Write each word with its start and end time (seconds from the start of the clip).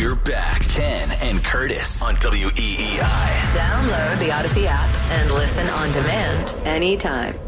We're 0.00 0.14
back. 0.14 0.62
Ken 0.62 1.10
and 1.20 1.44
Curtis 1.44 2.02
on 2.02 2.16
WEEI. 2.16 3.00
Download 3.52 4.18
the 4.18 4.32
Odyssey 4.32 4.66
app 4.66 4.96
and 5.10 5.30
listen 5.32 5.68
on 5.68 5.92
demand 5.92 6.54
anytime. 6.64 7.38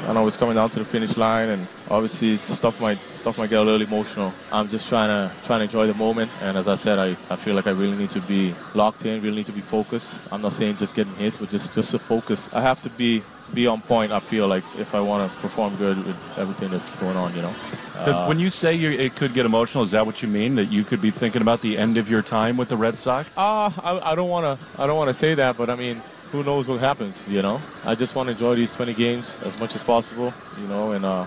I 0.00 0.12
know 0.12 0.26
it's 0.26 0.36
coming 0.36 0.54
down 0.54 0.68
to 0.68 0.80
the 0.80 0.84
finish 0.84 1.16
line, 1.16 1.48
and 1.48 1.66
obviously 1.90 2.36
stuff 2.36 2.78
might 2.78 2.98
stuff 2.98 3.38
might 3.38 3.48
get 3.48 3.58
a 3.58 3.62
little 3.62 3.80
emotional. 3.80 4.34
I'm 4.52 4.68
just 4.68 4.86
trying 4.86 5.08
to 5.08 5.34
trying 5.46 5.60
to 5.60 5.64
enjoy 5.64 5.86
the 5.86 5.94
moment, 5.94 6.30
and 6.42 6.58
as 6.58 6.68
I 6.68 6.74
said, 6.74 6.98
I, 6.98 7.12
I 7.30 7.36
feel 7.36 7.54
like 7.54 7.66
I 7.66 7.70
really 7.70 7.96
need 7.96 8.10
to 8.10 8.20
be 8.20 8.52
locked 8.74 9.06
in, 9.06 9.22
really 9.22 9.36
need 9.36 9.46
to 9.46 9.52
be 9.52 9.62
focused. 9.62 10.14
I'm 10.30 10.42
not 10.42 10.52
saying 10.52 10.76
just 10.76 10.94
getting 10.94 11.14
hits, 11.14 11.38
but 11.38 11.48
just 11.48 11.72
just 11.72 11.90
to 11.92 11.98
focus. 11.98 12.52
I 12.54 12.60
have 12.60 12.82
to 12.82 12.90
be 12.90 13.22
be 13.54 13.66
on 13.66 13.80
point. 13.80 14.12
I 14.12 14.18
feel 14.20 14.46
like 14.46 14.64
if 14.78 14.94
I 14.94 15.00
want 15.00 15.32
to 15.32 15.38
perform 15.38 15.74
good 15.76 15.96
with 15.96 16.38
everything 16.38 16.70
that's 16.70 16.90
going 17.00 17.16
on, 17.16 17.34
you 17.34 17.40
know. 17.40 17.54
Uh, 17.98 18.26
when 18.26 18.38
you 18.38 18.50
say 18.50 18.74
you, 18.74 18.90
it 18.90 19.16
could 19.16 19.34
get 19.34 19.46
emotional, 19.46 19.82
is 19.82 19.90
that 19.92 20.04
what 20.04 20.22
you 20.22 20.28
mean? 20.28 20.54
That 20.56 20.66
you 20.66 20.84
could 20.84 21.00
be 21.00 21.10
thinking 21.10 21.42
about 21.42 21.60
the 21.62 21.78
end 21.78 21.96
of 21.96 22.08
your 22.08 22.22
time 22.22 22.56
with 22.56 22.68
the 22.68 22.76
Red 22.76 22.98
Sox? 22.98 23.36
Uh, 23.36 23.70
I, 23.82 24.12
I 24.12 24.14
don't 24.14 24.28
want 24.28 24.60
to 24.60 24.66
I 24.80 24.86
don't 24.86 24.96
want 24.96 25.08
to 25.08 25.14
say 25.14 25.34
that, 25.34 25.56
but 25.56 25.70
I 25.70 25.76
mean, 25.76 26.02
who 26.30 26.44
knows 26.44 26.68
what 26.68 26.80
happens, 26.80 27.22
you 27.28 27.42
know? 27.42 27.60
I 27.84 27.94
just 27.94 28.14
want 28.14 28.26
to 28.26 28.32
enjoy 28.32 28.54
these 28.54 28.74
20 28.74 28.94
games 28.94 29.40
as 29.42 29.58
much 29.58 29.74
as 29.74 29.82
possible, 29.82 30.32
you 30.60 30.66
know, 30.68 30.92
and 30.92 31.04
uh, 31.04 31.24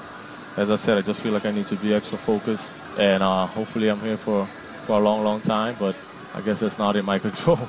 as 0.58 0.70
I 0.70 0.76
said, 0.76 0.98
I 0.98 1.02
just 1.02 1.22
feel 1.22 1.32
like 1.32 1.46
I 1.46 1.52
need 1.52 1.66
to 1.68 1.76
be 1.78 1.94
extra 1.94 2.18
focused, 2.18 2.72
and 3.00 3.24
uh, 3.24 3.46
hopefully 3.46 3.90
I'm 3.90 4.00
here 4.02 4.18
for, 4.18 4.46
for 4.46 5.00
a 5.00 5.00
long, 5.00 5.24
long 5.24 5.42
time, 5.42 5.76
but 5.80 5.98
I 6.34 6.42
guess 6.42 6.60
that's 6.60 6.78
not 6.78 6.96
in 6.96 7.06
my 7.06 7.18
control. 7.28 7.60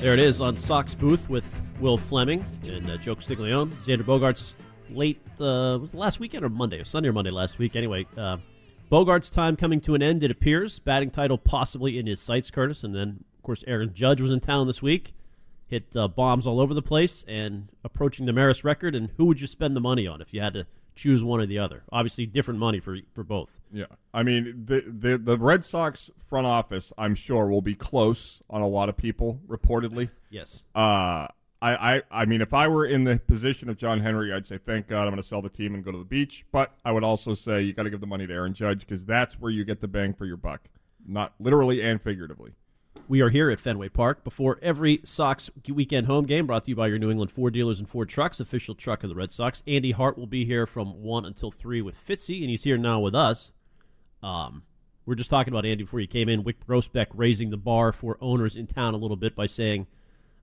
There 0.00 0.12
it 0.12 0.18
is 0.18 0.40
on 0.40 0.56
Sox 0.56 0.94
Booth 0.94 1.30
with 1.30 1.63
Will 1.84 1.98
Fleming 1.98 2.42
and 2.66 2.88
uh, 2.88 2.96
Joe 2.96 3.14
Castiglione. 3.14 3.70
Xander 3.72 4.04
Bogaerts 4.04 4.54
late, 4.88 5.20
uh, 5.38 5.76
was 5.78 5.92
it 5.92 5.98
last 5.98 6.18
weekend 6.18 6.42
or 6.42 6.48
Monday? 6.48 6.80
Or 6.80 6.84
Sunday 6.86 7.10
or 7.10 7.12
Monday 7.12 7.30
last 7.30 7.58
week. 7.58 7.76
Anyway, 7.76 8.06
uh, 8.16 8.38
Bogart's 8.90 9.28
time 9.28 9.54
coming 9.54 9.82
to 9.82 9.94
an 9.94 10.02
end, 10.02 10.24
it 10.24 10.30
appears. 10.30 10.78
Batting 10.78 11.10
title 11.10 11.36
possibly 11.36 11.98
in 11.98 12.06
his 12.06 12.20
sights, 12.20 12.50
Curtis. 12.50 12.84
And 12.84 12.94
then, 12.94 13.22
of 13.36 13.42
course, 13.42 13.64
Aaron 13.66 13.92
Judge 13.92 14.22
was 14.22 14.30
in 14.32 14.40
town 14.40 14.66
this 14.66 14.80
week. 14.80 15.12
Hit 15.66 15.94
uh, 15.94 16.08
bombs 16.08 16.46
all 16.46 16.58
over 16.58 16.72
the 16.72 16.80
place 16.80 17.22
and 17.28 17.68
approaching 17.84 18.24
the 18.24 18.32
Maris 18.32 18.64
record. 18.64 18.94
And 18.94 19.10
who 19.18 19.26
would 19.26 19.42
you 19.42 19.46
spend 19.46 19.76
the 19.76 19.80
money 19.82 20.06
on 20.06 20.22
if 20.22 20.32
you 20.32 20.40
had 20.40 20.54
to 20.54 20.66
choose 20.94 21.22
one 21.22 21.38
or 21.38 21.44
the 21.44 21.58
other? 21.58 21.82
Obviously, 21.92 22.24
different 22.24 22.60
money 22.60 22.80
for 22.80 22.96
for 23.12 23.24
both. 23.24 23.50
Yeah, 23.70 23.86
I 24.14 24.22
mean 24.22 24.64
the, 24.64 24.84
the 24.86 25.18
the 25.18 25.36
Red 25.36 25.66
Sox 25.66 26.08
front 26.30 26.46
office, 26.46 26.94
I'm 26.96 27.14
sure, 27.14 27.48
will 27.48 27.60
be 27.60 27.74
close 27.74 28.40
on 28.48 28.62
a 28.62 28.68
lot 28.68 28.88
of 28.88 28.96
people. 28.96 29.40
Reportedly, 29.46 30.08
Yes. 30.30 30.62
uh, 30.74 31.26
I, 31.64 31.94
I 31.94 32.02
I 32.10 32.24
mean, 32.26 32.42
if 32.42 32.52
I 32.52 32.68
were 32.68 32.84
in 32.84 33.04
the 33.04 33.18
position 33.26 33.70
of 33.70 33.78
John 33.78 34.00
Henry, 34.00 34.34
I'd 34.34 34.44
say 34.44 34.58
thank 34.58 34.86
God 34.86 35.04
I'm 35.04 35.10
going 35.12 35.22
to 35.22 35.26
sell 35.26 35.40
the 35.40 35.48
team 35.48 35.74
and 35.74 35.82
go 35.82 35.90
to 35.92 35.98
the 35.98 36.04
beach. 36.04 36.44
But 36.52 36.72
I 36.84 36.92
would 36.92 37.02
also 37.02 37.32
say 37.32 37.62
you 37.62 37.72
got 37.72 37.84
to 37.84 37.90
give 37.90 38.02
the 38.02 38.06
money 38.06 38.26
to 38.26 38.32
Aaron 38.34 38.52
Judge 38.52 38.80
because 38.80 39.06
that's 39.06 39.40
where 39.40 39.50
you 39.50 39.64
get 39.64 39.80
the 39.80 39.88
bang 39.88 40.12
for 40.12 40.26
your 40.26 40.36
buck, 40.36 40.68
not 41.06 41.32
literally 41.40 41.80
and 41.80 42.02
figuratively. 42.02 42.52
We 43.08 43.22
are 43.22 43.30
here 43.30 43.50
at 43.50 43.60
Fenway 43.60 43.88
Park 43.88 44.24
before 44.24 44.58
every 44.60 45.00
Sox 45.04 45.50
weekend 45.66 46.06
home 46.06 46.26
game, 46.26 46.46
brought 46.46 46.64
to 46.64 46.70
you 46.70 46.76
by 46.76 46.88
your 46.88 46.98
New 46.98 47.10
England 47.10 47.30
Ford 47.30 47.54
dealers 47.54 47.78
and 47.78 47.88
Ford 47.88 48.10
Trucks, 48.10 48.40
official 48.40 48.74
truck 48.74 49.02
of 49.02 49.08
the 49.08 49.16
Red 49.16 49.32
Sox. 49.32 49.62
Andy 49.66 49.92
Hart 49.92 50.18
will 50.18 50.26
be 50.26 50.44
here 50.44 50.66
from 50.66 51.02
1 51.02 51.24
until 51.24 51.50
3 51.50 51.80
with 51.80 51.96
Fitzy, 51.96 52.42
and 52.42 52.50
he's 52.50 52.64
here 52.64 52.78
now 52.78 53.00
with 53.00 53.14
us. 53.14 53.52
Um, 54.22 54.64
we 55.06 55.12
are 55.12 55.16
just 55.16 55.30
talking 55.30 55.52
about 55.52 55.66
Andy 55.66 55.84
before 55.84 56.00
you 56.00 56.06
came 56.06 56.28
in. 56.28 56.44
Wyc 56.44 56.56
Grousbeck 56.66 57.06
raising 57.14 57.50
the 57.50 57.56
bar 57.56 57.90
for 57.92 58.18
owners 58.20 58.54
in 58.54 58.66
town 58.66 58.94
a 58.94 58.98
little 58.98 59.16
bit 59.16 59.34
by 59.34 59.46
saying 59.46 59.86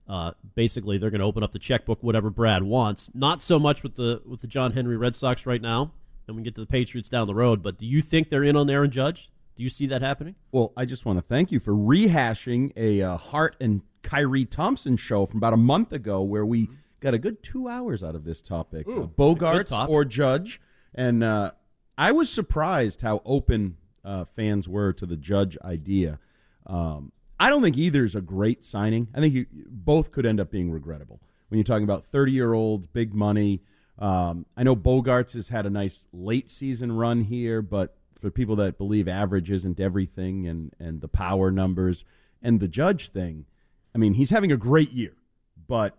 uh, 0.07 0.31
basically 0.55 0.97
they're 0.97 1.09
going 1.09 1.21
to 1.21 1.25
open 1.25 1.43
up 1.43 1.51
the 1.51 1.59
checkbook 1.59 2.01
whatever 2.03 2.29
Brad 2.29 2.63
wants. 2.63 3.09
Not 3.13 3.41
so 3.41 3.59
much 3.59 3.83
with 3.83 3.95
the 3.95 4.21
with 4.25 4.41
the 4.41 4.47
John 4.47 4.73
Henry 4.73 4.97
Red 4.97 5.15
Sox 5.15 5.45
right 5.45 5.61
now, 5.61 5.91
and 6.27 6.35
we 6.35 6.43
get 6.43 6.55
to 6.55 6.61
the 6.61 6.67
Patriots 6.67 7.09
down 7.09 7.27
the 7.27 7.35
road. 7.35 7.63
But 7.63 7.77
do 7.77 7.85
you 7.85 8.01
think 8.01 8.29
they're 8.29 8.43
in 8.43 8.55
on 8.55 8.69
Aaron 8.69 8.91
Judge? 8.91 9.29
Do 9.55 9.63
you 9.63 9.69
see 9.69 9.87
that 9.87 10.01
happening? 10.01 10.35
Well, 10.51 10.73
I 10.75 10.85
just 10.85 11.05
want 11.05 11.19
to 11.19 11.23
thank 11.23 11.51
you 11.51 11.59
for 11.59 11.73
rehashing 11.73 12.71
a 12.75 13.01
uh, 13.01 13.17
Hart 13.17 13.55
and 13.59 13.81
Kyrie 14.01 14.45
Thompson 14.45 14.97
show 14.97 15.25
from 15.25 15.37
about 15.37 15.53
a 15.53 15.57
month 15.57 15.93
ago, 15.93 16.21
where 16.21 16.45
we 16.45 16.69
got 16.99 17.13
a 17.13 17.19
good 17.19 17.43
two 17.43 17.67
hours 17.67 18.03
out 18.03 18.15
of 18.15 18.23
this 18.23 18.41
topic. 18.41 18.87
Ooh, 18.87 19.03
uh, 19.03 19.07
Bogaerts 19.07 19.69
topic. 19.69 19.89
or 19.89 20.05
Judge, 20.05 20.61
and 20.95 21.23
uh, 21.23 21.51
I 21.97 22.11
was 22.11 22.29
surprised 22.29 23.01
how 23.01 23.21
open 23.25 23.77
uh, 24.03 24.25
fans 24.25 24.67
were 24.67 24.93
to 24.93 25.05
the 25.05 25.17
Judge 25.17 25.57
idea. 25.63 26.19
Um, 26.65 27.11
I 27.41 27.49
don't 27.49 27.63
think 27.63 27.75
either 27.75 28.05
is 28.05 28.13
a 28.13 28.21
great 28.21 28.63
signing. 28.63 29.07
I 29.15 29.19
think 29.19 29.33
you, 29.33 29.47
both 29.67 30.11
could 30.11 30.27
end 30.27 30.39
up 30.39 30.51
being 30.51 30.69
regrettable 30.69 31.19
when 31.49 31.57
you're 31.57 31.63
talking 31.63 31.83
about 31.83 32.05
30 32.05 32.31
year 32.33 32.53
olds, 32.53 32.85
big 32.85 33.15
money. 33.15 33.63
Um, 33.97 34.45
I 34.55 34.61
know 34.61 34.75
Bogaerts 34.75 35.33
has 35.33 35.49
had 35.49 35.65
a 35.65 35.71
nice 35.71 36.05
late 36.13 36.51
season 36.51 36.91
run 36.91 37.23
here, 37.23 37.63
but 37.63 37.97
for 38.19 38.29
people 38.29 38.55
that 38.57 38.77
believe 38.77 39.07
average 39.07 39.49
isn't 39.49 39.79
everything 39.79 40.47
and, 40.47 40.75
and 40.79 41.01
the 41.01 41.07
power 41.07 41.49
numbers 41.49 42.05
and 42.43 42.59
the 42.59 42.67
judge 42.67 43.09
thing, 43.09 43.47
I 43.95 43.97
mean, 43.97 44.13
he's 44.13 44.29
having 44.29 44.51
a 44.51 44.57
great 44.57 44.91
year, 44.91 45.15
but 45.67 45.97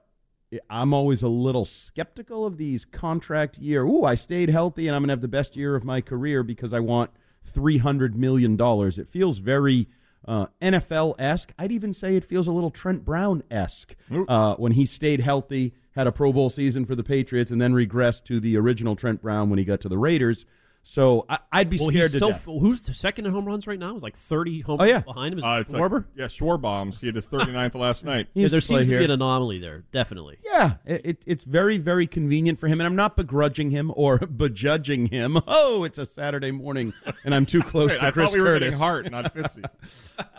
I'm 0.70 0.94
always 0.94 1.24
a 1.24 1.28
little 1.28 1.64
skeptical 1.64 2.46
of 2.46 2.56
these 2.56 2.84
contract 2.84 3.58
year. 3.58 3.82
Ooh, 3.82 4.04
I 4.04 4.14
stayed 4.14 4.48
healthy 4.48 4.86
and 4.86 4.94
I'm 4.94 5.02
going 5.02 5.08
to 5.08 5.14
have 5.14 5.22
the 5.22 5.26
best 5.26 5.56
year 5.56 5.74
of 5.74 5.82
my 5.82 6.02
career 6.02 6.44
because 6.44 6.72
I 6.72 6.78
want 6.78 7.10
$300 7.52 8.14
million. 8.14 8.56
It 8.60 9.08
feels 9.08 9.38
very 9.38 9.88
uh, 10.26 10.46
NFL 10.60 11.14
esque. 11.18 11.52
I'd 11.58 11.72
even 11.72 11.92
say 11.92 12.16
it 12.16 12.24
feels 12.24 12.46
a 12.46 12.52
little 12.52 12.70
Trent 12.70 13.04
Brown 13.04 13.42
esque 13.50 13.94
uh, 14.28 14.54
when 14.56 14.72
he 14.72 14.86
stayed 14.86 15.20
healthy, 15.20 15.74
had 15.92 16.06
a 16.06 16.12
Pro 16.12 16.32
Bowl 16.32 16.50
season 16.50 16.84
for 16.86 16.94
the 16.94 17.04
Patriots, 17.04 17.50
and 17.50 17.60
then 17.60 17.72
regressed 17.72 18.24
to 18.24 18.40
the 18.40 18.56
original 18.56 18.96
Trent 18.96 19.22
Brown 19.22 19.50
when 19.50 19.58
he 19.58 19.64
got 19.64 19.80
to 19.82 19.88
the 19.88 19.98
Raiders. 19.98 20.44
So 20.84 21.24
I, 21.28 21.38
I'd 21.52 21.70
be 21.70 21.76
well, 21.78 21.90
scared 21.90 22.10
he's 22.10 22.12
to 22.14 22.18
so 22.18 22.28
death. 22.30 22.38
f- 22.40 22.44
who's 22.60 22.80
the 22.80 22.92
second 22.92 23.26
in 23.26 23.32
home 23.32 23.44
runs 23.46 23.68
right 23.68 23.78
now? 23.78 23.94
Is 23.94 24.02
like 24.02 24.16
thirty 24.16 24.60
home 24.62 24.78
Oh, 24.80 24.84
yeah. 24.84 24.94
runs 24.94 25.04
behind 25.04 25.32
him. 25.34 25.38
Is 25.38 25.44
Uh, 25.44 25.48
it 25.48 25.60
it's 25.60 25.72
like- 25.72 25.80
Schwarber? 25.82 26.04
yeah, 26.16 26.24
Schwarbombs. 26.24 26.98
He 26.98 27.06
had 27.06 27.14
his 27.14 27.26
39th 27.28 27.74
last 27.76 28.04
night. 28.04 28.26
He 28.34 28.42
Yeah, 28.42 28.48
there 28.48 28.60
to 28.60 28.66
play 28.66 28.76
seems 28.78 28.88
to 28.90 28.98
be 28.98 29.04
an 29.04 29.10
anomaly 29.12 29.58
there, 29.60 29.84
definitely. 29.92 30.38
Yeah, 30.44 30.74
it, 30.84 31.00
it, 31.06 31.22
it's 31.24 31.44
very, 31.44 31.78
very 31.78 32.08
convenient 32.08 32.58
for 32.58 32.66
him, 32.66 32.80
and 32.80 32.86
I'm 32.86 32.96
not 32.96 33.16
begrudging 33.16 33.70
him 33.70 33.92
or 33.94 34.18
bejudging 34.26 35.06
him. 35.10 35.38
Oh, 35.46 35.84
it's 35.84 35.98
a 35.98 36.06
Saturday 36.06 36.50
morning, 36.50 36.92
and 37.24 37.32
I'm 37.32 37.46
too 37.46 37.62
close 37.62 37.90
Wait, 37.90 37.98
to 38.00 38.06
I 38.06 38.10
Chris 38.10 38.26
thought 38.30 38.34
we 38.34 38.40
were 38.40 38.46
Curtis. 38.48 38.66
getting 38.74 38.78
Hart, 38.80 39.10
not 39.10 39.32
Fitzy. 39.34 39.64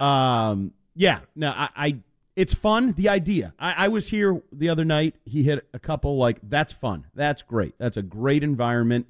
Um, 0.02 0.74
yeah, 0.96 1.22
no, 1.36 1.50
I, 1.52 1.70
I, 1.76 1.98
it's 2.36 2.54
fun. 2.54 2.94
The 2.94 3.08
idea. 3.10 3.54
I, 3.58 3.86
I 3.86 3.88
was 3.88 4.10
here 4.10 4.42
the 4.52 4.70
other 4.70 4.84
night. 4.86 5.16
He 5.26 5.44
hit 5.44 5.68
a 5.74 5.80
couple. 5.80 6.18
Like 6.18 6.40
that's 6.44 6.74
fun. 6.74 7.06
That's 7.16 7.42
great. 7.42 7.76
That's 7.78 7.96
a 7.98 8.02
great 8.02 8.44
environment. 8.44 9.08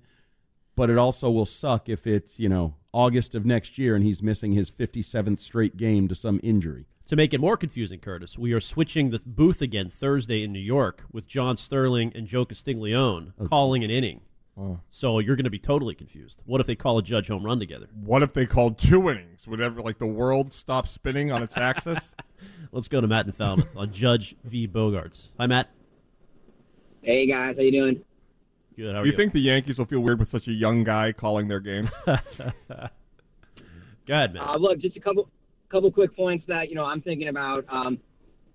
But 0.75 0.89
it 0.89 0.97
also 0.97 1.29
will 1.29 1.45
suck 1.45 1.87
if 1.87 2.07
it's 2.07 2.39
you 2.39 2.49
know 2.49 2.75
August 2.91 3.35
of 3.35 3.45
next 3.45 3.77
year 3.77 3.95
and 3.95 4.03
he's 4.03 4.21
missing 4.21 4.53
his 4.53 4.71
57th 4.71 5.39
straight 5.39 5.77
game 5.77 6.07
to 6.07 6.15
some 6.15 6.39
injury. 6.43 6.85
To 7.07 7.17
make 7.17 7.33
it 7.33 7.41
more 7.41 7.57
confusing, 7.57 7.99
Curtis, 7.99 8.37
we 8.37 8.53
are 8.53 8.61
switching 8.61 9.09
the 9.09 9.21
booth 9.25 9.61
again 9.61 9.89
Thursday 9.89 10.41
in 10.41 10.53
New 10.53 10.59
York 10.59 11.03
with 11.11 11.27
John 11.27 11.57
Sterling 11.57 12.13
and 12.15 12.27
Joe 12.27 12.45
Castiglione 12.45 13.33
oh, 13.39 13.47
calling 13.47 13.83
an 13.83 13.89
inning. 13.89 14.21
Oh. 14.57 14.79
So 14.89 15.19
you're 15.19 15.35
going 15.35 15.43
to 15.43 15.49
be 15.49 15.59
totally 15.59 15.95
confused. 15.95 16.41
What 16.45 16.61
if 16.61 16.67
they 16.67 16.75
call 16.75 16.97
a 16.97 17.03
judge 17.03 17.27
home 17.27 17.43
run 17.43 17.59
together? 17.59 17.87
What 17.93 18.23
if 18.23 18.31
they 18.31 18.45
called 18.45 18.77
two 18.77 19.09
innings? 19.09 19.45
Would 19.47 19.59
ever 19.59 19.81
like 19.81 19.97
the 19.97 20.07
world 20.07 20.53
stop 20.53 20.87
spinning 20.87 21.31
on 21.31 21.43
its 21.43 21.57
axis? 21.57 22.15
Let's 22.71 22.87
go 22.87 23.01
to 23.01 23.07
Matt 23.07 23.25
and 23.25 23.35
Falmouth 23.35 23.75
on 23.75 23.91
Judge 23.91 24.35
v. 24.43 24.67
Bogaerts. 24.67 25.29
Hi, 25.37 25.47
Matt. 25.47 25.69
Hey 27.01 27.27
guys, 27.27 27.57
how 27.57 27.61
you 27.63 27.71
doing? 27.71 28.03
Good. 28.75 28.93
How 28.93 29.01
are 29.01 29.03
Do 29.03 29.09
you 29.09 29.15
think 29.15 29.33
the 29.33 29.41
Yankees 29.41 29.77
will 29.77 29.85
feel 29.85 29.99
weird 29.99 30.19
with 30.19 30.27
such 30.27 30.47
a 30.47 30.51
young 30.51 30.83
guy 30.83 31.11
calling 31.11 31.47
their 31.47 31.59
game? 31.59 31.89
Go 32.05 32.15
ahead, 34.09 34.33
man. 34.33 34.43
Uh, 34.43 34.57
look, 34.57 34.79
just 34.79 34.97
a 34.97 34.99
couple 34.99 35.29
couple 35.69 35.91
quick 35.91 36.15
points 36.15 36.45
that 36.47 36.69
you 36.69 36.75
know 36.75 36.85
I'm 36.85 37.01
thinking 37.01 37.29
about 37.29 37.65
um, 37.69 37.99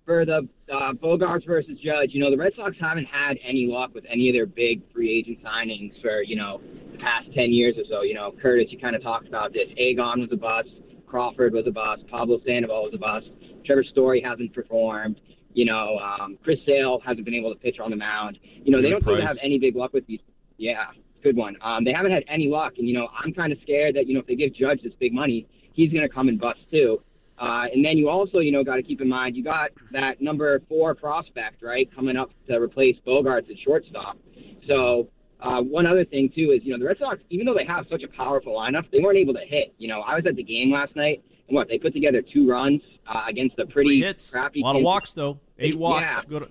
for 0.04 0.24
the 0.24 0.48
uh, 0.72 0.92
Bogaerts 0.92 1.46
versus 1.46 1.78
Judge. 1.82 2.10
You 2.10 2.20
know, 2.20 2.30
the 2.30 2.36
Red 2.36 2.52
Sox 2.56 2.76
haven't 2.80 3.06
had 3.06 3.38
any 3.46 3.66
luck 3.66 3.94
with 3.94 4.04
any 4.10 4.28
of 4.28 4.34
their 4.34 4.46
big 4.46 4.82
free 4.92 5.18
agent 5.18 5.38
signings 5.42 6.00
for 6.02 6.22
you 6.22 6.36
know 6.36 6.60
the 6.92 6.98
past 6.98 7.26
ten 7.34 7.52
years 7.52 7.76
or 7.78 7.84
so. 7.88 8.02
You 8.02 8.14
know, 8.14 8.32
Curtis, 8.42 8.66
you 8.70 8.78
kind 8.78 8.94
of 8.94 9.02
talked 9.02 9.28
about 9.28 9.52
this. 9.52 9.68
Agon 9.78 10.20
was 10.20 10.30
a 10.32 10.36
bust. 10.36 10.68
Crawford 11.06 11.54
was 11.54 11.66
a 11.66 11.70
bust. 11.70 12.06
Pablo 12.08 12.38
Sandoval 12.44 12.84
was 12.84 12.94
a 12.94 12.98
bust. 12.98 13.26
Trevor 13.64 13.84
Story 13.84 14.20
hasn't 14.20 14.52
performed. 14.54 15.20
You 15.58 15.64
know, 15.64 15.98
um, 15.98 16.38
Chris 16.44 16.60
Sale 16.64 17.00
hasn't 17.04 17.24
been 17.24 17.34
able 17.34 17.52
to 17.52 17.58
pitch 17.58 17.80
on 17.80 17.90
the 17.90 17.96
mound. 17.96 18.38
You 18.62 18.70
know, 18.70 18.80
they 18.80 18.90
don't 18.90 19.04
seem 19.04 19.16
to 19.16 19.26
have 19.26 19.40
any 19.42 19.58
big 19.58 19.74
luck 19.74 19.92
with 19.92 20.06
these. 20.06 20.20
Yeah, 20.56 20.84
good 21.20 21.36
one. 21.36 21.56
Um, 21.60 21.82
they 21.82 21.92
haven't 21.92 22.12
had 22.12 22.22
any 22.28 22.46
luck, 22.46 22.74
and 22.78 22.86
you 22.86 22.94
know, 22.94 23.08
I'm 23.18 23.34
kind 23.34 23.52
of 23.52 23.58
scared 23.62 23.96
that 23.96 24.06
you 24.06 24.14
know 24.14 24.20
if 24.20 24.28
they 24.28 24.36
give 24.36 24.54
Judge 24.54 24.82
this 24.84 24.92
big 25.00 25.12
money, 25.12 25.48
he's 25.72 25.90
going 25.90 26.06
to 26.06 26.08
come 26.08 26.28
and 26.28 26.38
bust 26.38 26.60
too. 26.70 27.02
Uh, 27.40 27.64
and 27.72 27.84
then 27.84 27.98
you 27.98 28.08
also, 28.08 28.38
you 28.38 28.52
know, 28.52 28.62
got 28.62 28.76
to 28.76 28.84
keep 28.84 29.00
in 29.00 29.08
mind 29.08 29.34
you 29.34 29.42
got 29.42 29.70
that 29.90 30.22
number 30.22 30.60
four 30.68 30.94
prospect, 30.94 31.60
right, 31.60 31.92
coming 31.92 32.16
up 32.16 32.30
to 32.46 32.54
replace 32.60 32.94
Bogaerts 33.04 33.50
at 33.50 33.58
shortstop. 33.58 34.16
So 34.68 35.08
uh, 35.40 35.60
one 35.60 35.86
other 35.86 36.04
thing 36.04 36.30
too 36.32 36.52
is, 36.52 36.60
you 36.62 36.70
know, 36.70 36.78
the 36.78 36.84
Red 36.84 36.98
Sox, 37.00 37.18
even 37.30 37.46
though 37.46 37.54
they 37.54 37.66
have 37.66 37.84
such 37.90 38.04
a 38.04 38.08
powerful 38.08 38.54
lineup, 38.54 38.88
they 38.92 39.00
weren't 39.00 39.18
able 39.18 39.34
to 39.34 39.44
hit. 39.44 39.74
You 39.76 39.88
know, 39.88 40.02
I 40.02 40.14
was 40.14 40.24
at 40.24 40.36
the 40.36 40.44
game 40.44 40.70
last 40.70 40.94
night, 40.94 41.24
and 41.48 41.56
what 41.56 41.66
they 41.66 41.78
put 41.78 41.94
together 41.94 42.22
two 42.22 42.48
runs 42.48 42.80
uh, 43.08 43.24
against 43.28 43.58
a 43.58 43.66
pretty 43.66 44.00
Three 44.00 44.02
hits. 44.02 44.30
crappy. 44.30 44.60
A 44.60 44.64
lot 44.64 44.76
of 44.76 44.82
walks 44.82 45.14
though. 45.14 45.40
Eight 45.58 45.78
walks. 45.78 46.02
Yeah. 46.02 46.22
Go 46.28 46.40
to, 46.40 46.48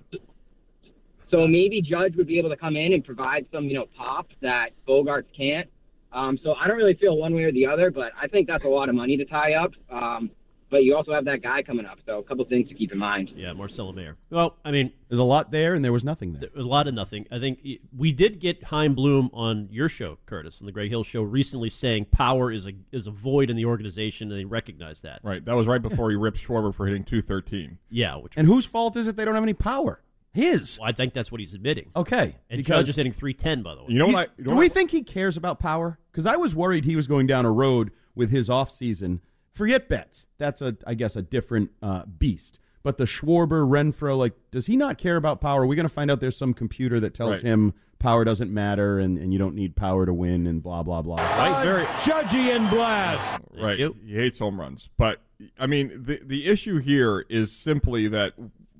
So 1.30 1.46
maybe 1.46 1.80
Judge 1.82 2.16
would 2.16 2.26
be 2.26 2.38
able 2.38 2.50
to 2.50 2.56
come 2.56 2.76
in 2.76 2.92
and 2.92 3.04
provide 3.04 3.46
some, 3.52 3.64
you 3.64 3.74
know, 3.74 3.86
pop 3.96 4.28
that 4.40 4.70
Bogaerts 4.86 5.32
can't. 5.36 5.68
Um, 6.12 6.38
so 6.42 6.54
I 6.54 6.66
don't 6.66 6.76
really 6.76 6.94
feel 6.94 7.16
one 7.16 7.34
way 7.34 7.44
or 7.44 7.52
the 7.52 7.66
other, 7.66 7.90
but 7.90 8.12
I 8.20 8.28
think 8.28 8.46
that's 8.46 8.64
a 8.64 8.68
lot 8.68 8.88
of 8.88 8.94
money 8.94 9.16
to 9.18 9.24
tie 9.24 9.54
up. 9.54 9.72
Um, 9.90 10.30
but 10.70 10.84
you 10.84 10.94
also 10.96 11.12
have 11.12 11.24
that 11.26 11.42
guy 11.42 11.62
coming 11.62 11.86
up, 11.86 11.98
so 12.06 12.18
a 12.18 12.22
couple 12.22 12.44
things 12.44 12.68
to 12.68 12.74
keep 12.74 12.92
in 12.92 12.98
mind. 12.98 13.30
yeah, 13.34 13.52
Marcelo 13.52 13.92
Mayer. 13.92 14.16
Well, 14.30 14.56
I 14.64 14.70
mean, 14.70 14.92
There's 15.08 15.18
a 15.18 15.24
lot 15.24 15.50
there, 15.50 15.74
and 15.74 15.84
there 15.84 15.92
was 15.92 16.04
nothing 16.04 16.32
there. 16.32 16.40
There 16.40 16.50
was 16.54 16.66
a 16.66 16.68
lot 16.68 16.86
of 16.88 16.94
nothing. 16.94 17.26
I 17.30 17.38
think 17.38 17.60
we 17.96 18.12
did 18.12 18.38
get 18.40 18.62
Chaim 18.64 18.94
Bloom 18.94 19.30
on 19.32 19.68
your 19.70 19.88
show, 19.88 20.18
Curtis, 20.26 20.60
on 20.60 20.66
the 20.66 20.72
Greg 20.72 20.90
Hill 20.90 21.04
show 21.04 21.22
recently, 21.22 21.70
saying 21.70 22.06
power 22.12 22.52
is 22.52 22.66
a 22.66 22.72
is 22.92 23.06
a 23.06 23.10
void 23.10 23.48
in 23.50 23.56
the 23.56 23.64
organization, 23.64 24.30
and 24.30 24.40
they 24.40 24.44
recognize 24.44 25.00
that. 25.02 25.20
right. 25.22 25.44
That 25.44 25.56
was 25.56 25.66
right 25.66 25.80
before 25.82 26.10
he 26.10 26.16
ripped 26.16 26.38
Schwarber 26.38 26.74
for 26.74 26.86
hitting 26.86 27.04
213. 27.04 27.78
Yeah, 27.90 28.16
which 28.16 28.34
And 28.36 28.46
whose 28.46 28.66
fault 28.66 28.96
is 28.96 29.08
it 29.08 29.16
they 29.16 29.24
don't 29.24 29.34
have 29.34 29.42
any 29.42 29.54
power? 29.54 30.00
His. 30.34 30.78
well, 30.78 30.88
I 30.88 30.92
think 30.92 31.14
that's 31.14 31.32
what 31.32 31.40
he's 31.40 31.54
admitting. 31.54 31.90
Okay. 31.96 32.36
And 32.50 32.58
because 32.58 32.80
Judge 32.82 32.88
is 32.90 32.96
hitting 32.96 33.12
three 33.12 33.32
ten, 33.34 33.62
by 33.62 33.74
the 33.74 33.80
way. 33.80 33.86
You 33.88 33.98
know 33.98 34.06
He- 34.08 34.12
what? 34.12 34.28
I, 34.28 34.32
you 34.36 34.44
know 34.44 34.50
do 34.50 34.56
what 34.56 34.60
we 34.60 34.66
I- 34.66 34.68
think 34.68 34.90
he 34.90 35.02
cares 35.02 35.36
about 35.38 35.58
power? 35.58 35.98
Because 36.12 36.26
I 36.26 36.36
was 36.36 36.54
worried 36.54 36.84
he 36.84 36.94
was 36.96 37.06
going 37.06 37.26
down 37.26 37.46
a 37.46 37.50
road 37.50 37.90
with 38.14 38.30
his 38.30 38.48
offseason. 38.50 39.20
Forget 39.52 39.88
bets. 39.88 40.26
That's 40.38 40.62
a, 40.62 40.76
I 40.86 40.94
guess, 40.94 41.16
a 41.16 41.22
different 41.22 41.70
uh, 41.82 42.04
beast. 42.06 42.60
But 42.82 42.96
the 42.96 43.04
Schwarber, 43.04 43.68
Renfro, 43.68 44.16
like, 44.16 44.34
does 44.50 44.66
he 44.66 44.76
not 44.76 44.98
care 44.98 45.16
about 45.16 45.40
power? 45.40 45.62
Are 45.62 45.66
we 45.66 45.74
going 45.76 45.88
to 45.88 45.92
find 45.92 46.10
out 46.10 46.20
there's 46.20 46.36
some 46.36 46.54
computer 46.54 47.00
that 47.00 47.12
tells 47.12 47.32
Right. 47.32 47.42
him 47.42 47.74
power 47.98 48.24
doesn't 48.24 48.52
matter 48.54 49.00
and, 49.00 49.18
and 49.18 49.32
you 49.32 49.38
don't 49.38 49.56
need 49.56 49.74
power 49.74 50.06
to 50.06 50.14
win 50.14 50.46
and 50.46 50.62
blah 50.62 50.82
blah 50.84 51.02
blah? 51.02 51.16
Right, 51.16 51.64
very 51.64 51.84
Judgy 51.84 52.54
and 52.54 52.70
Blast. 52.70 53.40
right. 53.60 53.78
you. 53.78 53.96
He 54.06 54.14
hates 54.14 54.38
home 54.38 54.60
runs, 54.60 54.88
but 54.96 55.20
I 55.58 55.66
mean, 55.66 55.90
the 56.04 56.20
the 56.24 56.46
issue 56.46 56.78
here 56.78 57.26
is 57.28 57.50
simply 57.50 58.06
that 58.08 58.34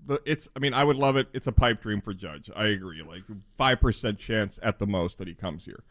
the 0.06 0.22
it's. 0.24 0.48
I 0.54 0.60
mean, 0.60 0.72
I 0.74 0.84
would 0.84 0.96
love 0.96 1.16
it. 1.16 1.26
It's 1.34 1.48
a 1.48 1.52
pipe 1.52 1.82
dream 1.82 2.00
for 2.00 2.14
Judge. 2.14 2.48
I 2.54 2.68
agree. 2.68 3.02
Like 3.02 3.22
five 3.56 3.80
percent 3.80 4.18
chance 4.20 4.58
at 4.62 4.78
the 4.78 4.86
most 4.86 5.18
that 5.18 5.26
he 5.28 5.34
comes 5.34 5.64
here. 5.64 5.82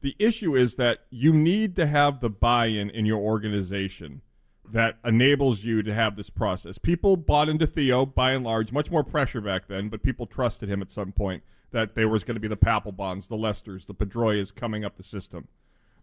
The 0.00 0.14
issue 0.18 0.54
is 0.54 0.76
that 0.76 1.00
you 1.10 1.32
need 1.32 1.74
to 1.76 1.86
have 1.86 2.20
the 2.20 2.30
buy-in 2.30 2.90
in 2.90 3.04
your 3.04 3.18
organization 3.18 4.22
that 4.70 4.98
enables 5.04 5.64
you 5.64 5.82
to 5.82 5.94
have 5.94 6.14
this 6.16 6.30
process. 6.30 6.78
People 6.78 7.16
bought 7.16 7.48
into 7.48 7.66
Theo 7.66 8.06
by 8.06 8.32
and 8.32 8.44
large, 8.44 8.70
much 8.70 8.90
more 8.90 9.02
pressure 9.02 9.40
back 9.40 9.66
then, 9.66 9.88
but 9.88 10.02
people 10.02 10.26
trusted 10.26 10.68
him 10.68 10.82
at 10.82 10.90
some 10.90 11.10
point 11.10 11.42
that 11.70 11.94
there 11.94 12.08
was 12.08 12.22
going 12.22 12.34
to 12.36 12.40
be 12.40 12.48
the 12.48 12.56
Papelbons, 12.56 13.28
the 13.28 13.36
Lesters, 13.36 13.86
the 13.86 13.94
Pedroias 13.94 14.54
coming 14.54 14.84
up 14.84 14.96
the 14.96 15.02
system. 15.02 15.48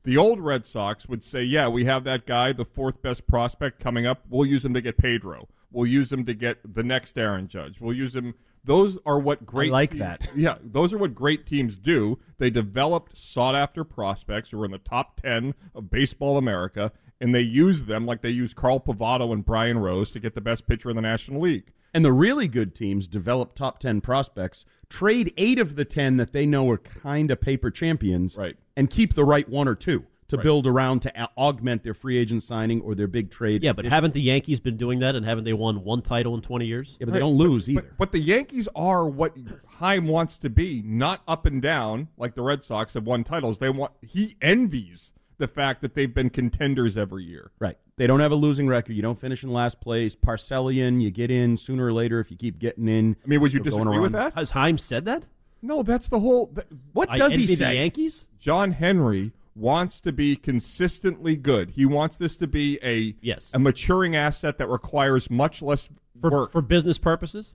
The 0.03 0.17
old 0.17 0.39
Red 0.39 0.65
Sox 0.65 1.07
would 1.07 1.23
say, 1.23 1.43
yeah, 1.43 1.67
we 1.67 1.85
have 1.85 2.03
that 2.03 2.27
guy, 2.27 2.53
the 2.53 2.65
fourth 2.65 3.01
best 3.01 3.25
prospect 3.27 3.79
coming 3.79 4.05
up. 4.05 4.23
We'll 4.29 4.45
use 4.45 4.63
him 4.63 4.73
to 4.75 4.81
get 4.81 4.97
Pedro. 4.97 5.47
We'll 5.71 5.87
use 5.87 6.11
him 6.11 6.25
to 6.25 6.33
get 6.33 6.75
the 6.75 6.83
next 6.83 7.17
Aaron 7.17 7.47
Judge. 7.47 7.81
We'll 7.81 7.95
use 7.95 8.15
him. 8.15 8.35
Those 8.65 8.97
are 9.05 9.19
what 9.19 9.45
great 9.45 9.69
I 9.69 9.73
like 9.73 9.91
teams- 9.91 9.99
that. 10.01 10.29
Yeah, 10.35 10.55
those 10.63 10.91
are 10.91 10.97
what 10.97 11.15
great 11.15 11.45
teams 11.45 11.75
do. 11.77 12.19
They 12.39 12.49
developed 12.49 13.15
sought 13.17 13.55
after 13.55 13.83
prospects 13.83 14.49
who 14.51 14.61
are 14.61 14.65
in 14.65 14.71
the 14.71 14.77
top 14.79 15.21
10 15.21 15.53
of 15.73 15.89
baseball 15.89 16.37
America, 16.37 16.91
and 17.21 17.33
they 17.33 17.41
use 17.41 17.85
them 17.85 18.05
like 18.05 18.21
they 18.21 18.29
use 18.31 18.53
Carl 18.53 18.79
Pavano 18.79 19.31
and 19.31 19.45
Brian 19.45 19.77
Rose 19.79 20.11
to 20.11 20.19
get 20.19 20.35
the 20.35 20.41
best 20.41 20.67
pitcher 20.67 20.89
in 20.89 20.95
the 20.95 21.01
National 21.01 21.41
League. 21.41 21.71
And 21.93 22.03
the 22.03 22.11
really 22.11 22.49
good 22.49 22.75
teams 22.75 23.07
develop 23.07 23.55
top 23.55 23.79
10 23.79 24.01
prospects, 24.01 24.65
trade 24.89 25.33
eight 25.37 25.59
of 25.59 25.77
the 25.77 25.85
10 25.85 26.17
that 26.17 26.33
they 26.33 26.45
know 26.45 26.69
are 26.71 26.77
kind 26.77 27.31
of 27.31 27.39
paper 27.39 27.71
champions, 27.71 28.35
Right. 28.35 28.57
and 28.75 28.89
keep 28.89 29.13
the 29.13 29.23
right 29.23 29.47
one 29.47 29.67
or 29.69 29.75
two 29.75 30.05
to 30.27 30.37
Right. 30.37 30.43
build 30.43 30.65
around 30.65 31.01
to 31.03 31.21
a- 31.23 31.29
augment 31.37 31.83
their 31.83 31.93
free 31.93 32.17
agent 32.17 32.41
signing 32.43 32.81
or 32.81 32.95
their 32.95 33.07
big 33.07 33.29
trade. 33.29 33.61
Yeah, 33.63 33.73
but 33.73 33.85
haven't 33.85 34.13
the 34.13 34.21
Yankees 34.21 34.59
been 34.59 34.75
doing 34.77 34.99
that, 34.99 35.15
and 35.15 35.25
haven't 35.25 35.43
they 35.43 35.53
won 35.53 35.83
one 35.83 36.01
title 36.01 36.33
in 36.35 36.41
twenty 36.41 36.65
years? 36.65 36.97
Yeah, 36.99 37.05
but 37.05 37.13
they 37.13 37.19
don't 37.19 37.35
lose 37.37 37.65
But- 37.65 37.71
either. 37.71 37.81
But, 37.81 37.97
but 37.97 38.11
the 38.11 38.19
Yankees 38.21 38.67
are 38.75 39.07
what 39.07 39.35
Chaim 39.79 40.07
wants 40.07 40.37
to 40.39 40.49
be, 40.49 40.81
not 40.85 41.21
up 41.27 41.45
and 41.45 41.61
down 41.61 42.07
like 42.17 42.33
the 42.35 42.41
Red 42.41 42.63
Sox 42.63 42.93
have 42.95 43.05
won 43.05 43.23
titles. 43.23 43.59
They 43.59 43.69
want 43.69 43.91
he 44.01 44.35
envies 44.41 45.11
the 45.37 45.47
fact 45.47 45.81
that 45.81 45.93
they've 45.95 46.13
been 46.13 46.29
contenders 46.29 46.97
every 46.97 47.23
year. 47.25 47.51
Right. 47.59 47.77
They 47.97 48.07
don't 48.07 48.21
have 48.21 48.31
a 48.31 48.35
losing 48.35 48.67
record. 48.67 48.93
You 48.93 49.01
don't 49.01 49.19
finish 49.19 49.43
in 49.43 49.51
last 49.51 49.79
place. 49.81 50.15
Parcellian, 50.15 51.01
you 51.01 51.11
get 51.11 51.29
in 51.29 51.57
sooner 51.57 51.85
or 51.85 51.93
later 51.93 52.19
if 52.19 52.31
you 52.31 52.37
keep 52.37 52.57
getting 52.57 52.87
in. 52.87 53.15
I 53.23 53.27
mean, 53.27 53.41
would 53.41 53.53
you 53.53 53.57
You're 53.63 53.71
going 53.71 53.83
disagree 53.85 53.99
with 53.99 54.11
that? 54.13 54.33
Has 54.33 54.51
Chaim 54.51 54.77
said 54.77 55.05
that? 55.05 55.25
No, 55.61 55.83
that's 55.83 56.07
the 56.07 56.19
whole. 56.19 56.47
th- 56.47 56.67
What 56.93 57.09
I 57.11 57.17
does 57.17 57.33
he 57.33 57.45
say? 57.47 57.55
The 57.55 57.73
Yankees? 57.75 58.27
John 58.39 58.71
Henry 58.71 59.31
wants 59.55 60.01
to 60.01 60.11
be 60.11 60.35
consistently 60.35 61.35
good. 61.35 61.71
He 61.71 61.85
wants 61.85 62.17
this 62.17 62.35
to 62.37 62.47
be 62.47 62.77
a 62.83 63.15
Yes. 63.21 63.51
a 63.53 63.59
maturing 63.59 64.15
asset 64.15 64.57
that 64.57 64.67
requires 64.67 65.29
much 65.29 65.61
less 65.61 65.89
For 66.19 66.29
work 66.29 66.51
for 66.51 66.61
business 66.61 66.97
purposes. 66.97 67.53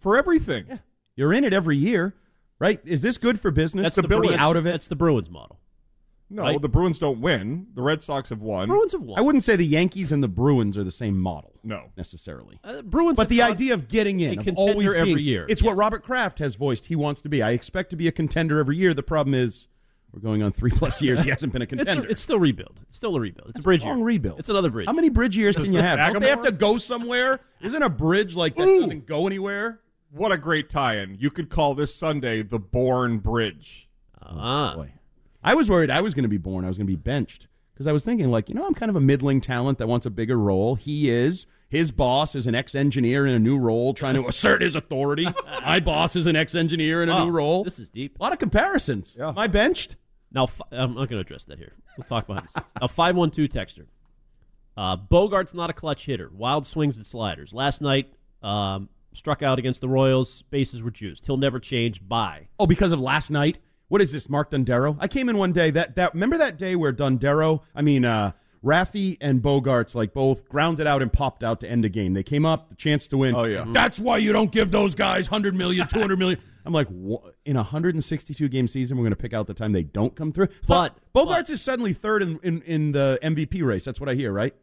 for 0.00 0.16
everything. 0.18 0.80
You're 1.16 1.32
in 1.32 1.44
it 1.44 1.52
every 1.52 1.76
year, 1.76 2.14
right? 2.58 2.80
Is 2.84 3.02
this 3.02 3.18
good 3.18 3.40
for 3.40 3.50
business? 3.50 3.82
That's 3.84 3.94
to 3.96 4.02
the 4.02 4.08
be 4.08 4.16
Bruins, 4.16 4.36
out 4.36 4.56
of 4.56 4.66
it. 4.66 4.70
That's 4.72 4.88
the 4.88 4.96
Bruins 4.96 5.30
model. 5.30 5.58
No, 6.32 6.42
Right. 6.44 6.62
the 6.62 6.68
Bruins 6.68 7.00
don't 7.00 7.20
win. 7.20 7.66
The 7.74 7.82
Red 7.82 8.02
Sox 8.02 8.28
have 8.28 8.40
won. 8.40 8.68
Bruins 8.68 8.92
have 8.92 9.02
won. 9.02 9.18
I 9.18 9.20
wouldn't 9.22 9.42
say 9.42 9.56
the 9.56 9.66
Yankees 9.66 10.12
and 10.12 10.22
the 10.22 10.28
Bruins 10.28 10.78
are 10.78 10.84
the 10.84 10.92
same 10.92 11.18
model. 11.18 11.48
No. 11.64 11.90
necessarily. 11.96 12.58
Uh, 12.64 12.80
Bruins, 12.82 13.16
But 13.16 13.24
have 13.24 13.28
the 13.28 13.42
idea 13.42 13.74
of 13.74 13.86
getting 13.88 14.20
a 14.22 14.26
in, 14.32 14.38
of 14.38 14.44
contender 14.44 14.60
always 14.72 14.92
being, 14.92 15.08
every 15.10 15.22
year. 15.22 15.44
it's 15.48 15.62
what 15.62 15.76
Robert 15.76 16.02
Kraft 16.04 16.38
has 16.38 16.54
voiced. 16.54 16.86
He 16.86 16.96
wants 16.96 17.20
to 17.22 17.28
be. 17.28 17.42
I 17.42 17.50
expect 17.50 17.90
to 17.90 17.96
be 17.96 18.08
a 18.08 18.12
contender 18.12 18.58
every 18.60 18.76
year. 18.78 18.94
The 18.94 19.02
problem 19.02 19.34
is, 19.34 19.66
we're 20.12 20.20
going 20.20 20.42
on 20.42 20.52
three 20.52 20.70
plus 20.70 21.00
years. 21.02 21.20
He 21.20 21.30
hasn't 21.30 21.52
been 21.52 21.62
a 21.62 21.64
It's, 21.64 21.70
contender. 21.74 22.08
it's 22.08 22.20
still 22.20 22.38
rebuild. 22.38 22.80
It's 22.88 22.96
still 22.96 23.16
a 23.16 23.20
rebuild. 23.20 23.50
It's 23.50 23.60
a 23.60 23.62
bridge 23.62 23.84
long 23.84 23.98
year. 23.98 24.06
rebuild. 24.06 24.38
It's 24.40 24.48
another 24.48 24.70
bridge. 24.70 24.86
How 24.86 24.92
many 24.92 25.08
bridge 25.08 25.36
years 25.36 25.54
Does 25.56 25.64
can 25.66 25.74
you 25.74 25.78
the 25.80 25.86
have? 25.86 26.12
Don't 26.12 26.22
they 26.22 26.28
have 26.30 26.42
to 26.42 26.52
go 26.52 26.78
somewhere? 26.78 27.40
Isn't 27.60 27.82
a 27.82 27.88
bridge 27.88 28.34
like 28.34 28.56
that 28.56 28.66
Ooh. 28.66 28.80
doesn't 28.80 29.06
go 29.06 29.26
anywhere? 29.26 29.80
What 30.12 30.32
a 30.32 30.38
great 30.38 30.68
tie-in! 30.68 31.16
You 31.20 31.30
could 31.30 31.48
call 31.50 31.74
this 31.74 31.94
Sunday 31.94 32.42
the 32.42 32.58
Bourne 32.58 33.18
Bridge. 33.18 33.88
Ah. 34.20 34.74
Boy, 34.74 34.92
I 35.44 35.54
was 35.54 35.70
worried 35.70 35.88
I 35.90 36.00
was 36.00 36.14
going 36.14 36.24
to 36.24 36.28
be 36.28 36.36
born. 36.38 36.64
I 36.64 36.68
was 36.68 36.76
going 36.76 36.86
to 36.88 36.92
be 36.92 36.96
benched 36.96 37.46
because 37.72 37.86
I 37.86 37.92
was 37.92 38.04
thinking, 38.04 38.28
like, 38.30 38.48
you 38.48 38.54
know, 38.56 38.66
I'm 38.66 38.74
kind 38.74 38.90
of 38.90 38.96
a 38.96 39.00
middling 39.00 39.40
talent 39.40 39.78
that 39.78 39.86
wants 39.86 40.06
a 40.06 40.10
bigger 40.10 40.36
role. 40.36 40.74
He 40.74 41.08
is. 41.10 41.46
His 41.70 41.90
boss 41.92 42.34
is 42.34 42.46
an 42.48 42.54
ex-engineer 42.54 43.26
in 43.26 43.32
a 43.34 43.38
new 43.38 43.56
role, 43.56 43.94
trying 43.94 44.16
to 44.16 44.26
assert 44.26 44.60
his 44.60 44.74
authority. 44.74 45.26
My 45.64 45.78
boss 45.80 46.16
is 46.16 46.26
an 46.26 46.34
ex-engineer 46.36 47.02
in 47.02 47.08
a 47.08 47.16
Oh, 47.16 47.24
new 47.26 47.30
role. 47.30 47.62
This 47.64 47.78
is 47.78 47.88
deep. 47.88 48.18
A 48.18 48.22
lot 48.22 48.32
of 48.32 48.38
comparisons. 48.40 49.16
Am 49.18 49.38
I 49.38 49.46
benched? 49.46 49.94
Now, 50.32 50.48
I'm 50.72 50.90
not 50.94 51.08
going 51.08 51.10
to 51.10 51.18
address 51.20 51.44
that 51.44 51.58
here. 51.58 51.72
We'll 51.96 52.04
talk 52.06 52.26
behind 52.26 52.46
the 52.48 52.60
scenes. 52.60 52.70
A 52.82 52.88
512 52.88 53.48
texter. 53.48 53.86
Uh, 54.76 54.96
Bogart's 54.96 55.54
not 55.54 55.70
a 55.70 55.72
clutch 55.72 56.06
hitter. 56.06 56.30
Wild 56.34 56.66
swings 56.66 56.96
and 56.96 57.06
sliders. 57.06 57.52
Last 57.52 57.80
night, 57.80 58.12
um, 58.42 58.88
struck 59.12 59.42
out 59.42 59.58
against 59.58 59.80
the 59.80 59.88
Royals. 59.88 60.42
Bases 60.50 60.82
were 60.82 60.90
juiced. 60.90 61.26
He'll 61.26 61.36
never 61.36 61.58
change. 61.60 62.06
Bye. 62.08 62.48
Oh, 62.58 62.66
because 62.66 62.92
of 62.92 63.00
last 63.00 63.30
night. 63.30 63.58
What 63.88 64.00
is 64.00 64.12
this, 64.12 64.28
Mark 64.28 64.52
Dundero? 64.52 64.96
I 65.00 65.08
came 65.08 65.28
in 65.28 65.36
one 65.36 65.52
day 65.52 65.70
that 65.72 65.96
that 65.96 66.14
remember 66.14 66.38
that 66.38 66.56
day 66.58 66.76
where 66.76 66.92
Dundero, 66.92 67.62
I 67.74 67.82
mean, 67.82 68.04
uh, 68.04 68.30
Raffy 68.64 69.16
and 69.20 69.40
Bogaerts 69.42 69.94
like 69.94 70.12
both 70.12 70.48
grounded 70.48 70.86
out 70.86 71.02
and 71.02 71.12
popped 71.12 71.42
out 71.42 71.60
to 71.60 71.68
end 71.68 71.84
a 71.84 71.88
game. 71.88 72.14
They 72.14 72.22
came 72.22 72.44
up, 72.44 72.68
the 72.68 72.74
chance 72.76 73.08
to 73.08 73.16
win. 73.18 73.34
Oh, 73.34 73.44
yeah. 73.44 73.60
Mm-hmm. 73.60 73.72
That's 73.72 73.98
why 73.98 74.18
you 74.18 74.32
don't 74.32 74.52
give 74.52 74.70
those 74.70 74.94
guys 74.94 75.30
100 75.30 75.54
million, 75.54 75.88
200 75.88 76.18
million. 76.18 76.40
I'm 76.66 76.74
like, 76.74 76.88
what? 76.88 77.36
in 77.46 77.56
a 77.56 77.60
162 77.60 78.48
game 78.48 78.68
season, 78.68 78.98
we're 78.98 79.04
going 79.04 79.12
to 79.12 79.16
pick 79.16 79.32
out 79.32 79.46
the 79.46 79.54
time 79.54 79.72
they 79.72 79.82
don't 79.82 80.14
come 80.14 80.30
through. 80.30 80.48
But- 80.66 80.94
Bogaerts 81.14 81.50
is 81.50 81.62
suddenly 81.62 81.92
third 81.94 82.22
in, 82.22 82.38
in, 82.42 82.62
in 82.62 82.92
the 82.92 83.18
MVP 83.22 83.64
race. 83.64 83.84
That's 83.84 83.98
what 83.98 84.08
I 84.08 84.14
hear, 84.14 84.32
right? 84.32 84.54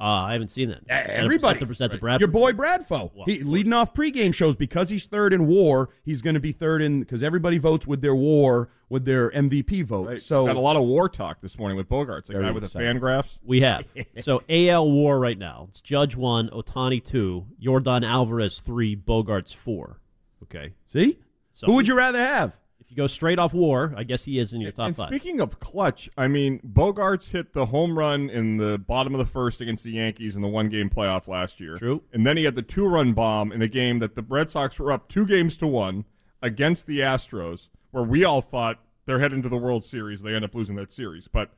Uh, 0.00 0.04
I 0.04 0.32
haven't 0.32 0.50
seen 0.50 0.68
that. 0.68 0.88
Everybody, 0.88 1.58
the 1.58 1.66
percent 1.66 1.92
to 1.92 1.98
Bradford. 1.98 2.20
your 2.20 2.28
boy 2.28 2.52
Bradfo, 2.52 3.10
Well, 3.14 3.26
he 3.26 3.40
leading 3.40 3.72
off 3.72 3.94
pregame 3.94 4.32
shows 4.32 4.54
because 4.54 4.90
he's 4.90 5.06
third 5.06 5.32
in 5.32 5.46
WAR. 5.46 5.90
He's 6.04 6.22
going 6.22 6.34
to 6.34 6.40
be 6.40 6.52
third 6.52 6.82
in 6.82 7.00
because 7.00 7.22
everybody 7.22 7.58
votes 7.58 7.86
with 7.86 8.00
their 8.00 8.14
WAR 8.14 8.68
with 8.88 9.04
their 9.04 9.30
MVP 9.30 9.84
vote. 9.84 10.20
So 10.20 10.46
got 10.46 10.56
a 10.56 10.60
lot 10.60 10.76
of 10.76 10.82
war 10.84 11.08
talk 11.08 11.40
this 11.40 11.58
morning 11.58 11.76
with 11.76 11.88
Bogaerts, 11.88 12.30
a 12.30 12.34
guy 12.34 12.50
with 12.52 12.62
the 12.62 12.68
fan 12.68 12.98
graphs. 12.98 13.38
We 13.42 13.60
have. 13.62 13.84
so 14.22 14.42
AL 14.48 14.90
war 14.90 15.18
right 15.18 15.38
now. 15.38 15.66
It's 15.70 15.80
Judge 15.80 16.16
1, 16.16 16.50
Ohtani 16.50 17.04
2, 17.04 17.46
Yordan 17.62 18.06
Alvarez 18.06 18.60
3, 18.60 18.96
Bogaerts 18.96 19.54
4. 19.54 20.00
Okay. 20.44 20.74
see, 20.86 21.18
So 21.52 21.66
who 21.66 21.74
would 21.74 21.88
you 21.88 21.94
rather 21.94 22.20
have? 22.20 22.56
If 22.88 22.92
you 22.92 23.02
go 23.02 23.06
straight 23.06 23.38
off 23.38 23.52
war, 23.52 23.92
I 23.98 24.02
guess 24.02 24.24
he 24.24 24.38
is 24.38 24.54
in 24.54 24.62
your 24.62 24.72
top 24.72 24.86
and 24.86 24.96
five. 24.96 25.08
speaking 25.08 25.42
of 25.42 25.60
clutch, 25.60 26.08
I 26.16 26.26
mean, 26.26 26.58
Bogaerts 26.66 27.32
hit 27.32 27.52
the 27.52 27.66
home 27.66 27.98
run 27.98 28.30
in 28.30 28.56
the 28.56 28.78
bottom 28.78 29.14
of 29.14 29.18
the 29.18 29.26
first 29.26 29.60
against 29.60 29.84
the 29.84 29.90
Yankees 29.90 30.36
in 30.36 30.40
the 30.40 30.48
one 30.48 30.70
game 30.70 30.88
playoff 30.88 31.28
last 31.28 31.60
year. 31.60 31.76
True. 31.76 32.02
And 32.14 32.26
then 32.26 32.38
he 32.38 32.44
had 32.44 32.54
the 32.54 32.62
two 32.62 32.86
run 32.86 33.12
bomb 33.12 33.52
in 33.52 33.60
a 33.60 33.68
game 33.68 33.98
that 33.98 34.14
the 34.14 34.22
Red 34.22 34.50
Sox 34.50 34.78
were 34.78 34.90
up 34.90 35.06
two 35.10 35.26
games 35.26 35.58
to 35.58 35.66
one 35.66 36.06
against 36.40 36.86
the 36.86 37.00
Astros, 37.00 37.68
where 37.90 38.04
we 38.04 38.24
all 38.24 38.40
thought 38.40 38.80
they're 39.04 39.18
heading 39.18 39.42
to 39.42 39.50
the 39.50 39.58
World 39.58 39.84
Series. 39.84 40.22
They 40.22 40.34
end 40.34 40.46
up 40.46 40.54
losing 40.54 40.76
that 40.76 40.90
series. 40.90 41.28
But 41.28 41.50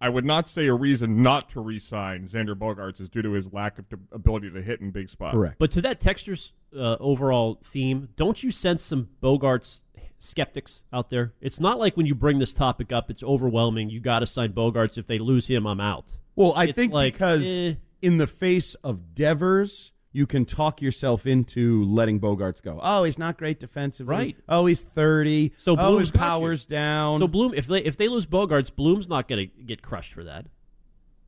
I 0.00 0.08
would 0.08 0.24
not 0.24 0.48
say 0.48 0.66
a 0.66 0.74
reason 0.74 1.22
not 1.22 1.48
to 1.50 1.60
re 1.60 1.78
sign 1.78 2.28
Xander 2.28 2.54
Bogaerts 2.54 3.00
is 3.00 3.08
due 3.08 3.22
to 3.22 3.32
his 3.32 3.52
lack 3.52 3.78
of 3.78 3.88
t- 3.88 3.96
ability 4.12 4.50
to 4.50 4.62
hit 4.62 4.80
in 4.80 4.90
big 4.90 5.08
spots. 5.08 5.34
Correct. 5.34 5.56
But 5.58 5.70
to 5.72 5.80
that 5.82 6.00
texture's 6.00 6.52
uh, 6.76 6.96
overall 7.00 7.58
theme, 7.64 8.10
don't 8.16 8.42
you 8.42 8.50
sense 8.52 8.82
some 8.84 9.08
Bogaerts 9.22 9.80
skeptics 10.18 10.82
out 10.92 11.10
there? 11.10 11.32
It's 11.40 11.60
not 11.60 11.78
like 11.78 11.96
when 11.96 12.06
you 12.06 12.14
bring 12.14 12.38
this 12.38 12.52
topic 12.52 12.92
up, 12.92 13.10
it's 13.10 13.22
overwhelming. 13.22 13.90
You 13.90 14.00
got 14.00 14.20
to 14.20 14.26
sign 14.26 14.52
Bogaerts. 14.52 14.98
If 14.98 15.06
they 15.06 15.18
lose 15.18 15.46
him, 15.46 15.66
I'm 15.66 15.80
out. 15.80 16.18
Well, 16.34 16.52
I 16.54 16.64
It's 16.64 16.76
think 16.76 16.92
like, 16.92 17.14
because 17.14 17.44
eh. 17.46 17.74
in 18.02 18.18
the 18.18 18.26
face 18.26 18.74
of 18.76 19.14
Devers, 19.14 19.92
you 20.12 20.26
can 20.26 20.44
talk 20.46 20.80
yourself 20.80 21.26
into 21.26 21.84
letting 21.84 22.20
Bogaerts 22.20 22.62
go. 22.62 22.80
Oh, 22.82 23.04
he's 23.04 23.18
not 23.18 23.36
great 23.36 23.60
defensively. 23.60 24.10
Right. 24.10 24.36
Oh, 24.48 24.66
he's 24.66 24.80
thirty. 24.80 25.52
So 25.58 25.72
oh, 25.72 25.76
Bloom's 25.76 26.00
his 26.00 26.10
power's 26.10 26.64
down. 26.64 27.20
So 27.20 27.28
Bloom, 27.28 27.52
if 27.54 27.66
they 27.66 27.80
if 27.80 27.96
they 27.98 28.08
lose 28.08 28.24
Bogaerts, 28.24 28.74
Bloom's 28.74 29.08
not 29.08 29.28
going 29.28 29.50
to 29.50 29.62
get 29.62 29.82
crushed 29.82 30.14
for 30.14 30.24
that. 30.24 30.46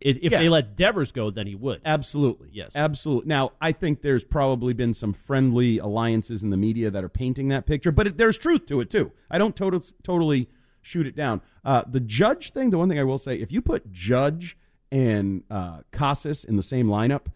If, 0.01 0.19
if 0.23 0.33
Yeah. 0.33 0.39
they 0.39 0.49
let 0.49 0.77
Devers 0.77 1.11
go, 1.13 1.31
then 1.31 1.47
he 1.47 1.55
would. 1.55 1.81
Absolutely. 1.85 2.51
Yes. 2.53 2.73
Absolutely. 2.77 3.29
Now, 3.29 3.53
I 3.61 3.73
think 3.73 4.03
there's 4.03 4.25
probably 4.25 4.73
been 4.73 4.95
some 4.95 5.13
friendly 5.13 5.79
alliances 5.79 6.43
in 6.43 6.51
the 6.51 6.57
media 6.57 6.91
that 6.91 7.03
are 7.03 7.09
painting 7.09 7.49
that 7.49 7.67
picture, 7.67 7.91
but 7.91 8.07
it, 8.07 8.17
there's 8.19 8.39
truth 8.39 8.67
to 8.67 8.81
it, 8.81 8.91
too. 8.91 9.13
I 9.31 9.39
don't 9.39 9.57
total, 9.57 9.83
totally 10.03 10.49
shoot 10.83 11.07
it 11.07 11.17
down. 11.17 11.41
Uh, 11.65 11.83
the 11.87 12.01
Judge 12.01 12.53
thing, 12.53 12.71
the 12.71 12.79
one 12.79 12.89
thing 12.89 12.99
I 12.99 13.05
will 13.05 13.19
say, 13.19 13.35
if 13.37 13.51
you 13.51 13.61
put 13.61 13.91
Judge 13.93 14.57
and 14.93 15.43
uh, 15.51 15.81
Casas 15.93 16.45
in 16.45 16.57
the 16.57 16.63
same 16.63 16.87
lineup, 16.87 17.27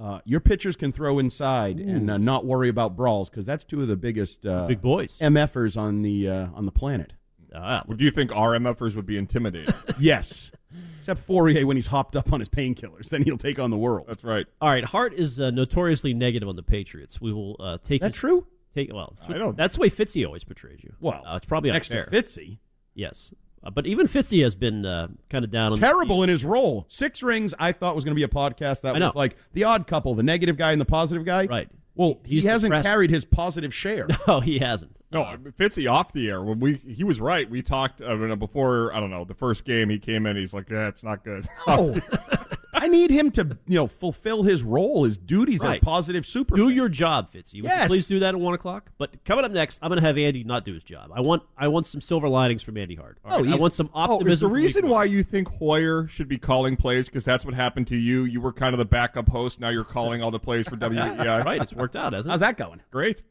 uh, 0.00 0.20
your 0.24 0.40
pitchers 0.40 0.76
can 0.76 0.92
throw 0.92 1.18
inside 1.18 1.78
and 1.78 2.10
uh, 2.10 2.18
not 2.18 2.44
worry 2.44 2.68
about 2.68 2.96
brawls 2.96 3.30
because 3.30 3.46
that's 3.46 3.64
two 3.64 3.80
of 3.80 3.88
the 3.88 3.96
biggest 3.96 4.44
uh, 4.44 4.66
Big 4.66 4.82
boys. 4.82 5.18
MFers 5.22 5.76
on 5.78 6.02
the 6.02 6.28
uh, 6.28 6.46
on 6.54 6.66
the 6.66 6.72
planet. 6.72 7.14
Ah, 7.54 7.82
Do 7.88 8.04
you 8.04 8.10
think 8.10 8.34
our 8.36 8.50
MFers 8.58 8.94
would 8.96 9.06
be 9.06 9.16
intimidated? 9.16 9.74
Yes, 9.98 10.50
except 10.98 11.20
Fourier 11.26 11.66
when 11.66 11.76
he's 11.76 11.86
hopped 11.88 12.16
up 12.16 12.32
on 12.32 12.40
his 12.40 12.48
painkillers, 12.48 13.08
then 13.08 13.22
he'll 13.22 13.38
take 13.38 13.58
on 13.58 13.70
the 13.70 13.76
world. 13.76 14.06
That's 14.08 14.24
right. 14.24 14.46
All 14.60 14.68
right, 14.68 14.84
Hart 14.84 15.14
is 15.14 15.40
uh, 15.40 15.50
notoriously 15.50 16.14
negative 16.14 16.48
on 16.48 16.56
the 16.56 16.62
Patriots. 16.62 17.20
We 17.20 17.32
will 17.32 17.56
uh, 17.60 17.78
take. 17.82 18.00
That 18.00 18.08
his- 18.12 18.16
true? 18.16 18.46
Take 18.74 18.92
well. 18.92 19.10
That's, 19.14 19.26
what, 19.28 19.36
I 19.36 19.38
don't- 19.38 19.56
that's 19.56 19.76
the 19.76 19.80
way 19.80 19.90
Fitzy 19.90 20.26
always 20.26 20.44
portrays 20.44 20.80
you. 20.84 20.92
Well, 21.00 21.22
uh, 21.26 21.36
it's 21.36 21.46
probably 21.46 21.70
next 21.70 21.90
unfair. 21.90 22.06
to 22.06 22.10
Fitzy. 22.22 22.58
Yes, 22.94 23.32
uh, 23.64 23.70
but 23.70 23.86
even 23.86 24.06
Fitzy 24.06 24.42
has 24.42 24.54
been 24.54 24.84
uh, 24.84 25.08
kind 25.30 25.44
of 25.44 25.50
down 25.50 25.72
on 25.72 25.78
terrible 25.78 26.22
in 26.22 26.28
his 26.28 26.44
role. 26.44 26.84
Six 26.88 27.22
Rings, 27.22 27.54
I 27.58 27.72
thought 27.72 27.94
was 27.94 28.04
going 28.04 28.14
to 28.14 28.16
be 28.16 28.22
a 28.22 28.28
podcast 28.28 28.82
that 28.82 28.94
I 28.94 28.98
know. 28.98 29.06
was 29.06 29.14
like 29.14 29.36
the 29.54 29.64
odd 29.64 29.86
couple, 29.86 30.14
the 30.14 30.22
negative 30.22 30.56
guy 30.58 30.72
and 30.72 30.80
the 30.80 30.84
positive 30.86 31.24
guy. 31.24 31.46
Right. 31.46 31.68
Well, 31.94 32.20
He's 32.26 32.42
he 32.42 32.48
hasn't 32.50 32.70
depressed. 32.72 32.86
carried 32.86 33.08
his 33.10 33.24
positive 33.24 33.72
share. 33.72 34.06
No, 34.28 34.40
he 34.40 34.58
hasn't. 34.58 34.94
No, 35.22 35.50
Fitzy 35.58 35.90
off 35.90 36.12
the 36.12 36.28
air 36.28 36.42
when 36.42 36.60
we 36.60 36.74
he 36.74 37.04
was 37.04 37.20
right. 37.20 37.48
We 37.48 37.62
talked 37.62 38.00
uh, 38.00 38.16
you 38.16 38.28
know, 38.28 38.36
before 38.36 38.92
I 38.94 39.00
don't 39.00 39.10
know 39.10 39.24
the 39.24 39.34
first 39.34 39.64
game 39.64 39.88
he 39.90 39.98
came 39.98 40.26
in. 40.26 40.36
He's 40.36 40.54
like, 40.54 40.68
yeah, 40.70 40.88
it's 40.88 41.02
not 41.02 41.24
good. 41.24 41.46
Oh, 41.66 41.96
I 42.74 42.88
need 42.88 43.10
him 43.10 43.30
to 43.32 43.56
you 43.66 43.76
know 43.76 43.86
fulfill 43.86 44.42
his 44.42 44.62
role, 44.62 45.04
his 45.04 45.16
duties 45.16 45.60
Right. 45.62 45.76
as 45.78 45.82
positive 45.84 46.26
super. 46.26 46.56
Do 46.56 46.68
your 46.68 46.88
job, 46.90 47.32
Fitzy. 47.32 47.54
Would 47.62 47.64
you 47.64 47.64
Yes. 47.64 47.86
please 47.88 48.06
do 48.06 48.18
that 48.18 48.34
at 48.34 48.40
one 48.40 48.52
o'clock. 48.54 48.90
But 48.98 49.24
coming 49.24 49.44
up 49.46 49.50
next, 49.50 49.78
I'm 49.82 49.88
going 49.88 50.00
to 50.00 50.06
have 50.06 50.18
Andy 50.18 50.44
not 50.44 50.64
do 50.66 50.74
his 50.74 50.84
job. 50.84 51.10
I 51.14 51.20
want 51.22 51.42
I 51.56 51.68
want 51.68 51.86
some 51.86 52.00
silver 52.02 52.28
linings 52.28 52.62
from 52.62 52.76
Andy 52.76 52.94
Hart. 52.94 53.18
All 53.24 53.38
Oh, 53.38 53.42
right? 53.44 53.54
I 53.54 53.56
want 53.56 53.72
some 53.72 53.88
optimism. 53.94 54.10
Oh, 54.10 54.14
is 54.14 54.42
optimism. 54.42 54.48
the 54.48 54.54
reason 54.54 54.82
one. 54.84 54.90
why 54.92 55.04
you 55.04 55.22
think 55.22 55.48
Hoyer 55.48 56.06
should 56.06 56.28
be 56.28 56.36
calling 56.38 56.76
plays 56.76 57.06
because 57.06 57.24
that's 57.24 57.44
what 57.46 57.54
happened 57.54 57.86
to 57.88 57.96
you? 57.96 58.24
You 58.24 58.40
were 58.42 58.52
kind 58.52 58.74
of 58.74 58.78
the 58.78 58.84
backup 58.84 59.28
host. 59.30 59.58
Now 59.58 59.70
you're 59.70 59.82
calling 59.84 60.22
all 60.22 60.30
the 60.30 60.38
plays 60.38 60.68
for 60.68 60.76
WEEI. 60.76 61.44
right? 61.46 61.62
It's 61.62 61.72
worked 61.72 61.96
out, 61.96 62.12
hasn't 62.12 62.30
How's 62.30 62.40
that 62.40 62.56
going? 62.58 62.82
Great. 62.90 63.22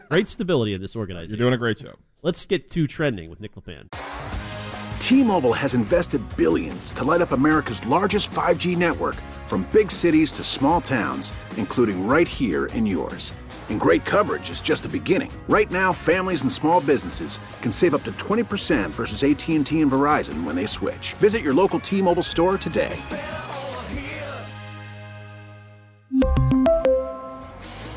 Great 0.10 0.28
stability 0.28 0.74
in 0.74 0.80
this 0.80 0.96
organizer. 0.96 1.30
You're 1.30 1.38
doing 1.38 1.54
a 1.54 1.58
great 1.58 1.78
job. 1.78 1.96
Let's 2.22 2.46
get 2.46 2.70
to 2.70 2.86
trending 2.86 3.30
with 3.30 3.40
Nick 3.40 3.54
LePan. 3.54 3.88
T-Mobile 4.98 5.52
has 5.52 5.74
invested 5.74 6.22
billions 6.36 6.92
to 6.94 7.04
light 7.04 7.20
up 7.20 7.32
America's 7.32 7.84
largest 7.86 8.30
5G 8.30 8.76
network 8.76 9.16
from 9.46 9.68
big 9.70 9.90
cities 9.90 10.32
to 10.32 10.42
small 10.42 10.80
towns, 10.80 11.32
including 11.56 12.06
right 12.06 12.26
here 12.26 12.66
in 12.66 12.86
yours. 12.86 13.34
And 13.68 13.78
great 13.80 14.04
coverage 14.04 14.50
is 14.50 14.60
just 14.60 14.82
the 14.82 14.88
beginning. 14.88 15.30
Right 15.48 15.70
now, 15.70 15.92
families 15.92 16.42
and 16.42 16.50
small 16.50 16.80
businesses 16.80 17.38
can 17.60 17.72
save 17.72 17.94
up 17.94 18.02
to 18.04 18.12
20% 18.12 18.90
versus 18.90 19.22
AT&T 19.24 19.80
and 19.80 19.90
Verizon 19.90 20.44
when 20.44 20.56
they 20.56 20.66
switch. 20.66 21.14
Visit 21.14 21.42
your 21.42 21.54
local 21.54 21.80
T-Mobile 21.80 22.22
store 22.22 22.58
today. 22.58 22.96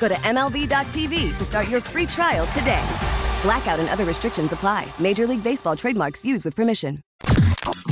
Go 0.00 0.08
to 0.08 0.14
MLB.tv 0.14 1.36
to 1.36 1.44
start 1.44 1.68
your 1.68 1.82
free 1.82 2.06
trial 2.06 2.46
today. 2.58 2.82
Blackout 3.42 3.78
and 3.78 3.88
other 3.90 4.06
restrictions 4.06 4.50
apply. 4.52 4.88
Major 4.98 5.26
League 5.26 5.44
Baseball 5.44 5.76
trademarks 5.76 6.24
used 6.24 6.44
with 6.44 6.56
permission. 6.56 7.02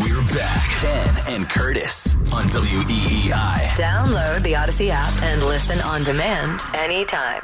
We're 0.00 0.22
back. 0.34 0.76
Ken 0.80 1.14
and 1.28 1.48
Curtis 1.50 2.14
on 2.32 2.48
WEEI. 2.48 3.68
Download 3.76 4.42
the 4.42 4.56
Odyssey 4.56 4.90
app 4.90 5.22
and 5.22 5.44
listen 5.44 5.80
on 5.82 6.02
demand 6.02 6.62
anytime. 6.74 7.42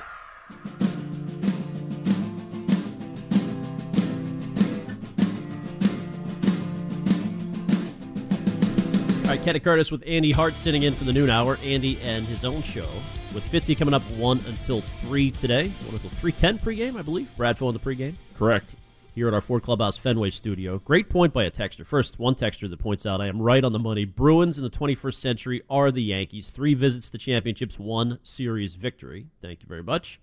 All 9.24 9.30
right, 9.30 9.42
Ken 9.42 9.56
and 9.56 9.64
Curtis 9.64 9.90
with 9.90 10.02
Andy 10.06 10.32
Hart 10.32 10.54
sitting 10.54 10.84
in 10.84 10.94
for 10.94 11.04
the 11.04 11.12
noon 11.12 11.28
hour. 11.28 11.58
Andy 11.62 11.98
and 12.00 12.24
his 12.26 12.44
own 12.44 12.62
show 12.62 12.88
with 13.34 13.44
Fitzy 13.50 13.76
coming 13.76 13.94
up 13.94 14.02
one 14.16 14.38
until 14.46 14.80
three 14.80 15.30
today. 15.32 15.68
One 15.86 15.94
until 15.94 16.10
three 16.10 16.32
ten 16.32 16.58
pregame, 16.58 16.96
I 16.96 17.02
believe. 17.02 17.28
Bradfo 17.36 17.68
in 17.68 17.74
the 17.74 17.80
pregame. 17.80 18.14
Correct. 18.38 18.74
Here 19.14 19.28
at 19.28 19.34
our 19.34 19.40
Ford 19.40 19.62
Clubhouse 19.62 19.96
Fenway 19.96 20.30
studio. 20.30 20.78
Great 20.78 21.08
point 21.08 21.32
by 21.32 21.44
a 21.44 21.50
texter. 21.50 21.86
First, 21.86 22.18
one 22.18 22.34
texter 22.34 22.68
that 22.70 22.78
points 22.78 23.06
out 23.06 23.20
I 23.20 23.26
am 23.28 23.40
right 23.40 23.62
on 23.62 23.72
the 23.72 23.78
money. 23.78 24.04
Bruins 24.04 24.58
in 24.58 24.64
the 24.64 24.70
21st 24.70 25.14
century 25.14 25.62
are 25.68 25.90
the 25.92 26.02
Yankees. 26.02 26.50
Three 26.50 26.74
visits 26.74 27.10
to 27.10 27.18
championships, 27.18 27.78
one 27.78 28.18
series 28.22 28.74
victory. 28.74 29.26
Thank 29.40 29.62
you 29.62 29.68
very 29.68 29.82
much. 29.82 30.20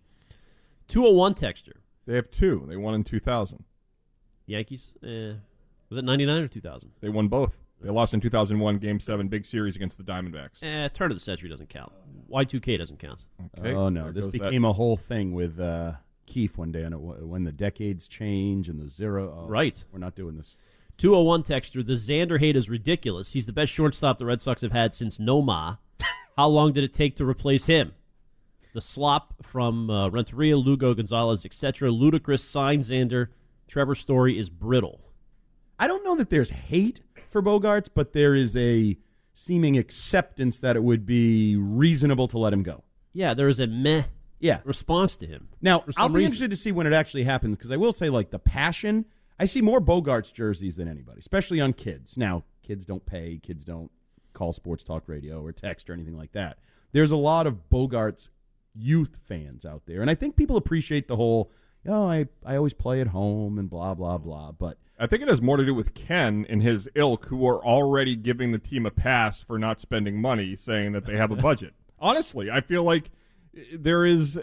201 0.89 1.35
texter. 1.35 1.73
They 2.05 2.15
have 2.15 2.31
two. 2.31 2.65
They 2.67 2.75
won 2.75 2.93
in 2.93 3.03
2000. 3.03 3.63
Yankees. 4.45 4.93
Eh, 5.03 5.33
was 5.89 5.97
it 5.97 6.03
99 6.03 6.43
or 6.43 6.47
2000? 6.47 6.91
They 6.99 7.09
won 7.09 7.27
both. 7.29 7.55
They 7.83 7.89
lost 7.89 8.13
in 8.13 8.21
2001, 8.21 8.77
Game 8.77 8.99
Seven, 8.99 9.27
big 9.27 9.45
series 9.45 9.75
against 9.75 9.97
the 9.97 10.03
Diamondbacks. 10.03 10.61
Eh, 10.61 10.87
turn 10.89 11.11
of 11.11 11.17
the 11.17 11.21
century 11.23 11.49
doesn't 11.49 11.69
count. 11.69 11.91
Y2K 12.31 12.77
doesn't 12.77 12.99
count. 12.99 13.25
Okay. 13.57 13.73
Oh 13.73 13.89
no, 13.89 14.03
There 14.05 14.13
this 14.13 14.25
goes 14.25 14.33
that. 14.33 14.41
became 14.43 14.65
a 14.65 14.73
whole 14.73 14.97
thing 14.97 15.33
with 15.33 15.59
uh, 15.59 15.93
Keefe 16.27 16.57
one 16.57 16.71
day, 16.71 16.83
and 16.83 16.93
it, 16.93 16.99
when 16.99 17.43
the 17.43 17.51
decades 17.51 18.07
change 18.07 18.69
and 18.69 18.79
the 18.79 18.87
zero. 18.87 19.35
oh, 19.45 19.47
Right. 19.47 19.83
we're 19.91 19.99
not 19.99 20.15
doing 20.15 20.37
this. 20.37 20.55
201 20.97 21.41
texter, 21.43 21.85
the 21.85 21.93
Xander 21.93 22.39
hate 22.39 22.55
is 22.55 22.69
ridiculous. 22.69 23.31
He's 23.31 23.47
the 23.47 23.51
best 23.53 23.71
shortstop 23.71 24.19
the 24.19 24.25
Red 24.25 24.41
Sox 24.41 24.61
have 24.61 24.71
had 24.71 24.93
since 24.93 25.17
Nomar. 25.17 25.79
How 26.37 26.47
long 26.47 26.73
did 26.73 26.83
it 26.83 26.93
take 26.93 27.15
to 27.15 27.25
replace 27.25 27.65
him? 27.65 27.93
The 28.73 28.81
slop 28.81 29.33
from 29.43 29.89
uh, 29.89 30.09
Renteria, 30.09 30.55
Lugo, 30.57 30.93
Gonzalez, 30.93 31.43
etc. 31.45 31.89
Ludicrous 31.89 32.43
sign 32.43 32.81
Xander. 32.81 33.29
Trevor 33.67 33.95
Story 33.95 34.37
is 34.37 34.49
brittle. 34.49 35.01
I 35.79 35.87
don't 35.87 36.03
know 36.05 36.15
that 36.15 36.29
there's 36.29 36.51
hate 36.51 36.99
for 37.31 37.41
Bogaerts, 37.41 37.87
but 37.93 38.13
there 38.13 38.35
is 38.35 38.55
a 38.55 38.97
seeming 39.33 39.77
acceptance 39.77 40.59
that 40.59 40.75
it 40.75 40.83
would 40.83 41.05
be 41.05 41.55
reasonable 41.55 42.27
to 42.27 42.37
let 42.37 42.53
him 42.53 42.63
go. 42.63 42.83
Yeah, 43.13 43.33
there 43.33 43.47
is 43.47 43.59
a 43.59 43.67
meh 43.67 44.03
yeah. 44.39 44.59
response 44.63 45.17
to 45.17 45.25
him. 45.25 45.49
Now, 45.61 45.83
I'll 45.97 46.09
be 46.09 46.15
reason. 46.15 46.25
interested 46.25 46.51
to 46.51 46.57
see 46.57 46.71
when 46.71 46.87
it 46.87 46.93
actually 46.93 47.23
happens 47.23 47.57
because 47.57 47.71
I 47.71 47.77
will 47.77 47.93
say, 47.93 48.09
like, 48.09 48.31
the 48.31 48.39
passion, 48.39 49.05
I 49.39 49.45
see 49.45 49.61
more 49.61 49.79
Bogaerts 49.79 50.33
jerseys 50.33 50.75
than 50.75 50.87
anybody, 50.87 51.19
especially 51.19 51.61
on 51.61 51.73
kids. 51.73 52.17
Now, 52.17 52.43
kids 52.63 52.85
don't 52.85 53.05
pay, 53.05 53.39
kids 53.41 53.63
don't 53.63 53.91
call 54.33 54.53
sports 54.53 54.83
talk 54.83 55.03
radio 55.07 55.41
or 55.43 55.51
text 55.51 55.89
or 55.89 55.93
anything 55.93 56.17
like 56.17 56.31
that. 56.33 56.57
There's 56.91 57.11
a 57.11 57.17
lot 57.17 57.47
of 57.47 57.69
Bogaerts 57.71 58.29
youth 58.73 59.17
fans 59.27 59.65
out 59.65 59.83
there. 59.85 60.01
And 60.01 60.09
I 60.09 60.15
think 60.15 60.35
people 60.35 60.57
appreciate 60.57 61.07
the 61.07 61.15
whole, 61.15 61.51
oh, 61.87 62.05
I, 62.05 62.27
I 62.45 62.55
always 62.55 62.73
play 62.73 63.01
at 63.01 63.07
home 63.07 63.57
and 63.57 63.69
blah, 63.69 63.93
blah, 63.93 64.17
blah. 64.17 64.51
But 64.51 64.77
I 65.01 65.07
think 65.07 65.23
it 65.23 65.27
has 65.27 65.41
more 65.41 65.57
to 65.57 65.65
do 65.65 65.73
with 65.73 65.93
Ken 65.95 66.45
and 66.47 66.61
his 66.61 66.87
ilk, 66.95 67.25
who 67.25 67.47
are 67.47 67.63
already 67.65 68.15
giving 68.15 68.51
the 68.51 68.59
team 68.59 68.85
a 68.85 68.91
pass 68.91 69.41
for 69.41 69.57
not 69.57 69.79
spending 69.79 70.21
money, 70.21 70.55
saying 70.55 70.91
that 70.91 71.05
they 71.05 71.17
have 71.17 71.31
a 71.31 71.35
budget. 71.49 71.73
Honestly, 71.99 72.51
I 72.51 72.61
feel 72.61 72.83
like 72.83 73.09
there 73.73 74.05
is 74.05 74.39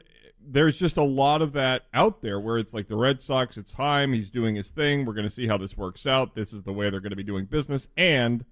there's 0.50 0.78
just 0.78 0.96
a 0.96 1.02
lot 1.02 1.42
of 1.42 1.52
that 1.52 1.84
out 1.92 2.22
there 2.22 2.40
where 2.40 2.58
it's 2.58 2.72
like 2.74 2.88
the 2.88 2.96
Red 2.96 3.20
Sox, 3.20 3.56
it's 3.56 3.72
time, 3.72 4.12
he's 4.12 4.30
doing 4.30 4.54
his 4.54 4.70
thing, 4.70 5.04
we're 5.04 5.12
going 5.12 5.26
to 5.26 5.32
see 5.32 5.46
how 5.46 5.58
this 5.58 5.76
works 5.76 6.06
out. 6.06 6.34
This 6.34 6.52
is 6.52 6.62
the 6.62 6.72
way 6.72 6.88
they're 6.90 7.00
going 7.00 7.10
to 7.10 7.16
be 7.16 7.22
doing 7.22 7.44
business, 7.44 7.86
and 7.96 8.44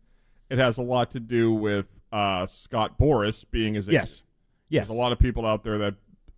it 0.50 0.58
has 0.58 0.76
a 0.78 0.82
lot 0.82 1.10
to 1.12 1.20
do 1.20 1.52
with 1.52 1.86
uh, 2.12 2.46
Scott 2.46 2.98
Boras 2.98 3.44
being 3.50 3.74
his 3.74 3.88
Yes. 3.88 4.04
agent. 4.04 4.22
Yes. 4.68 4.86
There's 4.88 4.96
a 4.96 5.00
lot 5.00 5.12
of 5.12 5.18
people 5.18 5.46
out 5.46 5.64
there 5.64 5.78
that 5.78 5.94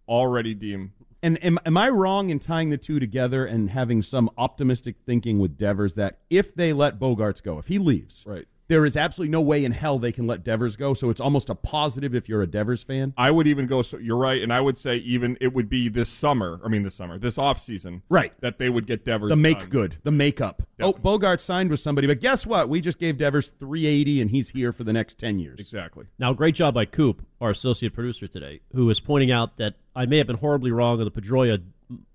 already 0.07 0.55
deem 0.55 0.93
And 1.23 1.43
am, 1.45 1.59
am 1.67 1.77
I 1.77 1.89
wrong 1.89 2.31
in 2.31 2.39
tying 2.39 2.71
the 2.71 2.79
two 2.79 3.01
together 3.01 3.45
and 3.45 3.71
having 3.71 4.03
some 4.03 4.31
optimistic 4.39 4.97
thinking 5.05 5.39
with 5.39 5.57
Devers 5.57 5.95
that 5.95 6.21
if 6.31 6.55
they 6.55 6.73
let 6.73 6.99
Bogaerts 6.99 7.43
go, 7.43 7.59
if 7.59 7.69
he 7.69 7.79
leaves, 7.79 8.25
right. 8.27 8.47
There 8.69 8.85
is 8.87 8.97
absolutely 8.97 9.31
no 9.33 9.41
way 9.41 9.65
in 9.65 9.73
hell 9.73 9.99
they 9.99 10.13
can 10.13 10.27
let 10.27 10.45
Devers 10.45 10.77
go. 10.77 10.95
So 10.95 11.11
it's 11.11 11.21
almost 11.21 11.51
a 11.51 11.55
positive 11.55 12.15
if 12.15 12.29
you're 12.29 12.43
a 12.43 12.47
Devers 12.47 12.83
fan. 12.83 13.15
I 13.17 13.31
would 13.31 13.47
even 13.47 13.67
go. 13.67 13.83
So 13.83 13.99
you're 13.99 14.17
right, 14.17 14.43
and 14.43 14.53
I 14.53 14.61
would 14.61 14.79
say 14.79 14.97
even 14.99 15.37
it 15.41 15.53
would 15.53 15.69
be 15.69 15.89
this 15.89 16.09
summer. 16.09 16.61
I 16.65 16.69
mean, 16.69 16.83
this 16.83 16.95
summer, 16.95 17.19
this 17.19 17.39
off 17.39 17.59
season, 17.59 18.03
Right. 18.09 18.33
That 18.41 18.59
they 18.59 18.69
would 18.69 18.87
get 18.87 19.05
Devers 19.05 19.31
The 19.31 19.37
make 19.37 19.59
done. 19.59 19.69
good, 19.71 19.97
the 20.05 20.11
makeup. 20.11 20.63
Oh, 20.81 20.93
Bogart 20.93 21.41
signed 21.41 21.71
with 21.71 21.81
somebody, 21.81 22.07
but 22.07 22.21
guess 22.21 22.47
what? 22.47 22.69
We 22.69 22.81
just 22.81 22.99
gave 22.99 23.19
Devers 23.19 23.49
380 23.59 24.21
and 24.21 24.31
he's 24.31 24.51
here 24.51 24.73
for 24.73 24.85
the 24.85 24.93
next 24.93 25.19
10 25.19 25.39
years. 25.39 25.59
Exactly. 25.59 26.07
Now, 26.19 26.33
great 26.33 26.55
job 26.55 26.75
by 26.75 26.85
Coop, 26.85 27.25
our 27.41 27.51
associate 27.51 27.95
producer 27.95 28.29
today, 28.29 28.61
who 28.75 28.87
was 28.87 29.01
pointing 29.01 29.33
out 29.33 29.57
that 29.57 29.75
I 29.97 30.07
may 30.07 30.19
have 30.19 30.27
been 30.27 30.37
horribly 30.37 30.71
wrong 30.71 30.99
on 31.01 31.05
the 31.05 31.11
Pedroia 31.11 31.63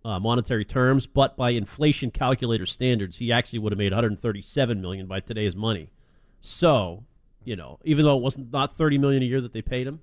uh, 0.05 0.19
monetary 0.19 0.63
terms, 0.65 1.07
but 1.07 1.35
by 1.35 1.49
inflation 1.49 2.11
calculator 2.11 2.65
standards, 2.65 3.17
he 3.17 3.31
actually 3.31 3.59
would 3.59 3.71
have 3.71 3.79
made 3.79 3.91
137 3.91 4.79
million 4.79 5.07
by 5.07 5.19
today's 5.19 5.55
money. 5.55 5.89
So, 6.45 7.05
you 7.45 7.55
know, 7.55 7.79
even 7.85 8.03
though 8.03 8.17
it 8.17 8.21
was 8.21 8.37
not 8.37 8.51
not 8.51 8.77
30 8.77 8.97
million 8.97 9.23
a 9.23 9.25
year 9.25 9.39
that 9.39 9.53
they 9.53 9.61
paid 9.61 9.87
him, 9.87 10.01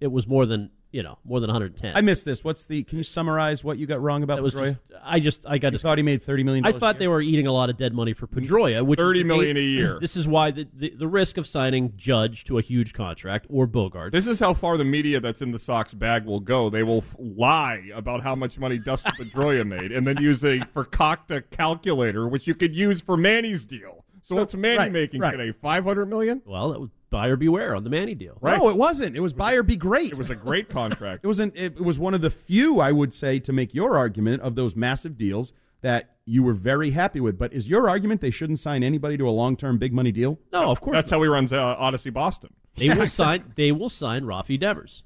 it 0.00 0.06
was 0.06 0.24
more 0.28 0.46
than 0.46 0.70
you 0.92 1.02
know 1.02 1.18
more 1.24 1.40
than 1.40 1.48
110. 1.48 1.96
I 1.96 2.00
missed 2.00 2.24
this. 2.24 2.44
What's 2.44 2.64
the? 2.64 2.84
Can 2.84 2.98
you 2.98 3.02
summarize 3.02 3.64
what 3.64 3.76
you 3.76 3.84
got 3.84 4.00
wrong 4.00 4.22
about 4.22 4.40
was 4.40 4.54
Pedroia? 4.54 4.78
just, 4.88 5.02
I 5.04 5.18
just 5.18 5.46
I 5.48 5.58
got 5.58 5.72
You 5.72 5.78
to 5.78 5.82
thought 5.82 5.98
he 5.98 6.04
made 6.04 6.22
30 6.22 6.44
million. 6.44 6.64
I 6.64 6.70
thought 6.70 7.00
they 7.00 7.08
were 7.08 7.20
eating 7.20 7.48
a 7.48 7.52
lot 7.52 7.70
of 7.70 7.76
dead 7.76 7.92
money 7.92 8.12
for 8.12 8.28
Pedroia, 8.28 8.86
which 8.86 9.00
is 9.00 9.04
30 9.04 9.18
the 9.18 9.24
million 9.24 9.54
main- 9.54 9.64
a 9.64 9.66
year. 9.66 9.98
This 10.00 10.16
is 10.16 10.28
why 10.28 10.52
the, 10.52 10.68
the 10.72 10.90
the 10.96 11.08
risk 11.08 11.38
of 11.38 11.48
signing 11.48 11.92
Judge 11.96 12.44
to 12.44 12.58
a 12.58 12.62
huge 12.62 12.92
contract 12.92 13.46
or 13.50 13.66
Bogart. 13.66 14.12
This 14.12 14.28
is 14.28 14.38
how 14.38 14.54
far 14.54 14.76
the 14.76 14.84
media 14.84 15.18
that's 15.18 15.42
in 15.42 15.50
the 15.50 15.58
Sox 15.58 15.92
bag 15.92 16.24
will 16.24 16.38
go. 16.38 16.70
They 16.70 16.84
will 16.84 16.98
f- 16.98 17.16
lie 17.18 17.90
about 17.92 18.22
how 18.22 18.36
much 18.36 18.60
money 18.60 18.78
Dustin 18.78 19.12
Pedroia 19.18 19.66
made, 19.66 19.90
and 19.90 20.06
then 20.06 20.18
use 20.18 20.44
a 20.44 20.60
Fakakta 20.60 21.42
calculator, 21.50 22.28
which 22.28 22.46
you 22.46 22.54
could 22.54 22.76
use 22.76 23.00
for 23.00 23.16
Manny's 23.16 23.64
deal. 23.64 24.03
So, 24.24 24.36
what's 24.36 24.54
Manny 24.54 24.78
right, 24.78 24.92
making 24.92 25.20
right. 25.20 25.32
today? 25.32 25.52
Five 25.52 25.84
hundred 25.84 26.06
million. 26.06 26.40
Well, 26.46 26.72
that 26.72 26.80
was 26.80 26.88
buyer 27.10 27.36
beware 27.36 27.76
on 27.76 27.84
the 27.84 27.90
Manny 27.90 28.14
deal. 28.14 28.38
Right. 28.40 28.58
No, 28.58 28.70
it 28.70 28.76
wasn't. 28.76 29.16
It 29.16 29.20
was 29.20 29.34
buyer 29.34 29.62
be 29.62 29.76
great. 29.76 30.12
It 30.12 30.16
was 30.16 30.30
a 30.30 30.34
great 30.34 30.70
contract. 30.70 31.20
It 31.24 31.28
was 31.28 31.40
an, 31.40 31.52
it 31.54 31.78
was 31.78 31.98
one 31.98 32.14
of 32.14 32.22
the 32.22 32.30
few 32.30 32.80
I 32.80 32.90
would 32.90 33.12
say 33.12 33.38
to 33.40 33.52
make 33.52 33.74
your 33.74 33.98
argument 33.98 34.40
of 34.40 34.54
those 34.54 34.74
massive 34.74 35.18
deals 35.18 35.52
that 35.82 36.16
you 36.24 36.42
were 36.42 36.54
very 36.54 36.92
happy 36.92 37.20
with. 37.20 37.38
But 37.38 37.52
is 37.52 37.68
your 37.68 37.88
argument 37.88 38.22
they 38.22 38.30
shouldn't 38.30 38.60
sign 38.60 38.82
anybody 38.82 39.18
to 39.18 39.28
a 39.28 39.30
long 39.30 39.56
term 39.58 39.76
big 39.76 39.92
money 39.92 40.10
deal? 40.10 40.38
No, 40.52 40.70
of 40.70 40.80
course 40.80 40.94
That's 40.94 41.10
how 41.10 41.20
he 41.20 41.28
runs 41.28 41.52
uh, 41.52 41.76
Odyssey 41.78 42.10
Boston. 42.10 42.54
They 42.76 42.88
will 42.88 43.06
sign. 43.22 43.52
They 43.56 43.72
will 43.72 43.90
sign 43.90 44.24
Rafi 44.24 44.58
Devers. 44.58 45.02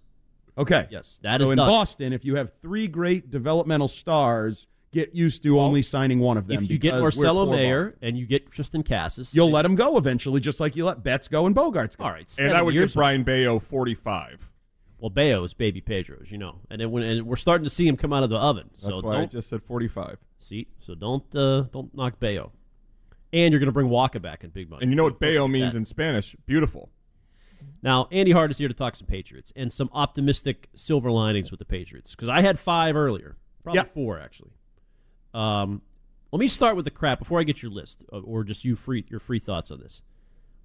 Okay. 0.57 0.87
Yes, 0.90 1.18
That 1.22 1.40
is 1.40 1.40
that 1.40 1.40
so 1.40 1.44
is 1.44 1.50
in 1.50 1.57
done. 1.57 1.68
Boston, 1.68 2.12
if 2.12 2.24
you 2.24 2.37
have 2.37 2.52
three 2.62 2.87
great 2.87 3.31
developmental 3.33 3.88
stars, 3.88 4.68
get 4.92 5.14
used 5.14 5.42
to 5.42 5.61
only 5.61 5.83
signing 5.83 6.18
one 6.20 6.37
of 6.37 6.46
them. 6.46 6.62
If 6.62 6.70
you 6.70 6.79
get 6.79 6.98
Marcelo 6.98 7.44
poor 7.46 7.57
Mayer 7.57 7.85
Boston. 7.90 7.98
and 8.09 8.18
you 8.18 8.27
get 8.27 8.51
Tristan 8.51 8.83
Casas, 8.83 9.35
you'll 9.35 9.51
let 9.51 9.64
him 9.64 9.74
go 9.74 9.96
eventually, 9.98 10.40
just 10.40 10.61
like 10.61 10.77
you 10.77 10.85
let 10.85 11.03
Betts 11.03 11.29
go 11.29 11.46
and 11.46 11.55
Bogaerts 11.55 11.96
go. 11.96 12.05
all 12.05 12.11
right. 12.11 12.20
And 12.20 12.31
seven 12.31 12.57
I 12.57 12.62
would 12.62 12.74
years 12.74 12.92
give 12.92 12.96
Brayan 12.96 13.22
Bello 13.24 13.59
forty-five. 13.59 14.48
Well, 14.98 15.11
Bello 15.11 15.44
is 15.44 15.55
baby 15.55 15.81
Pedro's, 15.81 16.27
you 16.31 16.38
know, 16.38 16.57
and 16.70 16.81
then 16.81 16.90
when, 16.90 17.05
and 17.05 17.27
we're 17.27 17.37
starting 17.37 17.62
to 17.64 17.70
see 17.70 17.87
him 17.87 17.96
come 17.96 18.12
out 18.12 18.24
of 18.24 18.31
the 18.31 18.37
oven. 18.37 18.70
That's 18.72 18.85
so 18.85 19.01
why 19.01 19.14
I 19.14 19.16
don't 19.18 19.31
just 19.31 19.48
said 19.48 19.62
forty-five. 19.62 20.18
see. 20.38 20.66
So 20.81 20.94
don't 20.94 21.24
uh, 21.37 21.62
don't 21.72 21.94
knock 21.94 22.18
Bello. 22.18 22.53
And 23.33 23.53
you're 23.53 23.61
going 23.61 23.66
to 23.68 23.72
bring 23.72 23.90
Waka 23.90 24.20
back 24.20 24.42
in 24.42 24.48
big 24.51 24.70
money. 24.70 24.83
And 24.83 24.90
you 24.90 24.96
know 24.96 25.03
what 25.05 25.20
Don't 25.20 25.35
Bello 25.35 25.48
means 25.48 25.74
that. 25.74 25.79
in 25.79 25.85
Spanish? 25.85 26.35
Beautiful. 26.46 26.88
Now, 27.83 28.09
Andy 28.11 28.33
Hart 28.33 28.51
is 28.51 28.57
here 28.57 28.68
to 28.68 28.74
talk 28.74 28.96
some 28.96 29.07
Patriots 29.07 29.53
and 29.55 29.70
some 29.70 29.90
optimistic 29.92 30.68
silver 30.74 31.11
linings 31.11 31.51
with 31.51 31.59
the 31.59 31.66
Patriots 31.66 32.12
because 32.12 32.31
I 32.31 32.40
had 32.40 32.59
five 32.59 32.96
earlier, 32.96 33.37
probably 33.62 33.81
Yep. 33.81 33.92
four 33.94 34.18
actually. 34.18 34.53
Um, 35.34 35.82
let 36.32 36.40
me 36.40 36.48
start 36.48 36.76
with 36.76 36.84
the 36.84 36.90
crap 36.90 37.18
before 37.18 37.40
I 37.40 37.42
get 37.42 37.62
your 37.62 37.70
list 37.70 38.04
uh, 38.12 38.20
or 38.20 38.44
just 38.44 38.64
you 38.64 38.76
free 38.76 39.04
your 39.08 39.20
free 39.20 39.38
thoughts 39.38 39.70
on 39.70 39.80
this. 39.80 40.02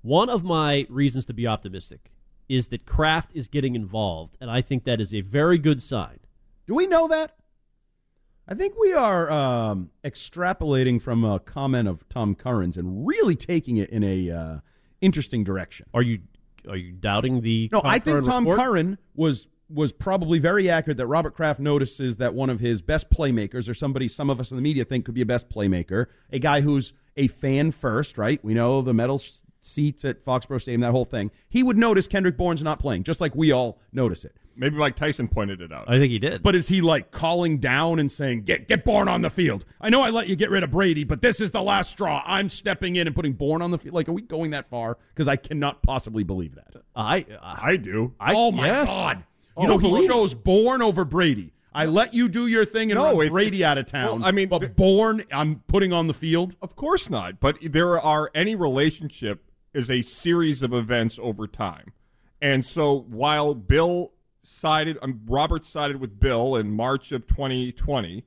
One 0.01 0.29
of 0.29 0.43
my 0.43 0.85
reasons 0.89 1.25
to 1.25 1.33
be 1.33 1.47
optimistic 1.47 2.11
is 2.49 2.67
that 2.67 2.85
Kraft 2.85 3.31
is 3.33 3.47
getting 3.47 3.75
involved, 3.75 4.35
and 4.41 4.51
I 4.51 4.61
think 4.61 4.83
that 4.83 4.99
is 4.99 5.13
a 5.13 5.21
very 5.21 5.57
good 5.57 5.81
sign. 5.81 6.19
Do 6.67 6.75
we 6.75 6.87
know 6.87 7.07
that? 7.07 7.37
I 8.47 8.55
think 8.55 8.77
we 8.77 8.91
are 8.91 9.31
um, 9.31 9.91
extrapolating 10.03 11.01
from 11.01 11.23
a 11.23 11.39
comment 11.39 11.87
of 11.87 12.07
Tom 12.09 12.35
Curran's 12.35 12.75
and 12.75 13.07
really 13.07 13.37
taking 13.37 13.77
it 13.77 13.89
in 13.89 14.03
a 14.03 14.29
uh, 14.29 14.57
interesting 14.99 15.45
direction. 15.45 15.85
Are 15.93 16.01
you 16.01 16.19
are 16.67 16.75
you 16.75 16.91
doubting 16.91 17.41
the? 17.41 17.69
No, 17.71 17.81
I 17.83 17.99
think 17.99 18.15
Curran 18.15 18.23
Tom 18.25 18.43
report? 18.47 18.59
Curran 18.59 18.97
was 19.15 19.47
was 19.73 19.91
probably 19.91 20.39
very 20.39 20.69
accurate 20.69 20.97
that 20.97 21.07
Robert 21.07 21.35
Kraft 21.35 21.59
notices 21.59 22.17
that 22.17 22.33
one 22.33 22.49
of 22.49 22.59
his 22.59 22.81
best 22.81 23.09
playmakers, 23.09 23.67
or 23.69 23.73
somebody 23.73 24.07
some 24.07 24.29
of 24.29 24.39
us 24.39 24.51
in 24.51 24.57
the 24.57 24.63
media 24.63 24.85
think 24.85 25.05
could 25.05 25.15
be 25.15 25.21
a 25.21 25.25
best 25.25 25.49
playmaker, 25.49 26.07
a 26.31 26.39
guy 26.39 26.61
who's 26.61 26.93
a 27.17 27.27
fan 27.27 27.71
first, 27.71 28.17
right? 28.17 28.43
We 28.43 28.53
know 28.53 28.81
the 28.81 28.93
metal 28.93 29.21
seats 29.59 30.03
at 30.05 30.23
Foxborough 30.25 30.61
Stadium, 30.61 30.81
that 30.81 30.91
whole 30.91 31.05
thing. 31.05 31.31
He 31.49 31.63
would 31.63 31.77
notice 31.77 32.07
Kendrick 32.07 32.37
Bourne's 32.37 32.63
not 32.63 32.79
playing, 32.79 33.03
just 33.03 33.21
like 33.21 33.35
we 33.35 33.51
all 33.51 33.79
notice 33.91 34.25
it. 34.25 34.35
Maybe 34.55 34.75
Mike 34.75 34.95
Tyson 34.95 35.27
pointed 35.27 35.61
it 35.61 35.71
out. 35.71 35.89
I 35.89 35.97
think 35.97 36.11
he 36.11 36.19
did. 36.19 36.43
But 36.43 36.55
is 36.55 36.67
he 36.67 36.81
like 36.81 37.09
calling 37.09 37.57
down 37.57 37.97
and 37.97 38.11
saying, 38.11 38.43
"Get 38.43 38.67
get 38.67 38.85
Bourne 38.85 39.07
on 39.07 39.23
the 39.23 39.31
field"? 39.31 39.65
I 39.81 39.89
know 39.89 40.01
I 40.01 40.11
let 40.11 40.27
you 40.27 40.35
get 40.35 40.51
rid 40.51 40.63
of 40.63 40.69
Brady, 40.69 41.03
but 41.03 41.21
this 41.21 41.41
is 41.41 41.51
the 41.51 41.61
last 41.61 41.89
straw. 41.89 42.21
I'm 42.25 42.49
stepping 42.49 42.95
in 42.95 43.07
and 43.07 43.15
putting 43.15 43.33
Bourne 43.33 43.63
on 43.63 43.71
the 43.71 43.79
field. 43.79 43.95
Like, 43.95 44.07
are 44.07 44.13
we 44.13 44.21
going 44.21 44.51
that 44.51 44.69
far? 44.69 44.99
Because 45.13 45.27
I 45.27 45.37
cannot 45.37 45.81
possibly 45.81 46.23
believe 46.23 46.53
that. 46.55 46.75
I 46.95 47.25
uh, 47.41 47.55
I 47.61 47.77
do. 47.77 48.13
I, 48.19 48.33
oh 48.35 48.51
my 48.51 48.67
yes. 48.67 48.87
God! 48.87 49.23
You 49.57 49.63
You 49.63 49.69
know 49.69 49.79
don't 49.79 50.01
he 50.01 50.07
chose 50.07 50.33
Bourne 50.33 50.81
over 50.81 51.05
Brady. 51.05 51.53
I 51.75 51.85
let 51.85 52.13
you 52.13 52.27
do 52.29 52.45
your 52.47 52.65
thing 52.65 52.91
and 52.91 52.99
No, 52.99 53.17
run 53.17 53.29
Brady 53.29 53.65
out 53.65 53.77
of 53.79 53.87
town. 53.87 54.19
well, 54.19 54.25
I 54.25 54.31
mean, 54.31 54.47
but 54.47 54.75
Bourne, 54.75 55.23
I'm 55.31 55.63
putting 55.67 55.91
on 55.91 56.07
the 56.07 56.13
field. 56.13 56.55
Of 56.61 56.75
course 56.75 57.09
not. 57.09 57.39
But 57.39 57.57
there 57.61 57.99
are 57.99 58.29
any 58.35 58.53
relationship 58.55 59.49
is 59.73 59.89
a 59.89 60.03
series 60.03 60.61
of 60.61 60.71
events 60.71 61.17
over 61.21 61.47
time. 61.47 61.93
And 62.41 62.63
so 62.63 63.05
while 63.09 63.55
Bill 63.55 64.11
sided, 64.43 64.97
um, 65.01 65.21
Robert 65.25 65.65
sided 65.65 65.97
with 65.99 66.19
Bill 66.19 66.55
in 66.55 66.71
March 66.71 67.11
of 67.11 67.25
2020, 67.25 68.23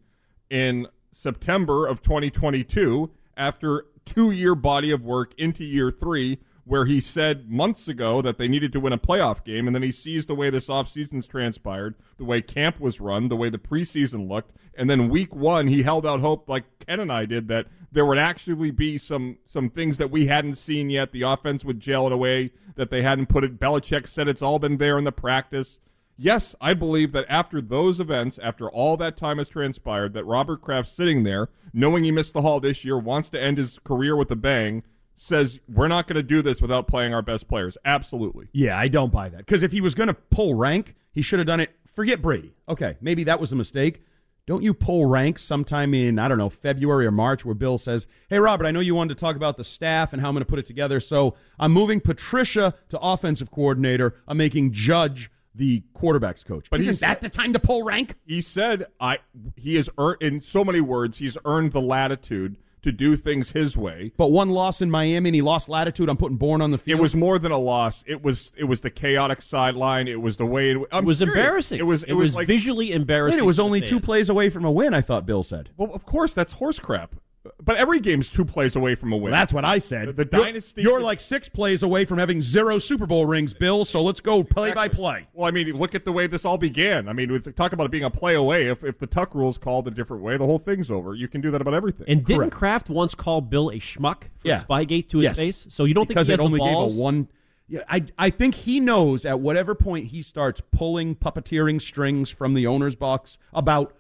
in 0.51 0.89
September 1.13 1.87
of 1.87 2.03
2022, 2.03 3.11
after 3.37 3.87
two 4.05 4.31
year 4.33 4.55
body 4.55 4.91
of 4.91 5.05
work 5.05 5.35
into 5.39 5.65
year 5.65 5.91
three, 5.91 6.39
where 6.67 6.85
he 6.85 7.01
said 7.01 7.49
months 7.49 7.87
ago 7.87 8.21
that 8.21 8.39
they 8.39 8.49
needed 8.49 8.73
to 8.73 8.81
win 8.81 8.93
a 8.93 8.99
playoff 8.99 9.45
game, 9.45 9.69
and 9.69 9.75
then 9.75 9.85
he 9.85 9.93
sees 9.93 10.27
the 10.27 10.35
way 10.35 10.51
this 10.51 10.69
offseason's 10.69 11.27
transpired, 11.27 11.95
the 12.19 12.25
way 12.25 12.43
camp 12.43 12.81
was 12.81 13.01
run, 13.01 13.29
the 13.29 13.37
way 13.37 13.49
the 13.49 13.57
preseason 13.57 14.29
looked, 14.29 14.53
and 14.75 14.91
then 14.91 15.09
week 15.09 15.35
one 15.35 15.69
he 15.69 15.85
held 15.85 16.05
out 16.05 16.21
hope 16.21 16.49
like 16.49 16.65
Ken 16.85 16.99
and 16.99 17.13
I 17.13 17.25
did 17.25 17.47
that 17.49 17.67
there 17.93 18.05
would 18.05 18.19
actually 18.19 18.73
be 18.73 18.99
some 18.99 19.39
some 19.45 19.71
things 19.71 19.97
that 19.99 20.11
we 20.11 20.27
hadn't 20.27 20.57
seen 20.57 20.91
yet. 20.91 21.13
The 21.13 21.23
offense 21.23 21.65
would 21.65 21.81
gel 21.81 22.07
in 22.09 22.13
a 22.13 22.17
way 22.17 22.51
that 22.75 22.91
they 22.91 23.03
hadn't 23.03 23.29
put 23.29 23.45
it. 23.45 23.61
Belichick 23.61 24.09
said 24.09 24.29
it's 24.29 24.43
all 24.43 24.59
been 24.59 24.79
there 24.79 24.99
in 24.99 25.05
the 25.05 25.13
practice. 25.13 25.79
Yes, 26.19 26.57
I 26.61 26.75
believe 26.75 27.13
that 27.13 27.27
after 27.29 27.61
those 27.61 28.01
events, 28.01 28.39
after 28.39 28.69
all 28.69 28.97
that 28.97 29.17
time 29.17 29.39
has 29.39 29.49
transpired, 29.49 30.15
that 30.15 30.25
Robert 30.25 30.63
Kraft 30.63 30.89
sitting 30.89 31.25
there, 31.25 31.51
knowing 31.75 32.05
he 32.05 32.11
missed 32.11 32.33
the 32.33 32.41
Hall 32.41 32.59
this 32.59 32.85
year, 32.85 32.99
wants 32.99 33.29
to 33.31 33.41
end 33.41 33.59
his 33.59 33.79
career 33.85 34.17
with 34.17 34.31
a 34.31 34.37
bang, 34.37 34.83
says 35.17 35.59
we're 35.69 35.89
not 35.89 36.07
going 36.07 36.17
to 36.17 36.23
do 36.23 36.43
this 36.43 36.61
without 36.61 36.87
playing 36.87 37.13
our 37.13 37.23
best 37.23 37.49
players. 37.49 37.77
Absolutely. 37.85 38.49
Yeah, 38.53 38.79
I 38.79 38.89
don't 38.89 39.11
buy 39.11 39.29
that. 39.31 39.39
Because 39.39 39.63
if 39.63 39.73
he 39.73 39.81
was 39.81 39.95
going 39.95 40.09
to 40.09 40.15
pull 40.15 40.55
rank, 40.55 40.95
he 41.13 41.23
should 41.23 41.39
have 41.41 41.47
done 41.47 41.61
it. 41.61 41.71
Forget 41.95 42.23
Brady. 42.23 42.53
Okay, 42.69 42.97
maybe 43.01 43.25
that 43.25 43.41
was 43.41 43.53
a 43.53 43.57
mistake. 43.57 44.03
don't 44.47 44.63
you 44.63 44.75
pull 44.75 45.07
ranks 45.07 45.43
sometime 45.43 45.95
in, 45.95 46.19
I 46.19 46.29
don't 46.29 46.39
know, 46.39 46.51
February 46.51 47.07
or 47.07 47.11
March 47.11 47.45
where 47.45 47.55
Bill 47.55 47.79
says, 47.79 48.07
Hey, 48.29 48.39
Robert, 48.39 48.67
I 48.67 48.71
know 48.71 48.81
you 48.81 48.95
wanted 48.95 49.17
to 49.17 49.21
talk 49.21 49.35
about 49.35 49.57
the 49.57 49.65
staff 49.65 50.13
and 50.13 50.21
how 50.21 50.29
I'm 50.29 50.35
going 50.35 50.45
to 50.45 50.49
put 50.49 50.59
it 50.59 50.67
together. 50.67 51.01
So 51.01 51.35
I'm 51.59 51.73
moving 51.73 52.01
Patricia 52.01 52.75
to 52.91 52.99
offensive 53.01 53.51
coordinator. 53.51 54.15
I'm 54.29 54.37
making 54.37 54.73
Judge 54.73 55.31
the 55.55 55.83
quarterback's 55.95 56.45
coach. 56.45 56.69
But 56.71 56.81
isn't 56.81 57.01
that 57.01 57.23
the 57.23 57.31
time 57.31 57.55
to 57.55 57.59
pull 57.59 57.83
rank? 57.83 58.15
He 58.27 58.43
said, 58.43 58.85
"I." 59.01 59.21
He 59.57 59.77
has 59.77 59.89
earned, 59.97 60.19
in 60.21 60.41
so 60.41 60.63
many 60.63 60.83
words, 60.83 61.17
he's 61.17 61.39
earned 61.47 61.73
the 61.73 61.81
latitude 61.81 62.59
to 62.83 62.93
do 62.93 63.17
things 63.17 63.51
his 63.51 63.77
way. 63.77 64.13
But 64.17 64.31
one 64.31 64.51
loss 64.51 64.81
in 64.81 64.91
Miami 64.91 65.29
and 65.29 65.35
he 65.35 65.43
lost 65.43 65.69
latitude. 65.69 66.09
I'm 66.09 66.17
putting 66.17 66.37
Bourne 66.37 66.63
on 66.63 66.71
the 66.71 66.79
field. 66.79 66.99
It 66.99 67.03
was 67.03 67.17
more 67.17 67.39
than 67.39 67.53
a 67.53 67.59
loss. 67.59 68.05
It 68.07 68.23
was 68.23 68.53
it 68.57 68.65
was 68.65 68.81
the 68.81 68.91
chaotic 68.91 69.43
sideline. 69.43 70.09
It 70.09 70.21
was 70.21 70.37
the 70.37 70.47
way 70.47 70.73
it, 70.73 70.79
I'm 70.93 71.05
it 71.05 71.07
was 71.07 71.19
serious. 71.19 71.37
embarrassing. 71.37 71.79
It 71.79 71.87
was 71.87 72.03
it, 72.05 72.13
was, 72.13 72.35
like 72.35 72.47
visually 72.47 72.93
embarrassing. 72.93 73.39
Wait, 73.39 73.43
it 73.43 73.47
was 73.47 73.61
only 73.61 73.81
the 73.81 73.87
two 73.87 74.01
plays 74.01 74.29
away 74.29 74.51
from 74.51 74.65
a 74.65 74.71
win, 74.71 74.95
I 74.95 75.01
thought 75.01 75.27
Bill 75.27 75.43
said. 75.43 75.71
Well, 75.77 75.93
of 75.93 76.05
course, 76.05 76.35
that's 76.35 76.53
horse 76.53 76.79
crap. 76.79 77.17
But 77.63 77.77
every 77.77 78.01
game's 78.01 78.29
two 78.31 78.45
plays 78.45 78.77
away 78.77 78.95
from 78.95 79.13
a 79.13 79.17
win. 79.17 79.31
That's 79.31 79.53
what 79.53 79.65
I 79.65 79.79
said. 79.79 80.09
The, 80.09 80.25
the 80.25 80.29
You're- 80.33 80.45
dynasty. 80.45 80.83
You're 80.83 80.99
is- 80.99 81.05
like 81.05 81.21
six 81.21 81.49
plays 81.49 81.83
away 81.83 82.05
from 82.05 82.19
having 82.19 82.41
zero 82.43 82.79
Super 82.79 83.07
Bowl 83.07 83.27
rings, 83.27 83.53
Bill. 83.55 83.85
So 83.85 84.03
let's 84.03 84.21
go 84.21 84.43
play 84.45 84.73
by 84.73 84.89
play. 84.89 85.27
Well, 85.35 85.47
I 85.47 85.51
mean, 85.51 85.73
look 85.77 85.95
at 85.95 86.05
the 86.05 86.13
way 86.13 86.27
this 86.27 86.45
all 86.45 86.59
began. 86.59 87.09
I 87.09 87.13
mean, 87.13 87.31
with- 87.33 87.55
talk 87.57 87.73
about 87.73 87.85
it 87.87 87.91
being 87.93 88.05
a 88.05 88.11
play 88.11 88.35
away. 88.35 88.67
If 88.69 88.85
if 88.85 88.99
the 88.99 89.07
Tuck 89.07 89.35
rule's 89.35 89.59
called 89.59 89.87
a 89.89 89.91
different 89.91 90.23
way, 90.23 90.37
the 90.37 90.47
whole 90.47 90.59
thing's 90.59 90.91
over. 90.91 91.15
You 91.15 91.29
can 91.29 91.41
do 91.41 91.51
that 91.51 91.61
about 91.61 91.75
everything. 91.75 92.07
And 92.09 92.25
didn't 92.25 92.51
Kraft 92.51 92.89
once 92.91 93.15
call 93.15 93.41
Bill 93.41 93.71
a 93.71 93.75
schmuck 93.81 94.23
for 94.39 94.49
Yeah. 94.49 94.63
Spygate 94.65 95.09
to 95.11 95.19
his 95.19 95.25
Yes. 95.25 95.37
face? 95.37 95.67
So 95.71 95.85
you 95.85 95.95
don't 95.95 96.09
because 96.09 96.27
think 96.29 96.39
he 96.39 96.43
it 96.43 96.45
has 96.45 96.47
only 96.47 96.59
the 96.59 96.65
balls? 96.73 96.93
gave 96.93 96.99
a 97.01 97.03
one. 97.03 97.29
Yeah, 97.69 97.81
I 97.89 98.05
I 98.17 98.31
think 98.31 98.55
he 98.55 98.79
knows 98.79 99.25
at 99.27 99.41
whatever 99.41 99.75
point 99.75 100.07
he 100.07 100.23
starts 100.23 100.61
pulling 100.71 101.17
puppeteering 101.17 101.81
strings 101.83 102.31
from 102.31 102.55
the 102.55 102.65
owner's 102.65 102.95
box 102.95 103.39
about 103.53 103.93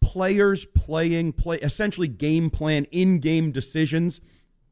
players 0.00 0.64
playing 0.64 1.32
play 1.32 1.58
essentially 1.58 2.08
game 2.08 2.50
plan 2.50 2.84
in 2.90 3.18
game 3.18 3.52
decisions. 3.52 4.20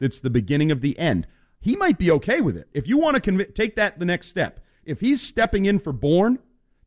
It's 0.00 0.20
the 0.20 0.30
beginning 0.30 0.70
of 0.70 0.80
the 0.80 0.98
end. 0.98 1.26
He 1.60 1.76
might 1.76 1.98
be 1.98 2.10
okay 2.12 2.40
with 2.40 2.56
it 2.56 2.68
if 2.72 2.86
you 2.86 2.98
want 2.98 3.22
to 3.22 3.30
conv- 3.32 3.54
take 3.54 3.76
that 3.76 3.98
the 3.98 4.04
next 4.04 4.28
step. 4.28 4.60
If 4.84 5.00
he's 5.00 5.20
stepping 5.20 5.66
in 5.66 5.78
for 5.78 5.92
Bourne 5.92 6.38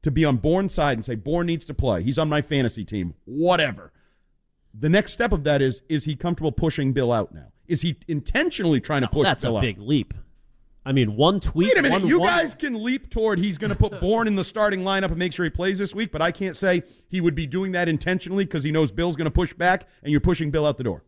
to 0.02 0.10
be 0.12 0.26
on 0.26 0.38
Bourne's 0.38 0.74
side 0.74 0.98
and 0.98 1.06
say 1.06 1.16
Bourne 1.16 1.46
needs 1.48 1.66
to 1.66 1.74
play, 1.74 2.02
he's 2.04 2.18
on 2.18 2.30
my 2.30 2.42
fantasy 2.42 2.84
team, 2.86 3.14
whatever. 3.26 3.92
The 4.74 4.90
next 4.90 5.12
step 5.12 5.32
of 5.34 5.44
that 5.44 5.62
is 5.62 5.82
is 5.90 6.06
he 6.06 6.16
comfortable 6.16 6.52
pushing 6.52 6.94
Bill 6.94 7.12
out 7.12 7.34
now? 7.34 7.48
Is 7.68 7.82
he 7.82 7.98
intentionally 8.08 8.80
trying 8.82 9.02
to 9.02 9.08
push 9.08 9.26
That's 9.26 9.44
Bill 9.44 9.56
a 9.56 9.58
out? 9.60 9.62
big 9.62 9.80
leap. 9.80 10.14
I 10.86 10.92
mean, 10.94 11.16
one 11.16 11.40
tweet. 11.40 11.70
Wait 11.70 11.78
a 11.78 11.82
minute. 11.82 12.02
one- 12.02 12.08
you 12.08 12.20
one- 12.20 12.30
guys 12.30 12.56
can 12.56 12.84
leap 12.84 13.10
toward 13.12 13.40
he's 13.40 13.58
going 13.58 13.70
to 13.70 13.76
put 13.76 14.00
Bourne 14.02 14.28
in 14.28 14.36
the 14.36 14.44
starting 14.44 14.82
lineup 14.82 15.10
and 15.10 15.18
make 15.18 15.32
sure 15.34 15.44
he 15.44 15.50
plays 15.52 15.78
this 15.78 15.94
week, 15.94 16.12
but 16.12 16.22
I 16.22 16.32
can't 16.32 16.58
say 16.58 16.84
he 17.08 17.22
would 17.22 17.36
be 17.36 17.46
doing 17.46 17.72
that 17.74 17.88
intentionally 17.88 18.46
because 18.46 18.64
he 18.64 18.72
knows 18.72 18.92
Bill's 18.92 19.16
going 19.16 19.26
to 19.26 19.32
push 19.32 19.54
back 19.54 19.88
and 20.02 20.12
you're 20.12 20.22
pushing 20.22 20.50
Bill 20.50 20.66
out 20.66 20.78
the 20.78 20.84
door. 20.84 21.04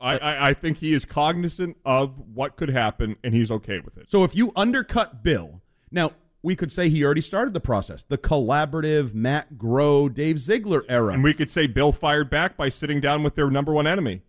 I, 0.00 0.16
I, 0.16 0.48
I 0.50 0.54
think 0.54 0.78
he 0.78 0.94
is 0.94 1.04
cognizant 1.04 1.76
of 1.84 2.14
what 2.32 2.56
could 2.56 2.68
happen, 2.70 3.16
and 3.24 3.34
he's 3.34 3.50
okay 3.50 3.80
with 3.80 3.98
it. 3.98 4.08
So 4.10 4.22
if 4.24 4.34
you 4.34 4.52
undercut 4.54 5.22
Bill, 5.24 5.60
now 5.90 6.12
we 6.40 6.54
could 6.54 6.70
say 6.70 6.88
he 6.88 7.04
already 7.04 7.20
started 7.20 7.52
the 7.52 7.60
process, 7.60 8.04
the 8.04 8.16
collaborative 8.16 9.12
Matt 9.12 9.54
Groh, 9.54 10.12
Dave 10.12 10.38
Ziegler 10.38 10.84
era. 10.88 11.12
And 11.12 11.24
we 11.24 11.34
could 11.34 11.50
say 11.50 11.66
Bill 11.66 11.90
fired 11.92 12.30
back 12.30 12.56
by 12.56 12.68
sitting 12.68 13.00
down 13.00 13.24
with 13.24 13.34
their 13.34 13.50
number 13.50 13.72
one 13.72 13.86
enemy. 13.88 14.22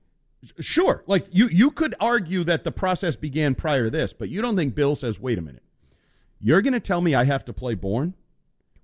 Sure. 0.59 1.03
Like 1.07 1.25
you 1.31 1.47
you 1.47 1.71
could 1.71 1.95
argue 1.99 2.43
that 2.45 2.63
the 2.63 2.71
process 2.71 3.15
began 3.15 3.55
prior 3.55 3.85
to 3.85 3.89
this, 3.89 4.13
but 4.13 4.29
you 4.29 4.41
don't 4.41 4.55
think 4.55 4.73
Bill 4.75 4.95
says, 4.95 5.19
"Wait 5.19 5.37
a 5.37 5.41
minute. 5.41 5.63
You're 6.39 6.61
going 6.61 6.73
to 6.73 6.79
tell 6.79 7.01
me 7.01 7.13
I 7.13 7.25
have 7.25 7.43
to 7.45 7.53
play 7.53 7.75
Bourne 7.75 8.13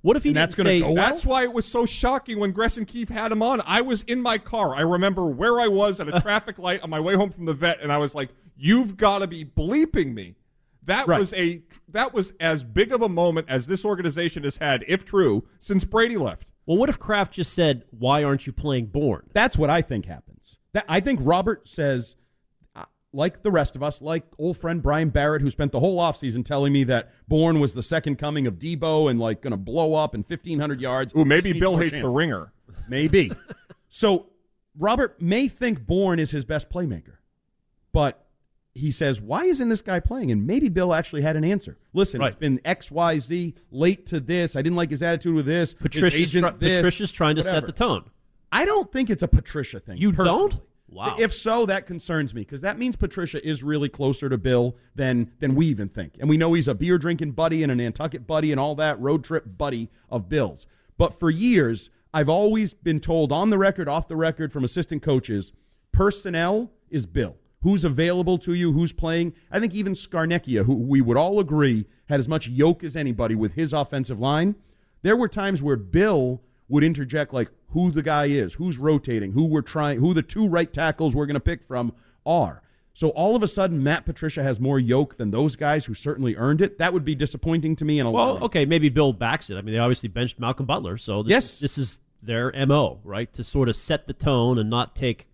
What 0.02 0.18
if 0.18 0.24
he 0.24 0.30
And 0.30 0.36
that's 0.38 0.56
didn't 0.56 0.66
gonna 0.66 0.76
say 0.76 0.80
go 0.82 0.88
well? 0.92 0.96
That's 1.10 1.26
why 1.26 1.44
it 1.44 1.54
was 1.54 1.66
so 1.66 1.86
shocking 1.86 2.38
when 2.40 2.52
Gresh 2.52 2.76
and 2.76 2.86
Keefe 2.86 3.08
had 3.08 3.32
him 3.32 3.42
on. 3.42 3.62
I 3.66 3.80
was 3.82 4.02
in 4.04 4.22
my 4.22 4.38
car. 4.38 4.76
I 4.76 4.82
remember 4.82 5.26
where 5.28 5.62
I 5.62 5.68
was 5.70 6.02
at 6.02 6.14
a 6.14 6.20
traffic 6.22 6.60
light 6.60 6.82
on 6.82 6.90
my 6.90 7.00
way 7.00 7.16
home 7.16 7.30
from 7.32 7.46
the 7.46 7.54
vet, 7.54 7.80
and 7.82 7.92
I 7.94 7.98
was 7.98 8.14
like, 8.14 8.30
"You've 8.58 8.98
got 8.98 9.20
to 9.20 9.28
be 9.28 9.46
bleeping 9.46 10.14
me." 10.14 10.36
That 10.84 11.08
Right. 11.08 11.18
was 11.20 11.34
a 11.34 11.62
that 11.88 12.14
was 12.14 12.34
as 12.42 12.64
big 12.66 12.92
of 12.92 13.02
a 13.02 13.10
moment 13.10 13.48
as 13.50 13.66
this 13.68 13.86
organization 13.86 14.44
has 14.44 14.58
had, 14.58 14.84
if 14.88 15.06
true, 15.06 15.48
since 15.60 15.86
Brady 15.86 16.18
left. 16.18 16.46
Well, 16.66 16.78
what 16.78 16.90
if 16.90 17.00
Kraft 17.00 17.34
just 17.34 17.54
said, 17.54 17.86
"Why 17.92 18.24
aren't 18.24 18.46
you 18.46 18.52
playing 18.52 18.88
Bourne?" 18.88 19.30
That's 19.34 19.58
what 19.58 19.70
I 19.70 19.82
think 19.82 20.06
happens. 20.06 20.35
That 20.76 20.84
I 20.90 21.00
think 21.00 21.22
Robert 21.24 21.70
says, 21.70 22.18
uh, 22.76 22.84
like 23.14 23.44
the 23.44 23.50
rest 23.52 23.78
of 23.78 23.82
us, 23.82 24.02
like 24.02 24.26
old 24.38 24.58
friend 24.58 24.82
Brian 24.84 25.08
Barrett, 25.10 25.42
who 25.42 25.50
spent 25.50 25.72
the 25.72 25.80
whole 25.80 25.98
offseason 26.00 26.44
telling 26.44 26.74
me 26.74 26.84
that 26.84 27.14
Bourne 27.30 27.62
was 27.62 27.74
the 27.74 27.82
second 27.82 28.18
coming 28.18 28.46
of 28.46 28.56
Deebo 28.60 29.10
and 29.10 29.18
like 29.18 29.42
going 29.42 29.52
to 29.52 29.58
blow 29.58 29.94
up 29.94 30.14
in 30.14 30.22
1,500 30.28 30.82
yards. 30.82 31.14
Ooh, 31.16 31.24
maybe 31.24 31.54
Bill 31.54 31.72
more 31.72 31.82
hates 31.84 31.98
the 31.98 32.10
ringer. 32.10 32.52
Maybe. 32.90 33.32
so 33.88 34.28
Robert 34.78 35.22
may 35.22 35.48
think 35.48 35.88
Bourne 35.88 36.20
is 36.20 36.32
his 36.32 36.44
best 36.44 36.70
playmaker, 36.70 37.16
but 37.94 38.26
he 38.74 38.92
says, 38.92 39.22
why 39.22 39.46
isn't 39.46 39.70
this 39.70 39.82
guy 39.82 40.02
playing? 40.02 40.30
And 40.30 40.46
maybe 40.46 40.68
Bill 40.68 40.94
actually 40.94 41.22
had 41.22 41.38
an 41.38 41.46
answer. 41.46 41.78
Listen, 41.94 42.20
Right. 42.20 42.28
it's 42.34 42.36
been 42.36 42.60
X, 42.66 42.92
Y, 42.92 43.20
Z, 43.20 43.56
late 43.72 44.06
to 44.08 44.20
this. 44.20 44.58
I 44.58 44.62
didn't 44.62 44.76
like 44.76 44.90
his 44.90 45.02
attitude 45.02 45.36
with 45.36 45.46
this. 45.46 45.72
His 45.72 45.80
Patricia's, 45.80 46.20
agent 46.36 46.42
try- 46.44 46.58
this, 46.58 46.78
Patricia's 46.82 47.12
trying 47.14 47.38
to 47.38 47.44
set 47.44 47.66
the 47.66 47.72
tone. 47.72 48.12
I 48.56 48.64
don't 48.64 48.90
think 48.90 49.10
it's 49.10 49.22
a 49.22 49.28
Patricia 49.28 49.82
thing. 49.82 49.98
You 49.98 50.14
personally. 50.14 50.50
don't? 50.52 50.62
Wow. 50.88 51.18
If 51.20 51.34
so, 51.34 51.66
that 51.66 51.86
concerns 51.86 52.34
me 52.34 52.42
because 52.42 52.62
that 52.62 52.80
means 52.80 52.96
Patricia 52.96 53.46
is 53.46 53.64
really 53.64 53.90
closer 53.90 54.30
to 54.30 54.38
Bill 54.38 54.78
than 54.96 55.32
than 55.40 55.56
we 55.56 55.66
even 55.68 55.90
think. 55.90 56.16
And 56.22 56.30
we 56.30 56.38
know 56.38 56.54
he's 56.54 56.70
a 56.70 56.74
beer 56.74 56.98
drinking 56.98 57.32
buddy 57.32 57.64
and 57.64 57.72
a 57.72 57.76
Nantucket 57.76 58.26
buddy 58.26 58.52
and 58.52 58.60
all 58.60 58.74
that 58.76 58.98
road 59.02 59.26
trip 59.26 59.58
buddy 59.58 59.90
of 60.10 60.30
Bill's. 60.30 60.68
But 60.98 61.20
for 61.20 61.30
years, 61.30 61.90
I've 62.14 62.30
always 62.30 62.74
been 62.74 63.02
told 63.02 63.34
on 63.34 63.50
the 63.50 63.58
record, 63.58 63.90
off 63.90 64.08
the 64.08 64.16
record, 64.16 64.54
from 64.54 64.64
assistant 64.64 65.04
coaches, 65.04 65.52
personnel 65.92 66.72
is 66.90 67.06
Bill. 67.06 67.36
Who's 67.64 67.84
available 67.84 68.38
to 68.38 68.54
you? 68.54 68.72
Who's 68.72 68.94
playing? 68.94 69.34
I 69.52 69.60
think 69.60 69.74
even 69.74 69.96
Scarnecchia, 69.96 70.64
who 70.64 70.76
we 70.76 71.02
would 71.02 71.18
all 71.18 71.42
agree 71.42 71.88
had 72.06 72.22
as 72.22 72.30
much 72.30 72.48
yoke 72.48 72.86
as 72.86 72.96
anybody 72.96 73.36
with 73.36 73.56
his 73.56 73.74
offensive 73.74 74.20
line. 74.20 74.56
There 75.02 75.18
were 75.18 75.28
times 75.28 75.62
where 75.62 75.76
Bill 75.76 76.42
would 76.68 76.84
interject 76.84 77.34
like 77.34 77.50
who 77.70 77.92
the 77.92 78.02
guy 78.02 78.26
is, 78.26 78.56
who's 78.56 78.78
rotating, 78.78 79.34
who 79.34 79.46
we're 79.46 79.62
trying, 79.62 80.00
who 80.00 80.14
the 80.14 80.22
two 80.22 80.48
right 80.48 80.72
tackles 80.72 81.16
we're 81.16 81.26
going 81.26 81.36
to 81.36 81.40
pick 81.40 81.68
from 81.68 81.94
are. 82.26 82.62
So 82.94 83.10
all 83.10 83.36
of 83.36 83.44
a 83.44 83.48
sudden, 83.48 83.84
Matt 83.84 84.06
Patricia 84.06 84.42
has 84.42 84.58
more 84.60 84.80
yoke 84.80 85.18
than 85.18 85.32
those 85.32 85.58
guys 85.58 85.86
who 85.86 85.94
certainly 85.94 86.36
earned 86.38 86.62
it. 86.62 86.78
That 86.78 86.94
would 86.94 87.04
be 87.04 87.14
disappointing 87.14 87.76
to 87.76 87.86
me. 87.86 88.00
In 88.00 88.06
a 88.06 88.12
Well, 88.12 88.42
okay, 88.46 88.66
maybe 88.66 88.88
Bill 88.88 89.12
backs 89.12 89.50
it. 89.50 89.58
I 89.58 89.62
mean, 89.62 89.74
they 89.74 89.80
obviously 89.80 90.08
benched 90.08 90.40
Malcolm 90.40 90.66
Butler, 90.66 90.98
so 90.98 91.22
this, 91.22 91.30
Yes. 91.32 91.60
this 91.60 91.78
is 91.78 92.00
their 92.24 92.54
mo, 92.66 93.02
right? 93.04 93.32
To 93.34 93.44
sort 93.44 93.68
of 93.68 93.76
set 93.76 94.08
the 94.08 94.14
tone 94.14 94.58
and 94.58 94.70
not 94.70 94.96
take 94.96 95.28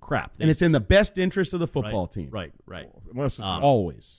crap. 0.00 0.34
and 0.38 0.50
it's 0.50 0.60
in 0.62 0.72
the 0.72 0.80
best 0.80 1.16
interest 1.18 1.52
of 1.54 1.60
the 1.60 1.66
football 1.66 2.02
right, 2.04 2.12
team. 2.12 2.28
Right, 2.30 2.52
right. 2.66 2.88
Unless 3.10 3.40
Um, 3.40 3.64
Always, 3.64 4.18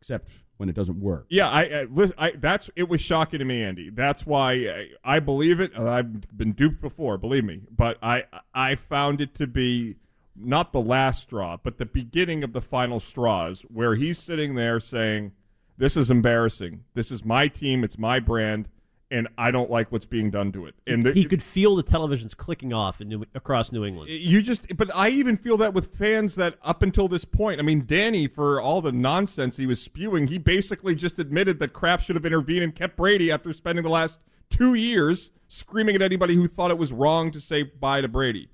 except 0.00 0.28
when 0.56 0.68
it 0.68 0.74
doesn't 0.74 1.00
work. 1.00 1.26
Yeah, 1.28 1.48
I, 1.48 1.62
I, 1.62 2.12
I 2.18 2.30
that's 2.32 2.70
it 2.76 2.88
was 2.88 3.00
shocking 3.00 3.38
to 3.38 3.44
me, 3.44 3.62
Andy. 3.62 3.90
That's 3.90 4.24
why 4.24 4.52
I, 4.52 4.88
I 5.04 5.18
believe 5.20 5.60
it. 5.60 5.76
I've 5.76 6.36
been 6.36 6.52
duped 6.52 6.80
before, 6.80 7.18
believe 7.18 7.44
me. 7.44 7.62
But 7.74 7.98
I 8.02 8.24
I 8.54 8.76
found 8.76 9.20
it 9.20 9.34
to 9.36 9.46
be 9.46 9.96
not 10.36 10.72
the 10.72 10.80
last 10.80 11.22
straw, 11.22 11.56
but 11.62 11.78
the 11.78 11.86
beginning 11.86 12.42
of 12.42 12.52
the 12.52 12.60
final 12.60 13.00
straws, 13.00 13.62
where 13.62 13.94
he's 13.94 14.18
sitting 14.18 14.54
there 14.54 14.80
saying, 14.80 15.32
"This 15.76 15.96
is 15.96 16.10
embarrassing. 16.10 16.84
This 16.94 17.10
is 17.10 17.24
my 17.24 17.48
team. 17.48 17.84
It's 17.84 17.98
my 17.98 18.20
brand." 18.20 18.68
And 19.14 19.28
I 19.38 19.52
don't 19.52 19.70
like 19.70 19.92
what's 19.92 20.06
being 20.06 20.32
done 20.32 20.50
to 20.50 20.66
it. 20.66 20.74
And 20.88 21.06
the, 21.06 21.12
he 21.12 21.24
could 21.24 21.40
feel 21.40 21.76
the 21.76 21.84
televisions 21.84 22.36
clicking 22.36 22.72
off 22.72 23.00
in 23.00 23.08
New, 23.08 23.24
across 23.32 23.70
New 23.70 23.84
England. 23.84 24.10
you 24.10 24.42
just, 24.42 24.76
but 24.76 24.90
I 24.92 25.10
even 25.10 25.36
feel 25.36 25.56
that 25.58 25.72
with 25.72 25.94
fans 25.94 26.34
that 26.34 26.58
up 26.62 26.82
until 26.82 27.06
this 27.06 27.24
point, 27.24 27.60
I 27.60 27.62
mean, 27.62 27.84
Danny, 27.86 28.26
for 28.26 28.60
all 28.60 28.80
the 28.80 28.90
nonsense 28.90 29.56
he 29.56 29.66
was 29.66 29.80
spewing, 29.80 30.26
he 30.26 30.38
basically 30.38 30.96
just 30.96 31.20
admitted 31.20 31.60
that 31.60 31.72
Kraft 31.72 32.04
should 32.04 32.16
have 32.16 32.26
intervened 32.26 32.64
and 32.64 32.74
kept 32.74 32.96
Brady 32.96 33.30
after 33.30 33.52
spending 33.52 33.84
the 33.84 33.88
last 33.90 34.18
two 34.50 34.74
years 34.74 35.30
screaming 35.46 35.94
at 35.94 36.02
anybody 36.02 36.34
who 36.34 36.48
thought 36.48 36.72
it 36.72 36.78
was 36.78 36.92
wrong 36.92 37.30
to 37.30 37.40
say 37.40 37.62
bye 37.62 38.00
to 38.00 38.08
Brady. 38.08 38.48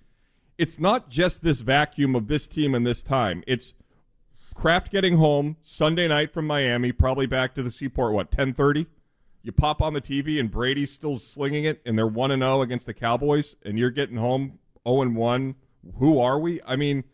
It's 0.58 0.78
not 0.78 1.08
just 1.08 1.40
this 1.40 1.62
vacuum 1.62 2.14
of 2.14 2.28
this 2.28 2.46
team 2.46 2.74
and 2.74 2.86
this 2.86 3.02
time. 3.02 3.42
It's 3.46 3.72
Kraft 4.52 4.92
getting 4.92 5.16
home 5.16 5.56
Sunday 5.62 6.06
night 6.06 6.34
from 6.34 6.46
Miami, 6.46 6.92
probably 6.92 7.24
back 7.26 7.54
to 7.54 7.62
the 7.62 7.70
seaport. 7.70 8.12
What 8.12 8.30
ten 8.30 8.52
thirty? 8.52 8.86
You 9.42 9.52
pop 9.52 9.80
on 9.80 9.94
the 9.94 10.00
TV 10.00 10.38
and 10.38 10.50
Brady's 10.50 10.90
still 10.90 11.18
slinging 11.18 11.64
it, 11.64 11.80
and 11.86 11.96
they're 11.96 12.06
one 12.06 12.30
and 12.30 12.42
zero 12.42 12.62
against 12.62 12.86
the 12.86 12.94
Cowboys, 12.94 13.56
and 13.64 13.78
you're 13.78 13.90
getting 13.90 14.16
home 14.16 14.58
zero 14.86 15.02
and 15.02 15.16
one. 15.16 15.54
Who 15.96 16.18
are 16.18 16.38
we? 16.38 16.60
I 16.66 16.76
mean, 16.76 17.04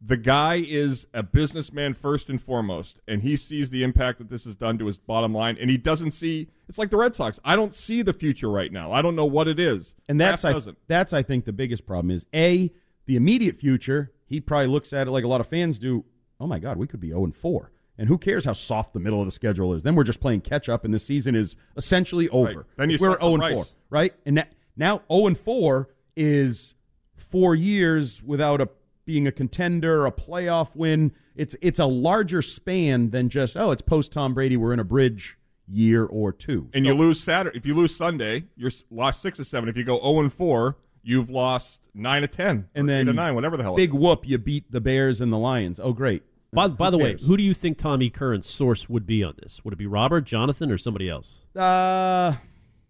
the 0.00 0.16
guy 0.16 0.64
is 0.66 1.06
a 1.12 1.22
businessman 1.22 1.94
first 1.94 2.28
and 2.28 2.40
foremost, 2.40 3.00
and 3.06 3.22
he 3.22 3.36
sees 3.36 3.70
the 3.70 3.82
impact 3.82 4.18
that 4.18 4.30
this 4.30 4.44
has 4.44 4.54
done 4.54 4.78
to 4.78 4.86
his 4.86 4.96
bottom 4.96 5.34
line, 5.34 5.58
and 5.60 5.68
he 5.68 5.76
doesn't 5.76 6.12
see. 6.12 6.48
It's 6.68 6.78
like 6.78 6.90
the 6.90 6.96
Red 6.96 7.14
Sox. 7.14 7.38
I 7.44 7.56
don't 7.56 7.74
see 7.74 8.02
the 8.02 8.12
future 8.12 8.50
right 8.50 8.72
now. 8.72 8.92
I 8.92 9.02
don't 9.02 9.16
know 9.16 9.26
what 9.26 9.48
it 9.48 9.58
is. 9.58 9.94
And 10.08 10.20
that's 10.20 10.44
I, 10.44 10.52
doesn't. 10.52 10.78
that's 10.86 11.12
I 11.12 11.22
think 11.22 11.44
the 11.44 11.52
biggest 11.52 11.86
problem 11.86 12.10
is 12.10 12.24
a 12.34 12.72
the 13.06 13.16
immediate 13.16 13.56
future. 13.56 14.12
He 14.26 14.40
probably 14.40 14.68
looks 14.68 14.92
at 14.92 15.06
it 15.06 15.10
like 15.10 15.24
a 15.24 15.28
lot 15.28 15.40
of 15.40 15.46
fans 15.46 15.78
do. 15.78 16.04
Oh 16.38 16.46
my 16.46 16.58
God, 16.58 16.78
we 16.78 16.86
could 16.86 17.00
be 17.00 17.08
zero 17.08 17.24
and 17.24 17.34
four, 17.34 17.70
and 18.00 18.08
who 18.08 18.16
cares 18.16 18.46
how 18.46 18.54
soft 18.54 18.94
the 18.94 18.98
middle 18.98 19.20
of 19.20 19.26
the 19.26 19.30
schedule 19.30 19.74
is? 19.74 19.82
Then 19.82 19.94
we're 19.94 20.04
just 20.04 20.20
playing 20.20 20.40
catch 20.40 20.70
up, 20.70 20.86
and 20.86 20.94
the 20.94 20.98
season 20.98 21.34
is 21.34 21.54
essentially 21.76 22.30
over. 22.30 22.66
Then 22.76 22.88
you 22.88 22.96
we're 22.98 23.10
zero 23.10 23.18
oh 23.20 23.34
and 23.34 23.54
four, 23.54 23.66
right? 23.90 24.14
And 24.24 24.38
that, 24.38 24.52
now 24.74 25.02
zero 25.12 25.26
and 25.26 25.38
four 25.38 25.90
is 26.16 26.74
four 27.14 27.54
years 27.54 28.22
without 28.22 28.62
a 28.62 28.70
being 29.04 29.26
a 29.26 29.32
contender, 29.32 30.06
a 30.06 30.12
playoff 30.12 30.74
win. 30.74 31.12
It's 31.36 31.54
it's 31.60 31.78
a 31.78 31.84
larger 31.84 32.40
span 32.40 33.10
than 33.10 33.28
just 33.28 33.54
oh, 33.54 33.70
it's 33.70 33.82
post 33.82 34.12
Tom 34.12 34.32
Brady. 34.32 34.56
We're 34.56 34.72
in 34.72 34.80
a 34.80 34.84
bridge 34.84 35.36
year 35.68 36.06
or 36.06 36.32
two. 36.32 36.70
And 36.72 36.86
you 36.86 36.94
lose 36.94 37.20
Saturday. 37.20 37.58
If 37.58 37.66
you 37.66 37.74
lose 37.74 37.94
Sunday, 37.94 38.44
you're 38.56 38.72
lost 38.90 39.20
six 39.20 39.38
or 39.38 39.44
seven. 39.44 39.68
If 39.68 39.76
you 39.76 39.84
go 39.84 40.00
zero 40.00 40.20
and 40.20 40.32
four, 40.32 40.78
you've 41.02 41.28
lost 41.28 41.82
nine 41.92 42.22
to 42.22 42.28
ten, 42.28 42.70
and 42.74 42.88
then 42.88 43.04
to 43.06 43.12
nine, 43.12 43.34
whatever 43.34 43.58
the 43.58 43.62
hell. 43.62 43.76
Big 43.76 43.92
whoop, 43.92 44.26
you 44.26 44.38
beat 44.38 44.72
the 44.72 44.80
Bears 44.80 45.20
and 45.20 45.30
the 45.30 45.38
Lions. 45.38 45.78
Oh, 45.78 45.92
great. 45.92 46.22
By, 46.52 46.66
by 46.68 46.86
Who 46.86 46.90
the 46.90 46.98
way, 46.98 47.16
who 47.24 47.36
do 47.36 47.42
you 47.42 47.54
think 47.54 47.78
Tommy 47.78 48.10
Curran's 48.10 48.48
source 48.48 48.88
would 48.88 49.06
be 49.06 49.22
on 49.22 49.34
this? 49.40 49.60
Would 49.64 49.72
it 49.72 49.76
be 49.78 49.86
Robert, 49.86 50.22
Jonathan, 50.22 50.70
or 50.72 50.78
somebody 50.78 51.08
else? 51.08 51.38
Uh, 51.56 52.34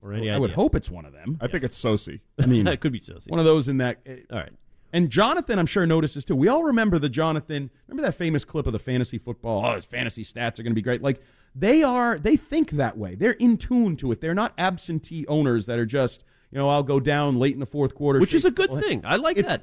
Or 0.02 0.14
any 0.14 0.30
I 0.30 0.38
would 0.38 0.52
hope 0.52 0.74
it's 0.74 0.90
one 0.90 1.04
of 1.04 1.12
them. 1.12 1.36
I 1.42 1.46
think 1.46 1.62
it's 1.64 1.80
Sosi. 1.82 2.20
I 2.42 2.46
mean, 2.46 2.66
it 2.68 2.80
could 2.80 2.92
be 2.92 3.00
Sosi. 3.00 3.28
One 3.30 3.38
of 3.38 3.44
those 3.44 3.68
in 3.68 3.76
that. 3.78 3.98
All 4.30 4.38
right. 4.38 4.52
And 4.92 5.10
Jonathan, 5.10 5.58
I'm 5.58 5.66
sure 5.66 5.84
notices 5.86 6.24
too. 6.24 6.34
We 6.34 6.48
all 6.48 6.64
remember 6.64 6.98
the 6.98 7.08
Jonathan. 7.10 7.70
Remember 7.86 8.02
that 8.08 8.14
famous 8.16 8.44
clip 8.44 8.66
of 8.66 8.72
the 8.72 8.78
fantasy 8.78 9.18
football? 9.18 9.64
Oh, 9.64 9.74
his 9.76 9.84
fantasy 9.84 10.24
stats 10.24 10.58
are 10.58 10.62
going 10.62 10.72
to 10.72 10.74
be 10.74 10.82
great. 10.82 11.02
Like 11.02 11.20
they 11.54 11.82
are. 11.82 12.18
They 12.18 12.36
think 12.36 12.70
that 12.72 12.96
way. 12.96 13.14
They're 13.14 13.32
in 13.32 13.56
tune 13.58 13.94
to 13.98 14.10
it. 14.10 14.20
They're 14.20 14.34
not 14.34 14.52
absentee 14.58 15.26
owners 15.28 15.66
that 15.66 15.78
are 15.78 15.86
just 15.86 16.24
you 16.50 16.58
know 16.58 16.68
I'll 16.68 16.82
go 16.82 16.98
down 16.98 17.38
late 17.38 17.54
in 17.54 17.60
the 17.60 17.66
fourth 17.66 17.94
quarter, 17.94 18.18
Which 18.20 18.34
is 18.34 18.44
a 18.44 18.50
good 18.50 18.72
thing. 18.80 19.02
I 19.04 19.16
like 19.16 19.36
it's- 19.36 19.52
that. 19.52 19.62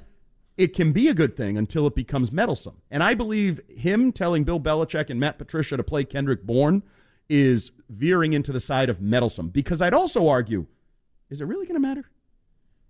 It 0.57 0.73
can 0.73 0.91
be 0.91 1.07
a 1.07 1.13
good 1.13 1.35
thing 1.37 1.57
until 1.57 1.85
it 1.85 1.93
becomes 1.95 2.31
meddlesome. 2.31 2.77
And 2.89 3.03
I 3.03 3.13
believe 3.13 3.61
him 3.69 4.11
telling 4.11 4.43
Bill 4.43 4.59
Belichick 4.59 5.09
and 5.09 5.19
Matt 5.19 5.37
Patricia 5.37 5.77
to 5.77 5.83
play 5.83 6.03
Kendrick 6.03 6.43
Bourne 6.43 6.83
is 7.29 7.71
veering 7.89 8.33
into 8.33 8.51
the 8.51 8.59
side 8.59 8.89
of 8.89 8.99
meddlesome. 8.99 9.49
Because 9.49 9.81
I'd 9.81 9.93
also 9.93 10.27
argue, 10.27 10.65
is 11.29 11.41
it 11.41 11.45
really 11.45 11.65
going 11.67 11.75
to 11.75 11.87
matter? 11.87 12.05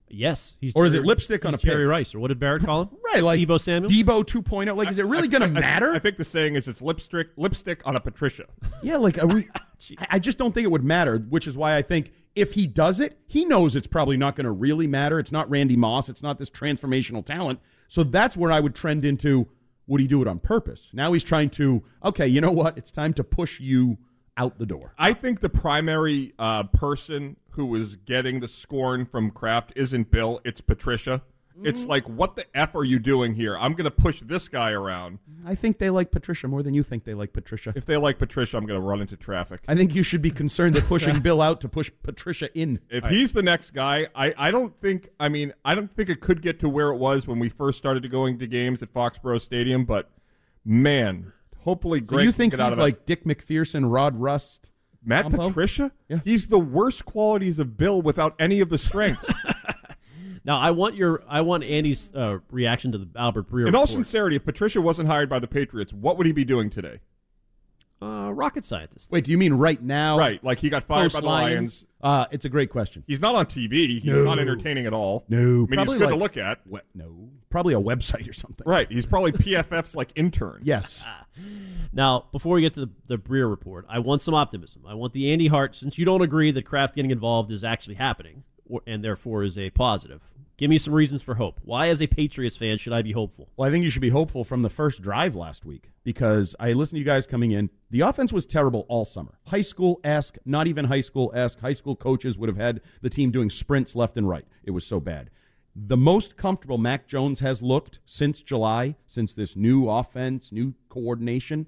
Yes. 0.10 0.56
He's 0.62 0.73
Or 0.75 0.86
is 0.86 0.93
it 0.93 1.03
lipstick 1.03 1.43
on 1.43 1.51
he's 1.53 1.62
a 1.62 1.65
pig? 1.65 1.71
Jerry 1.73 1.86
Rice, 1.86 2.15
or 2.15 2.19
what 2.19 2.30
did 2.30 2.39
Barrett 2.39 2.63
call 2.63 2.84
him? 2.84 2.89
Right, 3.13 3.21
like 3.23 3.39
Deebo 3.41 3.60
Samuel. 3.60 3.91
Deebo 3.91 4.23
2.0. 4.23 4.75
Like, 4.77 4.89
is 4.89 4.99
it 4.99 5.06
really 5.06 5.27
going 5.27 5.41
to 5.41 5.47
I- 5.47 5.60
I- 5.60 5.62
matter? 5.62 5.93
I, 5.93 5.99
think 5.99 6.17
the 6.17 6.23
saying 6.25 6.56
is 6.56 6.67
it's 6.69 6.82
lipstick 6.82 7.30
lipstick 7.36 7.82
on 7.86 7.95
a 7.95 7.99
Patricia. 7.99 8.45
Yeah, 8.82 8.97
like 8.97 9.17
are 9.17 9.27
we, 9.27 9.49
I- 9.97 10.08
I 10.12 10.19
just 10.19 10.38
don't 10.38 10.53
think 10.53 10.63
it 10.65 10.71
would 10.71 10.84
matter, 10.84 11.17
which 11.17 11.47
is 11.47 11.58
why 11.58 11.75
I 11.75 11.82
think 11.82 12.13
if 12.38 12.54
he 12.54 12.67
does 12.67 13.00
it, 13.00 13.17
he 13.26 13.43
knows 13.45 13.76
it's 13.76 13.88
probably 13.88 14.15
not 14.15 14.36
going 14.36 14.45
to 14.45 14.52
really 14.52 14.86
matter. 14.86 15.19
It's 15.19 15.32
not 15.32 15.50
Randy 15.50 15.76
Moss. 15.76 16.08
It's 16.08 16.21
not 16.21 16.38
this 16.38 16.52
transformational 16.52 17.26
talent. 17.26 17.60
So 17.88 18.04
that's 18.04 18.38
where 18.38 18.52
I 18.52 18.60
would 18.60 18.76
trend 18.76 19.04
into 19.04 19.47
would 19.88 20.02
he 20.02 20.08
do 20.08 20.21
it 20.21 20.28
on 20.28 20.39
purpose? 20.39 20.91
Now 20.93 21.13
he's 21.13 21.23
trying 21.23 21.50
to, 21.52 21.84
okay, 22.04 22.28
you 22.28 22.39
know 22.39 22.52
what? 22.52 22.78
It's 22.78 22.91
time 22.91 23.13
to 23.15 23.23
push 23.23 23.60
you 23.60 23.97
out 24.38 24.60
the 24.60 24.65
door. 24.65 24.93
I 25.00 25.13
think 25.13 25.39
the 25.39 25.50
primary 25.50 26.34
uh, 26.38 26.63
person 26.63 27.38
who 27.52 27.65
was 27.65 27.95
getting 27.95 28.39
the 28.39 28.47
scorn 28.47 29.06
from 29.06 29.32
Kraft 29.32 29.73
isn't 29.76 30.12
Bill, 30.12 30.39
it's 30.45 30.62
Patricia. 30.62 31.23
It's 31.63 31.86
Mm. 31.86 31.88
like, 31.88 32.08
what 32.08 32.36
the 32.36 32.46
F 32.56 32.76
are 32.76 32.84
you 32.84 33.00
doing 33.00 33.34
here? 33.34 33.58
I'm 33.58 33.74
going 33.74 33.86
to 33.86 33.91
push 33.91 34.22
this 34.22 34.48
guy 34.48 34.72
around. 34.72 35.20
I 35.46 35.56
think 35.56 35.80
they 35.80 35.89
like 35.89 36.12
Patricia 36.12 36.48
more 36.48 36.62
than 36.62 36.74
you 36.74 36.84
think 36.84 37.04
they 37.04 37.13
like 37.13 37.34
Patricia. 37.34 37.74
If 37.76 37.86
they 37.86 37.98
like 37.98 38.20
Patricia, 38.20 38.58
I'm 38.58 38.65
going 38.65 38.80
to 38.80 38.86
run 38.86 39.02
into 39.02 39.15
traffic. 39.17 39.62
I 39.67 39.74
think 39.76 39.96
you 39.96 40.04
should 40.04 40.22
be 40.22 40.30
concerned 40.32 40.76
at 40.78 40.84
pushing 40.84 41.20
Bill 41.22 41.41
out 41.41 41.60
to 41.62 41.70
push 41.70 41.89
Patricia 42.04 42.56
in. 42.58 42.80
If 42.89 43.06
he's 43.06 43.32
the 43.32 43.41
next 43.43 43.72
guy, 43.74 44.08
I, 44.13 44.34
I 44.38 44.52
don't 44.52 44.80
think 44.80 45.10
I 45.20 45.30
mean 45.30 45.54
I 45.65 45.74
don't 45.74 45.91
think 45.91 46.10
it 46.10 46.20
could 46.22 46.41
get 46.41 46.60
to 46.60 46.70
where 46.70 46.89
it 46.89 46.98
was 46.98 47.26
when 47.26 47.39
we 47.39 47.50
first 47.50 47.78
started 47.78 48.10
going 48.12 48.38
to 48.39 48.48
games 48.48 48.84
at 48.84 48.93
Foxborough 48.93 49.41
Stadium, 49.41 49.84
but 49.86 50.12
man, 50.65 51.32
hopefully 51.60 52.00
So 52.00 52.06
Greg 52.06 52.26
you 52.26 52.32
can 52.32 52.38
think 52.38 52.54
get 52.54 52.60
out 52.60 52.65
he's 52.67 52.74
of 52.74 52.78
that. 52.78 52.84
like 52.84 53.06
Dick 53.06 53.24
MacPherson, 53.26 53.91
Rod 53.91 54.15
Rust, 54.20 54.70
Matt? 55.04 55.30
Patricia? 55.32 55.91
Yeah. 56.10 56.20
He's 56.24 56.48
the 56.48 56.60
worst 56.60 57.06
qualities 57.06 57.60
of 57.60 57.78
Bill 57.78 58.02
without 58.02 58.36
any 58.39 58.60
of 58.60 58.70
the 58.70 58.78
strengths. 58.78 59.28
Now 60.47 60.57
I 60.60 60.71
want 60.71 60.95
your 60.95 61.21
I 61.29 61.41
want 61.41 61.63
Andy's 61.63 62.10
uh, 62.15 62.39
reaction 62.49 62.91
to 62.93 62.97
the 62.97 63.07
Albert 63.15 63.47
Breer. 63.49 63.65
Report. 63.65 63.67
In 63.67 63.75
all 63.75 63.81
report. 63.83 63.89
sincerity, 63.95 64.38
if 64.38 64.45
Patricia 64.45 64.81
wasn't 64.81 65.07
hired 65.10 65.29
by 65.29 65.38
the 65.39 65.47
Patriots, 65.47 65.93
what 65.93 66.17
would 66.17 66.25
he 66.25 66.31
be 66.31 66.45
doing 66.45 66.69
today? 66.71 67.01
uh, 67.99 68.31
rocket 68.31 68.63
scientist. 68.63 69.12
Wait, 69.12 69.23
do 69.23 69.31
you 69.31 69.39
mean 69.39 69.53
right 69.55 69.81
now? 69.81 70.19
Right, 70.19 70.43
like 70.43 70.60
he 70.60 70.69
got 70.69 70.83
fired 70.83 71.05
Post 71.05 71.15
by 71.15 71.19
the 71.21 71.25
Lions? 71.25 71.55
Lions. 71.57 71.83
Uh, 71.99 72.25
it's 72.31 72.45
a 72.45 72.49
great 72.49 72.69
question. 72.69 73.03
He's 73.07 73.19
not 73.19 73.33
on 73.33 73.47
TV. 73.47 73.99
He's 73.99 74.05
No. 74.05 74.23
not 74.23 74.38
entertaining 74.38 74.86
at 74.86 74.93
all. 74.93 75.25
No, 75.29 75.38
I 75.38 75.41
mean 75.41 75.67
he's 75.67 75.75
probably 75.77 75.97
good 75.97 76.10
to 76.10 76.15
look 76.15 76.38
at. 76.38 76.60
We- 76.67 76.79
no, 76.93 77.29
probably 77.49 77.73
a 77.73 77.79
website 77.81 78.29
or 78.29 78.33
something. 78.33 78.63
Right, 78.67 78.89
he's 78.91 79.07
probably 79.07 79.31
PFF's 79.31 79.95
like 79.95 80.12
intern. 80.15 80.62
Yes. 80.63 81.03
Now, 81.93 82.25
before 82.31 82.55
we 82.55 82.62
get 82.62 82.73
to 82.75 82.81
the, 82.81 82.89
the 83.07 83.17
Breer 83.17 83.49
report, 83.49 83.86
I 83.88 83.99
want 83.99 84.21
some 84.21 84.33
optimism. 84.33 84.83
I 84.88 84.93
want 84.95 85.13
the 85.13 85.31
Andy 85.31 85.47
Hart, 85.47 85.75
since 85.75 85.97
you 85.97 86.03
don't 86.05 86.21
agree 86.21 86.51
that 86.51 86.65
Kraft 86.65 86.95
getting 86.95 87.12
involved 87.12 87.51
is 87.51 87.63
actually 87.63 87.95
happening, 87.95 88.43
or, 88.67 88.81
and 88.86 89.03
therefore 89.03 89.43
is 89.43 89.57
a 89.57 89.69
positive. 89.69 90.21
Give 90.58 90.72
me 90.72 90.80
some 90.80 90.93
reasons 90.93 91.22
for 91.22 91.36
hope. 91.36 91.60
Why, 91.63 91.89
as 91.89 92.02
a 92.02 92.08
Patriots 92.08 92.58
fan, 92.58 92.80
should 92.80 92.91
I 92.91 93.04
be 93.04 93.12
hopeful? 93.12 93.50
Well, 93.56 93.70
I 93.70 93.72
think 93.72 93.84
you 93.84 93.91
should 93.91 94.02
be 94.02 94.10
hopeful 94.10 94.43
from 94.43 94.63
the 94.63 94.72
first 94.72 95.04
drive 95.04 95.36
last 95.36 95.65
week 95.65 95.91
because 96.04 96.56
I 96.60 96.74
listened 96.74 96.96
to 96.96 97.00
you 97.00 97.06
guys 97.06 97.28
coming 97.28 97.52
in. 97.52 97.70
The 97.91 98.02
offense 98.02 98.34
was 98.34 98.48
terrible 98.48 98.88
all 98.89 99.06
summer. 99.06 99.38
High 99.46 99.62
school 99.62 100.00
esque, 100.04 100.39
not 100.46 100.65
even 100.65 100.86
high 100.86 101.02
school 101.02 101.32
esque. 101.36 101.60
High 101.60 101.74
school 101.74 101.96
coaches 101.96 102.39
would 102.39 102.50
have 102.50 102.58
had 102.58 102.82
the 103.04 103.10
team 103.10 103.30
doing 103.30 103.52
sprints 103.52 103.96
left 103.96 104.17
and 104.17 104.28
right. 104.28 104.48
It 104.63 104.72
was 104.72 104.84
so 104.84 105.00
bad. 105.00 105.30
The 105.76 105.96
most 105.96 106.38
comfortable 106.38 106.80
Mac 106.80 107.08
Jones 107.08 107.39
has 107.41 107.62
looked 107.62 108.00
since 108.04 108.41
July, 108.41 108.96
since 109.06 109.36
this 109.36 109.56
new 109.56 109.88
offense, 109.88 110.52
new 110.52 110.74
coordination, 110.89 111.67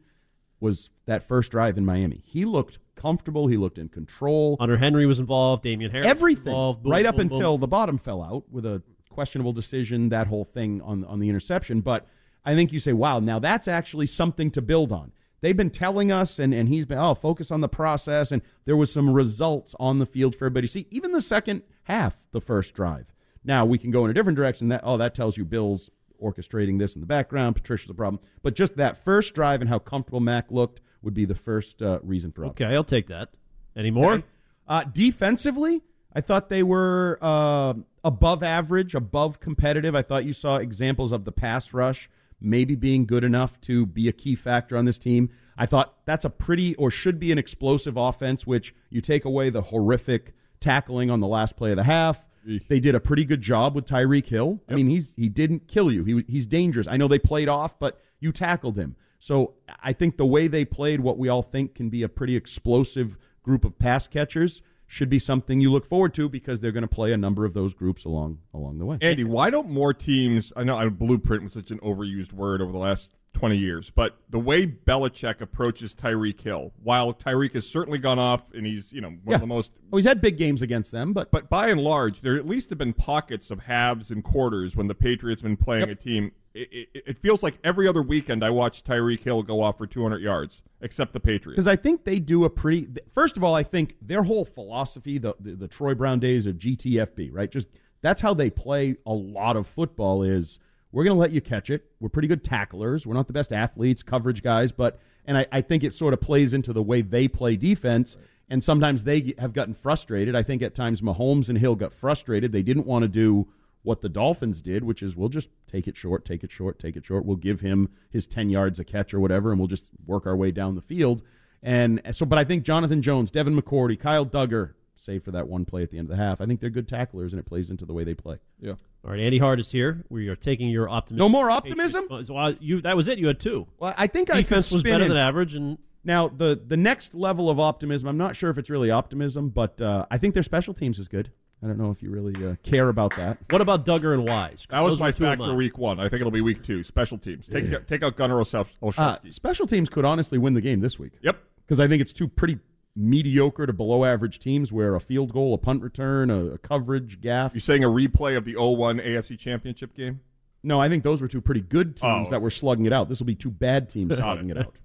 was 0.59 0.89
that 1.05 1.21
first 1.21 1.51
drive 1.51 1.77
in 1.77 1.85
Miami. 1.85 2.23
He 2.25 2.43
looked 2.43 2.79
comfortable. 2.99 3.47
He 3.47 3.57
looked 3.57 3.77
in 3.77 3.89
control. 3.89 4.57
Hunter 4.59 4.77
Henry 4.77 5.05
was 5.05 5.19
involved. 5.19 5.63
Damien 5.63 5.91
Harris 5.91 6.07
Everything, 6.07 6.47
involved. 6.47 6.83
Boom, 6.83 6.91
right 6.91 7.05
up 7.05 7.15
boom, 7.15 7.27
boom. 7.27 7.37
until 7.37 7.57
the 7.57 7.67
bottom 7.67 7.97
fell 7.97 8.21
out 8.21 8.43
with 8.51 8.65
a 8.65 8.81
questionable 9.09 9.53
decision, 9.53 10.09
that 10.09 10.27
whole 10.27 10.45
thing 10.45 10.81
on 10.81 11.03
on 11.05 11.19
the 11.19 11.29
interception. 11.29 11.81
But 11.81 12.05
I 12.45 12.55
think 12.55 12.71
you 12.71 12.79
say, 12.79 12.93
wow, 12.93 13.19
now 13.19 13.39
that's 13.39 13.67
actually 13.67 14.07
something 14.07 14.51
to 14.51 14.61
build 14.61 14.91
on. 14.91 15.11
They've 15.41 15.55
been 15.55 15.69
telling 15.69 16.11
us, 16.11 16.37
and, 16.37 16.53
and 16.53 16.67
he's 16.67 16.85
been, 16.85 16.97
oh, 16.97 17.13
focus 17.13 17.49
on 17.49 17.61
the 17.61 17.69
process, 17.69 18.31
and 18.31 18.41
there 18.65 18.75
was 18.75 18.91
some 18.91 19.09
results 19.09 19.73
on 19.79 19.99
the 19.99 20.05
field 20.05 20.35
for 20.35 20.45
everybody. 20.45 20.67
See, 20.67 20.87
even 20.91 21.11
the 21.11 21.21
second 21.21 21.63
half, 21.83 22.15
the 22.31 22.41
first 22.41 22.73
drive. 22.73 23.13
Now 23.43 23.65
we 23.65 23.77
can 23.77 23.89
go 23.89 24.03
in 24.03 24.11
a 24.11 24.13
different 24.13 24.35
direction. 24.35 24.67
That 24.67 24.81
oh, 24.83 24.97
that 24.97 25.15
tells 25.15 25.37
you 25.37 25.45
Bill's 25.45 25.89
orchestrating 26.21 26.77
this 26.77 26.95
in 26.95 27.01
the 27.01 27.07
background. 27.07 27.55
Patricia's 27.55 27.89
a 27.89 27.93
problem, 27.93 28.21
but 28.41 28.53
just 28.53 28.75
that 28.77 29.03
first 29.03 29.33
drive 29.33 29.61
and 29.61 29.69
how 29.69 29.79
comfortable 29.79 30.19
Mac 30.19 30.51
looked 30.51 30.81
would 31.01 31.13
be 31.13 31.25
the 31.25 31.35
first 31.35 31.81
uh, 31.81 31.99
reason 32.03 32.31
for 32.31 32.45
Okay, 32.47 32.65
I'll 32.65 32.83
take 32.83 33.07
that. 33.07 33.29
Any 33.75 33.91
more? 33.91 34.13
Okay. 34.13 34.23
Uh, 34.67 34.83
defensively, 34.83 35.81
I 36.13 36.21
thought 36.21 36.49
they 36.49 36.63
were 36.63 37.17
uh, 37.21 37.73
above 38.03 38.43
average, 38.43 38.95
above 38.95 39.39
competitive. 39.39 39.95
I 39.95 40.01
thought 40.01 40.25
you 40.25 40.33
saw 40.33 40.57
examples 40.57 41.11
of 41.11 41.25
the 41.25 41.31
pass 41.31 41.73
rush 41.73 42.09
maybe 42.41 42.75
being 42.75 43.05
good 43.05 43.23
enough 43.23 43.59
to 43.61 43.85
be 43.85 44.07
a 44.07 44.11
key 44.11 44.35
factor 44.35 44.77
on 44.77 44.85
this 44.85 44.97
team. 44.97 45.29
I 45.57 45.65
thought 45.65 46.05
that's 46.05 46.25
a 46.25 46.29
pretty 46.29 46.75
or 46.75 46.89
should 46.89 47.19
be 47.19 47.31
an 47.31 47.37
explosive 47.37 47.97
offense, 47.97 48.47
which 48.47 48.73
you 48.89 49.01
take 49.01 49.25
away 49.25 49.49
the 49.49 49.63
horrific 49.63 50.33
tackling 50.59 51.09
on 51.09 51.19
the 51.19 51.27
last 51.27 51.57
play 51.57 51.71
of 51.71 51.77
the 51.77 51.83
half. 51.83 52.25
They 52.67 52.79
did 52.79 52.95
a 52.95 52.99
pretty 52.99 53.25
good 53.25 53.41
job 53.41 53.75
with 53.75 53.85
Tyreek 53.85 54.25
Hill. 54.27 54.61
I 54.67 54.75
mean, 54.75 54.89
he's 54.89 55.13
he 55.15 55.27
didn't 55.27 55.67
kill 55.67 55.91
you. 55.91 56.03
He 56.03 56.23
he's 56.27 56.47
dangerous. 56.47 56.87
I 56.87 56.97
know 56.97 57.07
they 57.07 57.19
played 57.19 57.49
off, 57.49 57.77
but 57.77 58.01
you 58.19 58.31
tackled 58.31 58.77
him. 58.77 58.95
So 59.19 59.55
I 59.83 59.93
think 59.93 60.17
the 60.17 60.25
way 60.25 60.47
they 60.47 60.65
played 60.65 61.01
what 61.01 61.17
we 61.17 61.27
all 61.29 61.43
think 61.43 61.75
can 61.75 61.89
be 61.89 62.03
a 62.03 62.09
pretty 62.09 62.35
explosive 62.35 63.17
group 63.43 63.65
of 63.65 63.77
pass 63.77 64.07
catchers 64.07 64.61
should 64.87 65.09
be 65.09 65.19
something 65.19 65.61
you 65.61 65.71
look 65.71 65.85
forward 65.85 66.13
to 66.15 66.27
because 66.27 66.61
they're 66.61 66.71
going 66.71 66.81
to 66.81 66.87
play 66.87 67.13
a 67.13 67.17
number 67.17 67.45
of 67.45 67.53
those 67.53 67.73
groups 67.75 68.05
along 68.05 68.39
along 68.53 68.79
the 68.79 68.85
way. 68.85 68.97
Andy, 69.01 69.23
why 69.23 69.51
don't 69.51 69.69
more 69.69 69.93
teams? 69.93 70.51
I 70.55 70.63
know 70.63 70.75
I 70.75 70.89
blueprint 70.89 71.43
was 71.43 71.53
such 71.53 71.69
an 71.69 71.79
overused 71.79 72.33
word 72.33 72.61
over 72.61 72.71
the 72.71 72.79
last 72.79 73.15
twenty 73.33 73.57
years, 73.57 73.89
but 73.89 74.17
the 74.29 74.39
way 74.39 74.65
Belichick 74.67 75.39
approaches 75.41 75.95
Tyreek 75.95 76.41
Hill, 76.41 76.73
while 76.83 77.13
Tyreek 77.13 77.53
has 77.53 77.67
certainly 77.67 77.99
gone 77.99 78.19
off 78.19 78.43
and 78.53 78.65
he's 78.65 78.91
you 78.91 79.01
know 79.01 79.09
one 79.09 79.19
Yeah. 79.27 79.35
of 79.35 79.41
the 79.41 79.47
most 79.47 79.71
Oh, 79.93 79.97
he's 79.97 80.05
had 80.05 80.21
big 80.21 80.37
games 80.37 80.61
against 80.61 80.91
them, 80.91 81.13
but 81.13 81.31
but 81.31 81.49
by 81.49 81.69
and 81.69 81.79
large, 81.81 82.21
there 82.21 82.35
at 82.35 82.47
least 82.47 82.69
have 82.69 82.77
been 82.77 82.93
pockets 82.93 83.49
of 83.51 83.59
halves 83.61 84.11
and 84.11 84.23
quarters 84.23 84.75
when 84.75 84.87
the 84.87 84.95
Patriots 84.95 85.41
have 85.41 85.49
been 85.49 85.57
playing 85.57 85.89
a 85.89 85.95
team. 85.95 86.31
It, 86.53 86.67
it, 86.93 87.03
it 87.07 87.17
feels 87.19 87.43
like 87.43 87.59
every 87.63 87.87
other 87.87 88.01
weekend 88.01 88.43
I 88.43 88.49
watch 88.49 88.83
Tyreek 88.83 89.21
Hill 89.21 89.43
go 89.43 89.61
off 89.61 89.77
for 89.77 89.85
200 89.85 90.19
yards, 90.19 90.63
except 90.81 91.13
the 91.13 91.19
Patriots. 91.19 91.55
because 91.55 91.67
I 91.67 91.75
think 91.75 92.03
they 92.05 92.17
do 92.19 92.43
a 92.43 92.49
pretty. 92.49 92.87
First 93.13 93.37
of 93.37 93.43
all, 93.43 93.53
I 93.53 93.61
think 93.63 93.95
their 94.01 94.23
whole 94.23 94.43
philosophy, 94.45 95.19
the, 95.19 95.35
the 95.39 95.53
the 95.55 95.67
Troy 95.67 95.93
Brown 95.93 96.19
days 96.19 96.47
of 96.47 96.55
GTFB, 96.57 97.29
right? 97.31 97.49
Just 97.51 97.67
that's 98.01 98.21
how 98.21 98.33
they 98.33 98.49
play 98.49 98.95
a 99.05 99.13
lot 99.13 99.57
of 99.57 99.67
football. 99.67 100.23
Is 100.23 100.57
we're 100.91 101.03
going 101.03 101.15
to 101.15 101.19
let 101.19 101.31
you 101.31 101.41
catch 101.41 101.69
it. 101.69 101.85
We're 101.99 102.09
pretty 102.09 102.27
good 102.27 102.43
tacklers. 102.43 103.05
We're 103.05 103.13
not 103.13 103.27
the 103.27 103.33
best 103.33 103.53
athletes, 103.53 104.03
coverage 104.03 104.41
guys, 104.41 104.71
but 104.71 104.99
and 105.25 105.37
I, 105.37 105.45
I 105.51 105.61
think 105.61 105.83
it 105.83 105.93
sort 105.93 106.13
of 106.13 106.21
plays 106.21 106.53
into 106.53 106.73
the 106.73 106.81
way 106.81 107.01
they 107.01 107.27
play 107.27 107.55
defense. 107.55 108.17
And 108.49 108.63
sometimes 108.63 109.03
they 109.03 109.35
have 109.37 109.53
gotten 109.53 109.75
frustrated. 109.75 110.35
I 110.35 110.41
think 110.41 110.63
at 110.63 110.73
times 110.73 111.01
Mahomes 111.01 111.49
and 111.49 111.57
Hill 111.59 111.75
got 111.75 111.93
frustrated. 111.93 112.51
They 112.51 112.63
didn't 112.63 112.87
want 112.87 113.03
to 113.03 113.07
do 113.07 113.47
what 113.83 114.01
the 114.01 114.09
Dolphins 114.09 114.61
did, 114.61 114.83
which 114.83 115.03
is 115.03 115.15
we'll 115.15 115.29
just 115.29 115.49
take 115.67 115.87
it 115.87 115.95
short, 115.95 116.25
take 116.25 116.43
it 116.43 116.51
short, 116.51 116.79
take 116.79 116.95
it 116.95 117.05
short. 117.05 117.25
We'll 117.25 117.37
give 117.37 117.61
him 117.61 117.89
his 118.09 118.25
10 118.25 118.49
yards 118.49 118.79
a 118.79 118.83
catch 118.83 119.13
or 119.13 119.19
whatever, 119.19 119.51
and 119.51 119.59
we'll 119.59 119.67
just 119.67 119.91
work 120.05 120.25
our 120.25 120.35
way 120.35 120.51
down 120.51 120.75
the 120.75 120.81
field. 120.81 121.21
And 121.61 122.01
so, 122.11 122.25
but 122.25 122.39
I 122.39 122.43
think 122.43 122.63
Jonathan 122.63 123.01
Jones, 123.01 123.31
Devin 123.31 123.59
McCourty, 123.59 123.99
Kyle 123.99 124.25
Dugger, 124.25 124.73
save 124.99 125.23
for 125.23 125.31
that 125.31 125.47
one 125.47 125.65
play 125.65 125.83
at 125.83 125.91
the 125.91 125.97
end 125.97 126.09
of 126.09 126.17
the 126.17 126.21
half. 126.23 126.41
I 126.41 126.45
think 126.45 126.59
they're 126.59 126.69
good 126.69 126.87
tacklers, 126.87 127.33
and 127.33 127.39
it 127.39 127.45
plays 127.45 127.69
into 127.69 127.85
the 127.85 127.93
way 127.93 128.03
they 128.03 128.13
play. 128.13 128.37
Yeah. 128.59 128.73
All 129.03 129.11
right, 129.11 129.19
Andy 129.19 129.37
Hart 129.39 129.59
is 129.59 129.71
here. 129.71 130.03
We 130.09 130.27
are 130.27 130.35
taking 130.35 130.69
your 130.69 130.89
optimism. 130.89 131.19
No 131.19 131.29
more 131.29 131.49
optimism? 131.49 132.07
So, 132.23 132.35
uh, 132.37 132.53
you 132.59 132.81
that 132.81 132.95
was 132.97 133.07
it. 133.07 133.17
You 133.17 133.27
had 133.27 133.39
two. 133.39 133.67
Well, 133.79 133.93
I 133.97 134.07
think 134.07 134.29
I 134.29 134.35
could 134.37 134.43
defense 134.43 134.71
was 134.71 134.83
better 134.83 135.03
in- 135.03 135.09
than 135.09 135.17
average, 135.17 135.55
and 135.55 135.77
Now, 136.03 136.27
the 136.27 136.59
the 136.65 136.77
next 136.77 137.15
level 137.15 137.49
of 137.49 137.59
optimism, 137.59 138.07
I'm 138.09 138.17
not 138.17 138.35
sure 138.35 138.49
if 138.49 138.57
it's 138.57 138.69
really 138.69 138.91
optimism, 138.91 139.49
but 139.49 139.81
uh, 139.81 140.05
I 140.11 140.17
think 140.17 140.33
their 140.33 140.43
special 140.43 140.73
teams 140.73 140.99
is 140.99 141.07
good. 141.07 141.31
I 141.61 141.67
don't 141.67 141.77
know 141.77 141.91
if 141.91 142.01
you 142.01 142.09
really 142.09 142.33
uh, 142.45 142.55
care 142.63 142.87
about 142.87 143.17
that. 143.17 143.37
what 143.49 143.59
about 143.59 143.85
Dugger 143.85 144.13
and 144.13 144.25
Wise? 144.25 144.65
That 144.69 144.79
was 144.79 144.97
my 144.97 145.07
were 145.07 145.11
two 145.11 145.23
factor 145.25 145.53
week 145.55 145.77
one. 145.77 145.99
I 145.99 146.03
think 146.07 146.21
it'll 146.21 146.31
be 146.31 146.39
week 146.39 146.63
two. 146.63 146.83
Special 146.83 147.17
teams. 147.17 147.47
Take 147.47 147.85
take 147.87 148.01
out 148.01 148.15
Gunner 148.15 148.35
Olszewski. 148.35 148.97
Uh, 148.97 149.17
special 149.29 149.67
teams 149.67 149.89
could 149.89 150.05
honestly 150.05 150.37
win 150.37 150.53
the 150.53 150.61
game 150.61 150.79
this 150.79 150.97
week. 150.97 151.13
Yep. 151.21 151.37
Because 151.65 151.79
I 151.81 151.87
think 151.89 152.01
it's 152.01 152.13
two 152.13 152.27
pretty 152.29 152.59
mediocre 152.99 153.65
to 153.65 153.73
below 153.73 154.03
average 154.05 154.39
teams 154.39 154.71
where 154.71 154.93
a 154.95 154.99
field 154.99 155.31
goal, 155.33 155.53
a 155.53 155.57
punt 155.57 155.81
return, 155.81 156.29
a, 156.29 156.45
a 156.47 156.57
coverage 156.57 157.21
gaff. 157.21 157.53
You're 157.53 157.61
saying 157.61 157.83
a 157.83 157.87
replay 157.87 158.35
of 158.35 158.45
the 158.45 158.55
0-1 158.55 159.03
AFC 159.05 159.37
Championship 159.39 159.95
game? 159.95 160.19
No, 160.61 160.79
I 160.81 160.89
think 160.89 161.03
those 161.03 161.21
were 161.21 161.27
two 161.29 161.39
pretty 161.41 161.61
good 161.61 161.95
teams 161.95 162.27
Oh. 162.27 162.31
that 162.31 162.41
were 162.41 162.49
slugging 162.49 162.85
it 162.85 162.91
out. 162.93 163.07
This 163.07 163.19
will 163.19 163.25
be 163.27 163.35
two 163.35 163.49
bad 163.51 163.89
teams 163.89 164.13
slugging 164.15 164.49
it. 164.49 164.57
it 164.57 164.65
out. 164.67 164.75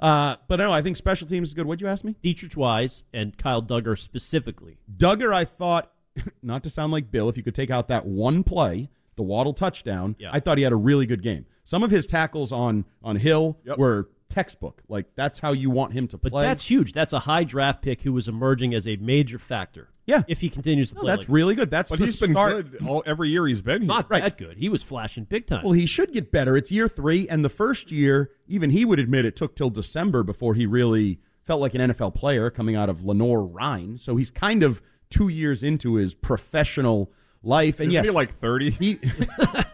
Uh, 0.00 0.36
but 0.48 0.56
no, 0.56 0.72
I 0.72 0.82
think 0.82 0.96
special 0.96 1.28
teams 1.28 1.48
is 1.48 1.54
good. 1.54 1.66
What'd 1.66 1.80
you 1.80 1.86
ask 1.86 2.02
me? 2.04 2.16
Deatrich 2.24 2.56
Wise 2.56 3.04
and 3.12 3.36
Kyle 3.38 3.62
Dugger 3.62 3.96
specifically. 3.98 4.78
Dugger, 4.96 5.32
I 5.32 5.44
thought, 5.44 5.92
not 6.42 6.64
to 6.64 6.70
sound 6.70 6.90
like 6.92 7.10
Bill, 7.10 7.28
if 7.28 7.36
you 7.36 7.42
could 7.42 7.54
take 7.54 7.70
out 7.70 7.86
that 7.88 8.06
one 8.06 8.42
play, 8.42 8.88
the 9.16 9.22
Waddle 9.22 9.52
touchdown, 9.52 10.16
Yeah. 10.18 10.30
I 10.32 10.40
thought 10.40 10.58
he 10.58 10.64
had 10.64 10.72
a 10.72 10.76
really 10.76 11.06
good 11.06 11.22
game. 11.22 11.46
Some 11.64 11.82
of 11.84 11.90
his 11.90 12.06
tackles 12.06 12.50
on 12.50 12.84
on 13.04 13.16
Hill 13.16 13.58
Yep. 13.64 13.78
were 13.78 14.08
textbook. 14.30 14.82
Like 14.88 15.06
that's 15.14 15.38
how 15.40 15.52
you 15.52 15.68
want 15.68 15.92
him 15.92 16.08
to 16.08 16.16
But 16.18 16.32
play. 16.32 16.44
that's 16.44 16.64
huge. 16.70 16.92
That's 16.94 17.12
a 17.12 17.18
high 17.20 17.44
draft 17.44 17.82
pick 17.82 18.02
who 18.02 18.12
was 18.12 18.28
emerging 18.28 18.72
as 18.74 18.86
a 18.88 18.96
major 18.96 19.38
factor. 19.38 19.88
Yeah. 20.06 20.22
If 20.26 20.40
he 20.40 20.48
continues 20.48 20.88
to 20.90 20.94
No, 20.94 21.00
play, 21.02 21.10
that's 21.12 21.28
like 21.28 21.34
really 21.34 21.54
good. 21.54 21.70
That's 21.70 21.90
But 21.90 21.98
the 22.00 22.06
he's 22.06 22.18
been 22.18 22.32
start. 22.32 22.70
good 22.72 22.86
all, 22.86 23.02
every 23.06 23.28
year 23.28 23.46
he's 23.46 23.60
been 23.62 23.82
here. 23.82 23.88
not 23.88 24.08
that 24.08 24.38
good. 24.38 24.56
He 24.56 24.68
was 24.68 24.82
flashing 24.82 25.24
big 25.24 25.46
time. 25.46 25.62
Well, 25.62 25.72
he 25.74 25.86
should 25.86 26.12
get 26.12 26.32
better. 26.32 26.56
It's 26.56 26.72
year 26.72 26.88
three, 26.88 27.28
and 27.28 27.44
the 27.44 27.48
first 27.50 27.90
year, 27.92 28.30
even 28.48 28.70
he 28.70 28.84
would 28.84 28.98
admit 28.98 29.24
it 29.24 29.36
took 29.36 29.54
till 29.54 29.70
December 29.70 30.22
before 30.22 30.54
he 30.54 30.66
really 30.66 31.20
felt 31.44 31.60
like 31.60 31.74
an 31.74 31.80
NFL 31.92 32.14
player 32.14 32.50
coming 32.50 32.74
out 32.76 32.88
of 32.88 33.04
Lenoir-Rhyne. 33.04 33.98
So 33.98 34.16
he's 34.16 34.30
kind 34.30 34.62
of 34.62 34.80
two 35.10 35.28
years 35.28 35.62
into 35.62 35.94
his 35.94 36.14
professional 36.14 37.12
life. 37.42 37.80
And 37.80 37.88
Isn't 37.88 37.92
yes, 37.92 38.04
he 38.06 38.10
like 38.10 38.32
30? 38.32 38.70
he 38.70 38.98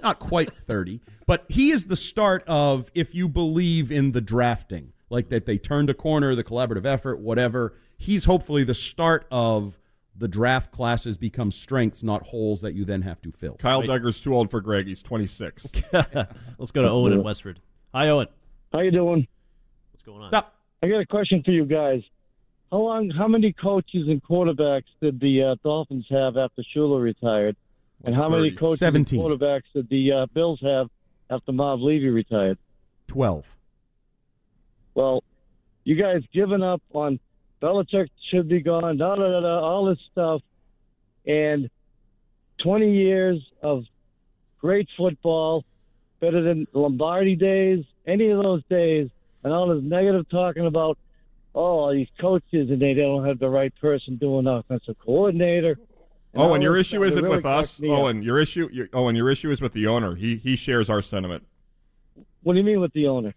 not 0.03 0.19
quite 0.19 0.53
30 0.55 1.01
but 1.27 1.45
he 1.49 1.71
is 1.71 1.87
the 1.87 1.97
start 1.97 2.45
of 2.47 2.91
if 2.95 3.15
you 3.15 3.29
believe 3.29 3.91
in 3.91 4.13
the 4.13 4.21
drafting 4.21 4.93
like 5.11 5.29
that 5.31 5.47
they 5.47 5.59
turned 5.59 5.91
a 5.91 5.95
corner 5.95 6.35
the 6.37 6.45
collaborative 6.45 6.87
effort 6.87 7.19
whatever 7.19 7.75
he's 7.99 8.25
hopefully 8.27 8.63
the 8.63 8.75
start 8.75 9.27
of 9.33 9.77
the 10.17 10.29
draft 10.29 10.71
classes 10.71 11.17
become 11.17 11.51
strengths 11.51 12.05
not 12.05 12.23
holes 12.29 12.61
that 12.61 12.75
you 12.75 12.85
then 12.85 13.03
have 13.03 13.21
to 13.21 13.33
fill 13.33 13.55
Kyle 13.57 13.83
Dugger's 13.83 14.21
too 14.21 14.35
old 14.35 14.51
for 14.51 14.61
Greg. 14.61 14.87
He's 14.87 15.03
26. 15.03 15.67
Let's 15.93 16.71
go 16.71 16.83
to 16.83 16.89
Owen 16.89 17.13
in 17.13 17.23
Westford. 17.23 17.61
Hi, 17.93 18.09
Owen. 18.09 18.29
How 18.73 18.81
you 18.81 18.91
doing? 18.91 19.27
What's 19.93 20.05
going 20.05 20.23
on? 20.23 20.31
Stop. 20.31 20.55
I 20.83 20.89
got 20.89 21.01
a 21.01 21.07
question 21.07 21.43
for 21.45 21.51
you 21.51 21.67
guys. 21.67 22.03
How 22.71 22.79
long? 22.79 23.11
How 23.11 23.29
many 23.29 23.53
coaches 23.53 24.09
and 24.09 24.23
quarterbacks 24.23 24.85
did 25.01 25.21
the 25.21 25.43
uh, 25.43 25.55
Dolphins 25.63 26.07
have 26.11 26.37
after 26.37 26.63
Shula 26.75 27.01
retired? 27.01 27.57
And 28.05 28.15
how 28.15 28.29
many 28.29 28.51
coaches 28.51 28.81
17. 28.81 29.19
and 29.19 29.41
quarterbacks 29.41 29.63
did 29.75 29.89
the 29.89 30.13
uh, 30.13 30.27
Bills 30.35 30.61
have 30.63 30.89
after 31.31 31.53
Marv 31.53 31.81
Levy 31.81 32.09
retired? 32.09 32.59
12 33.09 33.45
Well, 34.95 35.23
you 35.85 36.01
guys 36.01 36.23
giving 36.33 36.63
up 36.63 36.83
on 36.93 37.21
Belichick 37.63 38.09
should 38.31 38.49
be 38.49 38.61
gone, 38.61 38.99
da 38.99 39.15
da 39.15 39.29
da 39.29 39.41
da, 39.41 39.61
all 39.61 39.87
this 39.87 39.99
stuff, 40.13 40.43
and 41.27 41.71
20 42.63 42.93
years 42.93 43.39
of 43.63 43.85
great 44.61 44.89
football, 44.97 45.65
better 46.21 46.43
than 46.43 46.67
Lombardi 46.73 47.37
days, 47.37 47.85
any 48.07 48.31
of 48.31 48.43
those 48.43 48.63
days, 48.69 49.09
and 49.43 49.53
all 49.53 49.69
this 49.69 49.83
negative 49.83 50.29
talking 50.29 50.67
about, 50.67 50.99
oh, 51.57 51.93
these 51.93 52.09
coaches 52.21 52.71
and 52.71 52.81
they 52.81 52.95
don't 52.95 53.27
have 53.27 53.39
the 53.39 53.49
right 53.49 53.73
person 53.81 54.17
doing 54.17 54.47
offensive 54.47 54.97
coordinator. 55.05 55.71
and 55.73 55.79
Oh, 56.43 56.49
all 56.49 56.55
and 56.55 56.63
your 56.63 56.77
issue 56.77 56.97
stuff. 56.99 57.03
It 57.05 57.09
isn't 57.09 57.25
really 57.25 57.37
with 57.39 57.47
us. 57.47 57.71
fucked 57.73 57.81
me 57.81 57.89
oh, 57.89 57.95
up. 57.95 57.99
Owen, 58.01 58.23
your 58.23 58.39
issue, 58.39 58.69
your, 58.73 58.89
oh, 58.93 59.05
Owen, 59.05 59.17
your 59.17 59.31
issue 59.31 59.51
is 59.51 59.61
with 59.61 59.73
the 59.73 59.87
owner. 59.87 60.15
He 60.17 60.37
he 60.37 60.55
shares 60.55 60.89
our 60.91 61.01
sentiment. 61.03 61.45
What 62.43 62.53
do 62.53 62.59
you 62.61 62.65
mean 62.65 62.81
with 62.81 62.93
the 62.93 63.07
owner? 63.09 63.35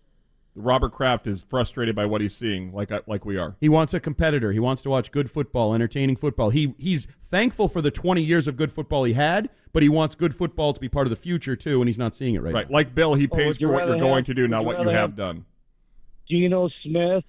Robert 0.55 0.91
Kraft 0.91 1.25
is 1.25 1.41
frustrated 1.41 1.95
by 1.95 2.05
what 2.05 2.19
he's 2.19 2.35
seeing, 2.35 2.73
like 2.73 2.91
uh, 2.91 3.01
like 3.07 3.23
we 3.25 3.37
are. 3.37 3.55
he 3.61 3.69
wants 3.69 3.93
a 3.93 3.99
competitor 4.01 4.51
he 4.51 4.59
wants 4.59 4.81
to 4.81 4.89
watch 4.89 5.11
good 5.11 5.31
football 5.31 5.73
entertaining 5.73 6.17
football 6.17 6.49
he 6.49 6.73
he's 6.77 7.07
thankful 7.31 7.69
for 7.69 7.81
the 7.81 7.91
20 7.91 8.21
years 8.21 8.47
of 8.47 8.57
good 8.57 8.71
football 8.71 9.05
he 9.05 9.13
had 9.13 9.49
but 9.71 9.83
he 9.83 9.87
wants 9.87 10.15
good 10.15 10.35
football 10.35 10.73
to 10.73 10.79
be 10.81 10.89
part 10.89 11.05
of 11.07 11.11
the 11.11 11.15
future 11.15 11.55
too 11.55 11.79
and 11.81 11.87
he's 11.87 11.97
not 11.99 12.13
seeing 12.15 12.35
it 12.35 12.41
right, 12.41 12.53
Right, 12.53 12.69
now. 12.69 12.73
like 12.73 12.93
Bill, 12.95 13.13
he 13.13 13.27
Oh, 13.31 13.35
pays 13.37 13.47
would 13.55 13.61
you 13.61 13.67
for 13.67 13.73
what 13.73 13.87
you're 13.87 13.99
going 13.99 14.25
to 14.25 14.33
do, 14.33 14.47
not 14.49 14.61
you 14.61 14.65
what 14.65 14.79
you 14.79 14.85
rather 14.85 14.91
have 14.97 15.09
have- 15.11 15.15
done. 15.15 15.45
Geno 16.27 16.67
Smith 16.83 17.23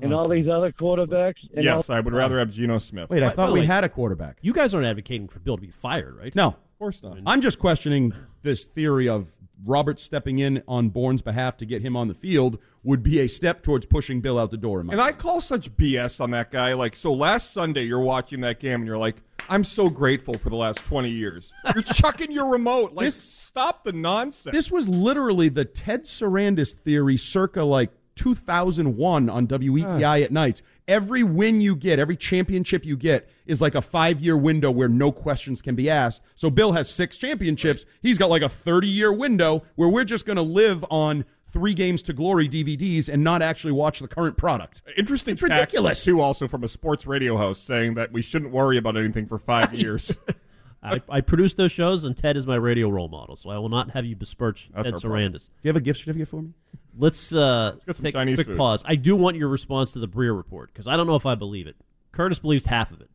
and 0.00 0.12
all 0.14 0.28
these 0.28 0.48
other 0.48 0.72
quarterbacks. 0.72 1.36
And 1.54 1.64
Yes, 1.64 1.88
all- 1.88 1.96
I 1.96 2.00
would 2.00 2.12
rather 2.14 2.38
have 2.38 2.50
Geno 2.50 2.78
Smith. 2.78 3.08
wait 3.10 3.22
i 3.22 3.30
thought 3.30 3.48
by 3.48 3.52
we 3.52 3.64
had 3.66 3.84
a 3.84 3.88
quarterback 3.88 4.38
You 4.42 4.52
guys 4.52 4.74
aren't 4.74 4.86
advocating 4.86 5.28
for 5.28 5.38
Bill 5.38 5.56
to 5.56 5.60
be 5.62 5.70
fired, 5.70 6.16
right? 6.16 6.34
no 6.34 6.48
Of 6.48 6.78
course 6.78 7.02
not. 7.02 7.18
I'm 7.26 7.40
just 7.40 7.58
questioning 7.58 8.12
this 8.42 8.64
theory 8.64 9.08
of 9.08 9.28
Robert 9.64 9.98
stepping 9.98 10.38
in 10.38 10.62
on 10.68 10.90
Bourne's 10.90 11.22
behalf 11.22 11.56
to 11.58 11.64
get 11.64 11.80
him 11.80 11.96
on 11.96 12.08
the 12.08 12.14
field 12.14 12.58
would 12.84 13.02
be 13.02 13.20
a 13.20 13.26
step 13.26 13.62
towards 13.62 13.86
pushing 13.86 14.20
Bill 14.20 14.38
out 14.38 14.50
the 14.50 14.58
door. 14.58 14.80
in 14.80 14.86
my 14.86 14.92
And 14.92 15.00
I 15.00 15.12
call 15.12 15.40
such 15.40 15.74
BS 15.76 16.20
on 16.20 16.30
that 16.32 16.50
guy. 16.52 16.74
Like, 16.74 16.94
so 16.94 17.10
last 17.14 17.52
Sunday, 17.52 17.84
you're 17.84 17.98
watching 18.00 18.42
that 18.42 18.60
game 18.60 18.74
and 18.82 18.86
you're 18.86 18.98
like, 18.98 19.16
I'm 19.48 19.64
so 19.64 19.88
grateful 19.88 20.34
for 20.34 20.50
the 20.50 20.56
last 20.56 20.78
20 20.80 21.08
years. 21.08 21.52
You're 21.74 21.82
chucking 21.82 22.30
your 22.32 22.50
remote. 22.50 22.92
Like, 22.92 23.06
This- 23.06 23.16
stop 23.20 23.84
the 23.84 23.92
nonsense. 23.92 24.52
This 24.54 24.70
was 24.70 24.90
literally 24.90 25.48
the 25.48 25.64
Ted 25.64 26.04
Sarandis 26.04 26.74
theory 26.74 27.16
circa 27.16 27.62
like 27.64 27.90
2001 28.16 29.30
on 29.30 29.46
WEEI 29.46 30.04
ah. 30.04 30.24
at 30.24 30.32
nights. 30.32 30.62
Every 30.88 31.22
win 31.22 31.60
you 31.60 31.76
get, 31.76 31.98
every 31.98 32.16
championship 32.16 32.84
you 32.84 32.96
get 32.96 33.28
is 33.46 33.60
like 33.60 33.74
a 33.74 33.82
five 33.82 34.20
year 34.20 34.36
window 34.36 34.70
where 34.70 34.88
no 34.88 35.12
questions 35.12 35.62
can 35.62 35.74
be 35.74 35.88
asked. 35.88 36.22
So 36.34 36.50
Bill 36.50 36.72
has 36.72 36.88
six 36.90 37.16
championships. 37.16 37.84
He's 38.02 38.18
got 38.18 38.30
like 38.30 38.42
a 38.42 38.48
30 38.48 38.88
year 38.88 39.12
window 39.12 39.62
where 39.76 39.88
we're 39.88 40.04
just 40.04 40.26
going 40.26 40.36
to 40.36 40.42
live 40.42 40.84
on 40.90 41.24
three 41.50 41.74
games 41.74 42.02
to 42.02 42.12
glory 42.12 42.48
DVDs 42.48 43.08
and 43.08 43.22
not 43.22 43.42
actually 43.42 43.72
watch 43.72 44.00
the 44.00 44.08
current 44.08 44.36
product. 44.36 44.82
Interesting 44.96 45.32
It's 45.32 45.42
ridiculous. 45.42 46.04
too, 46.04 46.20
also 46.20 46.48
from 46.48 46.64
a 46.64 46.68
sports 46.68 47.06
radio 47.06 47.36
host 47.36 47.64
saying 47.64 47.94
that 47.94 48.12
we 48.12 48.22
shouldn't 48.22 48.52
worry 48.52 48.76
about 48.76 48.96
anything 48.96 49.26
for 49.26 49.38
five 49.38 49.72
years. 49.80 50.12
I, 50.82 51.00
I 51.08 51.20
produce 51.20 51.54
those 51.54 51.72
shows, 51.72 52.04
and 52.04 52.16
Ted 52.16 52.36
is 52.36 52.46
my 52.46 52.54
radio 52.54 52.88
role 52.88 53.08
model, 53.08 53.34
so 53.36 53.50
I 53.50 53.58
will 53.58 53.68
not 53.68 53.90
have 53.90 54.04
you 54.04 54.14
besmirch 54.14 54.68
That's 54.72 54.84
Ted 54.84 54.94
our 54.94 55.00
problem. 55.00 55.32
Sarandis. 55.32 55.40
Do 55.40 55.48
you 55.62 55.68
have 55.68 55.76
a 55.76 55.80
gift 55.80 55.98
certificate 56.00 56.28
for 56.28 56.42
me? 56.42 56.50
Let's, 56.98 57.32
uh, 57.32 57.76
get 57.86 57.96
some 57.96 58.04
take 58.04 58.14
Chinese 58.14 58.38
a 58.38 58.44
quick 58.44 58.54
food. 58.54 58.58
pause. 58.58 58.82
I 58.86 58.94
do 58.94 59.16
want 59.16 59.36
your 59.36 59.48
response 59.48 59.92
to 59.92 59.98
the 59.98 60.08
Breer 60.08 60.36
report 60.36 60.72
because 60.72 60.86
I 60.86 60.96
don't 60.96 61.06
know 61.06 61.16
if 61.16 61.26
I 61.26 61.34
believe 61.34 61.66
it. 61.66 61.76
Curtis 62.12 62.38
believes 62.38 62.66
half 62.66 62.90
of 62.92 63.00
it. 63.00 63.10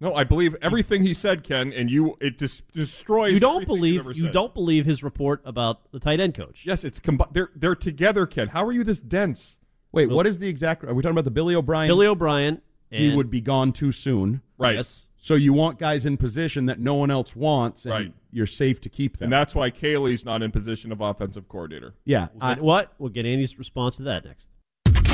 no, 0.00 0.12
I 0.14 0.24
believe 0.24 0.54
everything 0.60 1.02
he 1.04 1.14
said, 1.14 1.44
Ken, 1.44 1.72
and 1.72 1.90
you 1.90 2.16
it 2.20 2.36
dis- 2.36 2.62
destroys. 2.74 3.32
You 3.32 3.40
don't 3.40 3.62
everything 3.62 3.74
believe 3.76 3.94
you've 3.94 4.02
ever 4.06 4.12
you 4.12 4.24
said. 4.24 4.32
don't 4.32 4.52
believe 4.52 4.84
his 4.84 5.02
report 5.02 5.40
about 5.44 5.90
the 5.92 6.00
tight 6.00 6.20
end 6.20 6.34
coach. 6.34 6.66
Yes, 6.66 6.84
it's 6.84 7.00
combi- 7.00 7.32
they're 7.32 7.50
they're 7.54 7.74
together, 7.76 8.26
Ken. 8.26 8.48
How 8.48 8.64
are 8.66 8.72
you 8.72 8.84
this 8.84 9.00
dense? 9.00 9.56
Wait, 9.92 10.10
what 10.10 10.26
is 10.26 10.40
the 10.40 10.48
exact? 10.48 10.84
Are 10.84 10.92
we 10.92 11.02
talking 11.02 11.14
about 11.14 11.24
the 11.24 11.30
Billy 11.30 11.54
O'Brien? 11.54 11.88
Billy 11.88 12.06
O'Brien. 12.06 12.60
he 12.90 13.14
would 13.14 13.30
be 13.30 13.40
gone 13.40 13.72
too 13.72 13.92
soon. 13.92 14.42
Right. 14.58 14.76
Yes. 14.76 15.06
So 15.24 15.36
you 15.36 15.54
want 15.54 15.78
guys 15.78 16.04
in 16.04 16.18
position 16.18 16.66
that 16.66 16.78
no 16.80 16.96
one 16.96 17.10
else 17.10 17.34
wants, 17.34 17.86
and 17.86 17.92
Right. 17.92 18.12
you're 18.30 18.44
safe 18.46 18.78
to 18.82 18.90
keep 18.90 19.16
them. 19.16 19.28
And 19.28 19.32
that's 19.32 19.54
why 19.54 19.70
Caley's 19.70 20.22
not 20.22 20.42
in 20.42 20.50
position 20.50 20.92
of 20.92 21.00
offensive 21.00 21.48
coordinator. 21.48 21.94
yeah, 22.04 22.28
We'll 22.34 22.54
get- 22.56 22.62
what? 22.62 22.92
We'll 22.98 23.08
get 23.08 23.24
Andy's 23.24 23.58
response 23.58 23.96
to 23.96 24.02
that 24.02 24.26
next. 24.26 24.48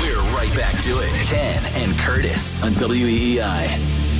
We're 0.01 0.17
right 0.35 0.53
back 0.53 0.77
to 0.83 0.99
it. 0.99 1.09
Ken 1.27 1.63
and 1.77 1.97
Curtis 1.97 2.61
on 2.61 2.73
E 2.73 3.37
WEEI. 3.37 4.10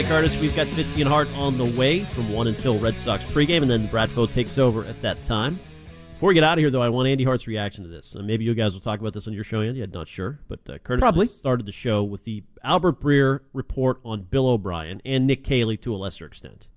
Home 0.00 0.06
stretch 0.06 0.06
of 0.06 0.06
Ken 0.06 0.06
and 0.06 0.08
Curtis. 0.08 0.40
We've 0.40 0.56
got 0.56 0.66
Fitzy 0.68 1.00
and 1.00 1.08
Hart 1.08 1.28
on 1.36 1.58
the 1.58 1.78
way 1.78 2.04
from 2.04 2.32
1 2.32 2.46
until 2.46 2.78
Red 2.78 2.96
Sox 2.96 3.24
pregame, 3.24 3.62
and 3.62 3.70
then 3.70 3.88
Bradfo 3.88 4.30
takes 4.30 4.58
over 4.58 4.84
at 4.84 5.00
that 5.02 5.22
time. 5.22 5.58
Before 6.14 6.28
we 6.28 6.34
get 6.34 6.44
out 6.44 6.58
of 6.58 6.62
here, 6.62 6.70
though, 6.70 6.82
I 6.82 6.88
want 6.90 7.08
Andy 7.08 7.24
Hart's 7.24 7.46
reaction 7.46 7.84
to 7.84 7.90
this. 7.90 8.14
Uh, 8.14 8.22
maybe 8.22 8.44
you 8.44 8.54
guys 8.54 8.74
will 8.74 8.80
talk 8.80 9.00
about 9.00 9.14
this 9.14 9.26
on 9.26 9.32
your 9.32 9.44
show, 9.44 9.62
Andy. 9.62 9.82
I'm 9.82 9.90
not 9.90 10.06
sure. 10.08 10.38
But 10.48 10.60
uh, 10.68 10.78
Curtis 10.78 11.00
Probably. 11.00 11.28
started 11.28 11.66
the 11.66 11.72
show 11.72 12.02
with 12.02 12.24
the 12.24 12.44
Albert 12.62 13.00
Breer 13.00 13.40
report 13.52 14.00
on 14.04 14.22
Bill 14.22 14.48
O'Brien 14.48 15.00
and 15.04 15.26
Nick 15.26 15.44
Caley 15.44 15.76
to 15.78 15.94
a 15.94 15.96
lesser 15.96 16.26
extent. 16.26 16.68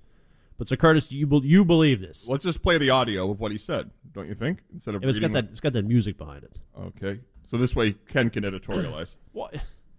But 0.57 0.67
so, 0.69 0.75
Curtis, 0.75 1.07
do 1.07 1.17
you, 1.17 1.27
be- 1.27 1.41
you 1.43 1.65
believe 1.65 1.99
this? 1.99 2.27
Let's 2.27 2.43
just 2.43 2.61
play 2.61 2.77
the 2.77 2.89
audio 2.89 3.31
of 3.31 3.39
what 3.39 3.51
he 3.51 3.57
said, 3.57 3.89
don't 4.13 4.27
you 4.27 4.35
think? 4.35 4.59
Instead 4.71 4.95
of 4.95 5.03
Yeah, 5.03 5.09
it's 5.09 5.19
got 5.19 5.27
reading 5.27 5.45
that. 5.45 5.51
It's 5.51 5.59
got 5.59 5.73
that 5.73 5.85
music 5.85 6.17
behind 6.17 6.43
it. 6.43 6.59
Okay, 6.79 7.19
so 7.43 7.57
this 7.57 7.75
way 7.75 7.93
Ken 8.07 8.29
can 8.29 8.43
editorialize. 8.43 9.15
What? 9.33 9.55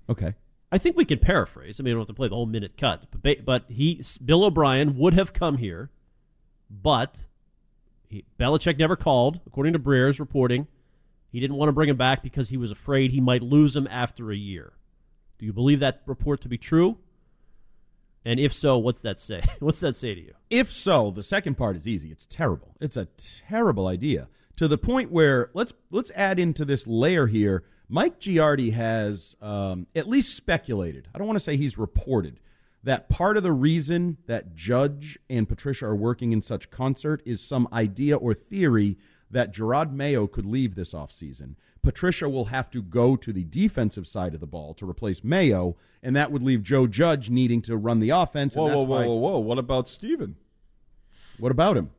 okay. 0.08 0.34
I 0.74 0.78
think 0.78 0.96
we 0.96 1.04
can 1.04 1.20
paraphrase. 1.20 1.78
I 1.78 1.82
mean, 1.82 1.92
I 1.92 1.94
don't 1.94 2.00
have 2.00 2.08
to 2.08 2.14
play 2.14 2.28
the 2.28 2.34
whole 2.34 2.46
minute 2.46 2.76
cut, 2.76 3.04
but 3.22 3.44
but 3.44 3.64
he 3.68 4.02
Bill 4.24 4.44
O'Brien 4.44 4.98
would 4.98 5.14
have 5.14 5.32
come 5.32 5.58
here 5.58 5.90
but 6.82 7.26
he, 8.08 8.24
Belichick 8.38 8.78
never 8.78 8.96
called, 8.96 9.40
according 9.46 9.72
to 9.74 9.78
Breer's 9.78 10.20
reporting. 10.20 10.66
He 11.30 11.40
didn't 11.40 11.56
want 11.56 11.68
to 11.68 11.72
bring 11.72 11.88
him 11.88 11.96
back 11.96 12.22
because 12.22 12.48
he 12.48 12.56
was 12.56 12.70
afraid 12.70 13.10
he 13.10 13.20
might 13.20 13.42
lose 13.42 13.74
him 13.74 13.88
after 13.90 14.30
a 14.30 14.36
year. 14.36 14.72
Do 15.38 15.46
you 15.46 15.52
believe 15.52 15.80
that 15.80 16.02
report 16.06 16.40
to 16.42 16.48
be 16.48 16.58
true? 16.58 16.98
And 18.24 18.40
if 18.40 18.52
so, 18.52 18.78
what's 18.78 19.00
that 19.00 19.20
say? 19.20 19.42
what's 19.58 19.80
that 19.80 19.96
say 19.96 20.14
to 20.14 20.20
you? 20.20 20.34
If 20.48 20.72
so, 20.72 21.10
the 21.10 21.22
second 21.22 21.56
part 21.56 21.76
is 21.76 21.86
easy. 21.86 22.10
It's 22.10 22.26
terrible. 22.26 22.76
It's 22.80 22.96
a 22.96 23.08
terrible 23.48 23.86
idea 23.86 24.28
to 24.56 24.68
the 24.68 24.78
point 24.78 25.10
where 25.10 25.50
let's 25.52 25.72
let's 25.90 26.12
add 26.14 26.38
into 26.38 26.64
this 26.64 26.86
layer 26.86 27.26
here. 27.26 27.64
Mike 27.94 28.18
Giardi 28.18 28.72
has 28.72 29.36
um, 29.40 29.86
at 29.94 30.08
least 30.08 30.34
speculated. 30.34 31.06
I 31.14 31.18
don't 31.18 31.28
want 31.28 31.36
to 31.36 31.44
say 31.44 31.56
he's 31.56 31.78
reported 31.78 32.40
that 32.82 33.08
part 33.08 33.36
of 33.36 33.44
the 33.44 33.52
reason 33.52 34.16
that 34.26 34.56
Judge 34.56 35.16
and 35.30 35.48
Patricia 35.48 35.86
are 35.86 35.94
working 35.94 36.32
in 36.32 36.42
such 36.42 36.72
concert 36.72 37.22
is 37.24 37.40
some 37.40 37.68
idea 37.72 38.16
or 38.16 38.34
theory 38.34 38.98
that 39.30 39.54
Jerod 39.54 39.92
Mayo 39.92 40.26
could 40.26 40.44
leave 40.44 40.74
this 40.74 40.92
offseason. 40.92 41.54
Patricia 41.84 42.28
will 42.28 42.46
have 42.46 42.68
to 42.72 42.82
go 42.82 43.14
to 43.14 43.32
the 43.32 43.44
defensive 43.44 44.08
side 44.08 44.34
of 44.34 44.40
the 44.40 44.46
ball 44.48 44.74
to 44.74 44.90
replace 44.90 45.22
Mayo, 45.22 45.76
and 46.02 46.16
that 46.16 46.32
would 46.32 46.42
leave 46.42 46.64
Joe 46.64 46.88
Judge 46.88 47.30
needing 47.30 47.62
to 47.62 47.76
run 47.76 48.00
the 48.00 48.10
offense. 48.10 48.56
Whoa, 48.56 48.74
whoa, 48.74 48.82
whoa, 48.82 49.04
whoa, 49.04 49.14
whoa! 49.14 49.38
What 49.38 49.58
about 49.58 49.86
Steven? 49.86 50.34
What 51.38 51.52
about 51.52 51.76
him? 51.76 51.90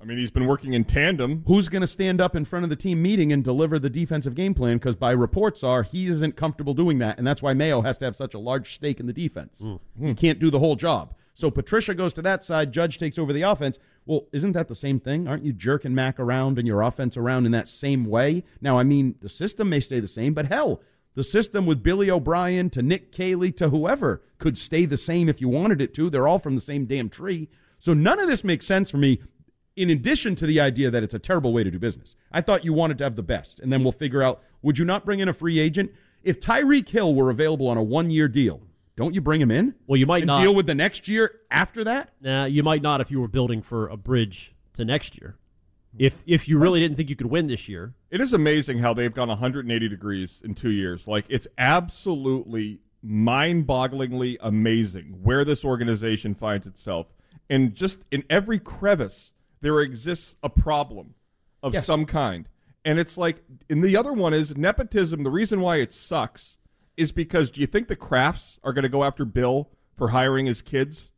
I 0.00 0.04
mean, 0.04 0.18
he's 0.18 0.30
been 0.30 0.46
working 0.46 0.74
in 0.74 0.84
tandem. 0.84 1.42
Who's 1.46 1.68
going 1.68 1.80
to 1.80 1.88
stand 1.88 2.20
up 2.20 2.36
in 2.36 2.44
front 2.44 2.64
of 2.64 2.70
the 2.70 2.76
team 2.76 3.02
meeting 3.02 3.32
and 3.32 3.42
deliver 3.42 3.78
the 3.78 3.90
defensive 3.90 4.34
game 4.34 4.54
plan? 4.54 4.78
Because 4.78 4.96
by 4.96 5.10
reports 5.10 5.64
are 5.64 5.82
he 5.82 6.06
isn't 6.06 6.36
comfortable 6.36 6.74
doing 6.74 6.98
that, 6.98 7.18
and 7.18 7.26
that's 7.26 7.42
why 7.42 7.54
Mayo 7.54 7.82
has 7.82 7.98
to 7.98 8.04
have 8.04 8.16
such 8.16 8.34
a 8.34 8.38
large 8.38 8.74
stake 8.74 9.00
in 9.00 9.06
the 9.06 9.12
defense. 9.12 9.60
Mm. 9.60 9.80
He 10.00 10.14
can't 10.14 10.38
do 10.38 10.50
the 10.50 10.60
whole 10.60 10.76
job. 10.76 11.14
So 11.34 11.50
Patricia 11.50 11.94
goes 11.94 12.12
to 12.14 12.22
that 12.22 12.44
side, 12.44 12.72
Judge 12.72 12.98
takes 12.98 13.18
over 13.18 13.32
the 13.32 13.42
offense. 13.42 13.78
Well, 14.06 14.26
isn't 14.32 14.52
that 14.52 14.66
the 14.68 14.74
same 14.74 14.98
thing? 14.98 15.28
Aren't 15.28 15.44
you 15.44 15.52
jerking 15.52 15.94
Mac 15.94 16.18
around 16.18 16.58
and 16.58 16.66
your 16.66 16.82
offense 16.82 17.16
around 17.16 17.46
in 17.46 17.52
that 17.52 17.68
same 17.68 18.04
way? 18.06 18.42
Now, 18.60 18.78
I 18.78 18.82
mean, 18.82 19.14
the 19.20 19.28
system 19.28 19.68
may 19.68 19.80
stay 19.80 20.00
the 20.00 20.08
same, 20.08 20.34
but 20.34 20.46
hell, 20.46 20.82
the 21.14 21.22
system 21.22 21.66
with 21.66 21.82
Billy 21.82 22.10
O'Brien 22.10 22.70
to 22.70 22.82
Nick 22.82 23.12
Caley 23.12 23.52
to 23.52 23.68
whoever 23.68 24.22
could 24.38 24.58
stay 24.58 24.84
the 24.84 24.96
same 24.96 25.28
if 25.28 25.40
you 25.40 25.48
wanted 25.48 25.80
it 25.80 25.94
to. 25.94 26.10
They're 26.10 26.26
all 26.26 26.38
from 26.38 26.54
the 26.54 26.60
same 26.60 26.86
damn 26.86 27.08
tree. 27.08 27.48
So 27.78 27.94
none 27.94 28.18
of 28.18 28.26
this 28.26 28.42
makes 28.42 28.66
sense 28.66 28.90
for 28.90 28.96
me, 28.96 29.20
in 29.78 29.90
addition 29.90 30.34
to 30.34 30.46
the 30.46 30.60
idea 30.60 30.90
that 30.90 31.04
it's 31.04 31.14
a 31.14 31.20
terrible 31.20 31.52
way 31.52 31.62
to 31.62 31.70
do 31.70 31.78
business. 31.78 32.16
I 32.32 32.40
thought 32.40 32.64
you 32.64 32.72
wanted 32.72 32.98
to 32.98 33.04
have 33.04 33.14
the 33.14 33.22
best, 33.22 33.60
and 33.60 33.72
then 33.72 33.82
we'll 33.82 33.92
figure 33.92 34.22
out 34.22 34.42
would 34.60 34.76
you 34.76 34.84
not 34.84 35.04
bring 35.04 35.20
in 35.20 35.28
a 35.28 35.32
free 35.32 35.60
agent? 35.60 35.92
If 36.24 36.40
Tyreek 36.40 36.88
Hill 36.88 37.14
were 37.14 37.30
available 37.30 37.68
on 37.68 37.76
a 37.76 37.82
one 37.82 38.10
year 38.10 38.26
deal, 38.26 38.60
don't 38.96 39.14
you 39.14 39.20
bring 39.20 39.40
him 39.40 39.52
in? 39.52 39.76
Well, 39.86 39.96
you 39.96 40.06
might 40.06 40.22
and 40.22 40.26
not 40.26 40.42
deal 40.42 40.52
with 40.52 40.66
the 40.66 40.74
next 40.74 41.06
year 41.06 41.40
after 41.52 41.84
that. 41.84 42.12
Nah, 42.20 42.46
you 42.46 42.64
might 42.64 42.82
not 42.82 43.00
if 43.00 43.12
you 43.12 43.20
were 43.20 43.28
building 43.28 43.62
for 43.62 43.88
a 43.88 43.96
bridge 43.96 44.52
to 44.74 44.84
next 44.84 45.20
year. 45.20 45.36
If 45.96 46.24
if 46.26 46.48
you 46.48 46.58
really 46.58 46.80
didn't 46.80 46.96
think 46.96 47.08
you 47.08 47.16
could 47.16 47.30
win 47.30 47.46
this 47.46 47.68
year, 47.68 47.94
it 48.10 48.20
is 48.20 48.32
amazing 48.32 48.78
how 48.78 48.92
they've 48.92 49.14
gone 49.14 49.28
180 49.28 49.88
degrees 49.88 50.42
in 50.44 50.54
two 50.56 50.70
years. 50.70 51.06
Like 51.06 51.24
it's 51.28 51.46
absolutely 51.56 52.80
mind-bogglingly 53.00 54.38
amazing 54.40 55.20
where 55.22 55.44
this 55.44 55.64
organization 55.64 56.34
finds 56.34 56.66
itself, 56.66 57.06
and 57.48 57.74
just 57.74 58.00
in 58.10 58.24
every 58.28 58.58
crevice 58.58 59.30
there 59.60 59.80
exists 59.80 60.36
a 60.42 60.48
problem 60.48 61.14
of 61.62 61.74
Yes. 61.74 61.86
some 61.86 62.04
kind. 62.06 62.48
And 62.84 62.98
it's 62.98 63.18
like, 63.18 63.42
and 63.68 63.82
the 63.82 63.96
other 63.96 64.12
one 64.12 64.32
is 64.32 64.56
nepotism. 64.56 65.22
The 65.24 65.30
reason 65.30 65.60
why 65.60 65.76
it 65.76 65.92
sucks 65.92 66.56
is 66.96 67.12
because 67.12 67.50
do 67.50 67.60
you 67.60 67.66
think 67.66 67.88
the 67.88 67.96
Krafts 67.96 68.58
are 68.64 68.72
going 68.72 68.84
to 68.84 68.88
go 68.88 69.04
after 69.04 69.24
Bill 69.24 69.70
for 69.96 70.08
hiring 70.08 70.46
his 70.46 70.62
kids? 70.62 71.12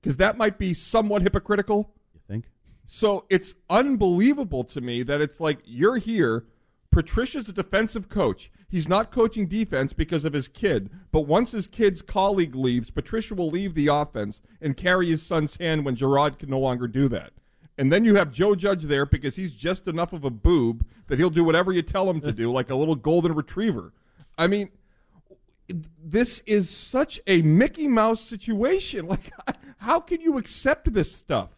Because 0.00 0.16
that 0.18 0.36
might 0.36 0.58
be 0.58 0.74
somewhat 0.74 1.22
hypocritical. 1.22 1.94
You 2.14 2.20
think? 2.26 2.44
So 2.84 3.24
it's 3.30 3.54
unbelievable 3.70 4.64
to 4.64 4.80
me 4.80 5.02
that 5.04 5.20
it's 5.20 5.40
like 5.40 5.58
you're 5.64 5.96
here. 5.96 6.46
Patricia's 6.90 7.48
a 7.48 7.52
defensive 7.52 8.08
coach. 8.08 8.50
He's 8.68 8.88
not 8.88 9.10
coaching 9.12 9.46
defense 9.46 9.92
because 9.92 10.24
of 10.24 10.32
his 10.32 10.48
kid, 10.48 10.90
but 11.12 11.22
once 11.22 11.52
his 11.52 11.66
kid's 11.66 12.00
colleague 12.02 12.54
leaves, 12.54 12.90
Patricia 12.90 13.34
will 13.34 13.50
leave 13.50 13.74
the 13.74 13.88
offense 13.88 14.40
and 14.60 14.76
carry 14.76 15.08
his 15.10 15.22
son's 15.22 15.56
hand 15.56 15.84
when 15.84 15.96
Jerod 15.96 16.38
can 16.38 16.50
no 16.50 16.58
longer 16.58 16.86
do 16.88 17.08
that. 17.08 17.32
And 17.78 17.92
then 17.92 18.04
you 18.04 18.16
have 18.16 18.32
Joe 18.32 18.56
Judge 18.56 18.82
there 18.82 19.06
because 19.06 19.36
he's 19.36 19.52
just 19.52 19.86
enough 19.86 20.12
of 20.12 20.24
a 20.24 20.30
boob 20.30 20.84
that 21.06 21.18
he'll 21.18 21.30
do 21.30 21.44
whatever 21.44 21.72
you 21.72 21.80
tell 21.80 22.10
him 22.10 22.20
to 22.22 22.32
do, 22.32 22.50
like 22.50 22.70
a 22.70 22.74
little 22.74 22.96
golden 22.96 23.34
retriever. 23.34 23.92
I 24.36 24.48
mean, 24.48 24.70
this 26.02 26.40
is 26.40 26.68
such 26.68 27.20
a 27.28 27.40
Mickey 27.42 27.86
Mouse 27.86 28.20
situation. 28.20 29.06
Like, 29.18 29.30
how 29.78 30.00
can 30.00 30.20
you 30.20 30.38
accept 30.38 30.92
this 30.92 31.14
stuff? 31.14 31.50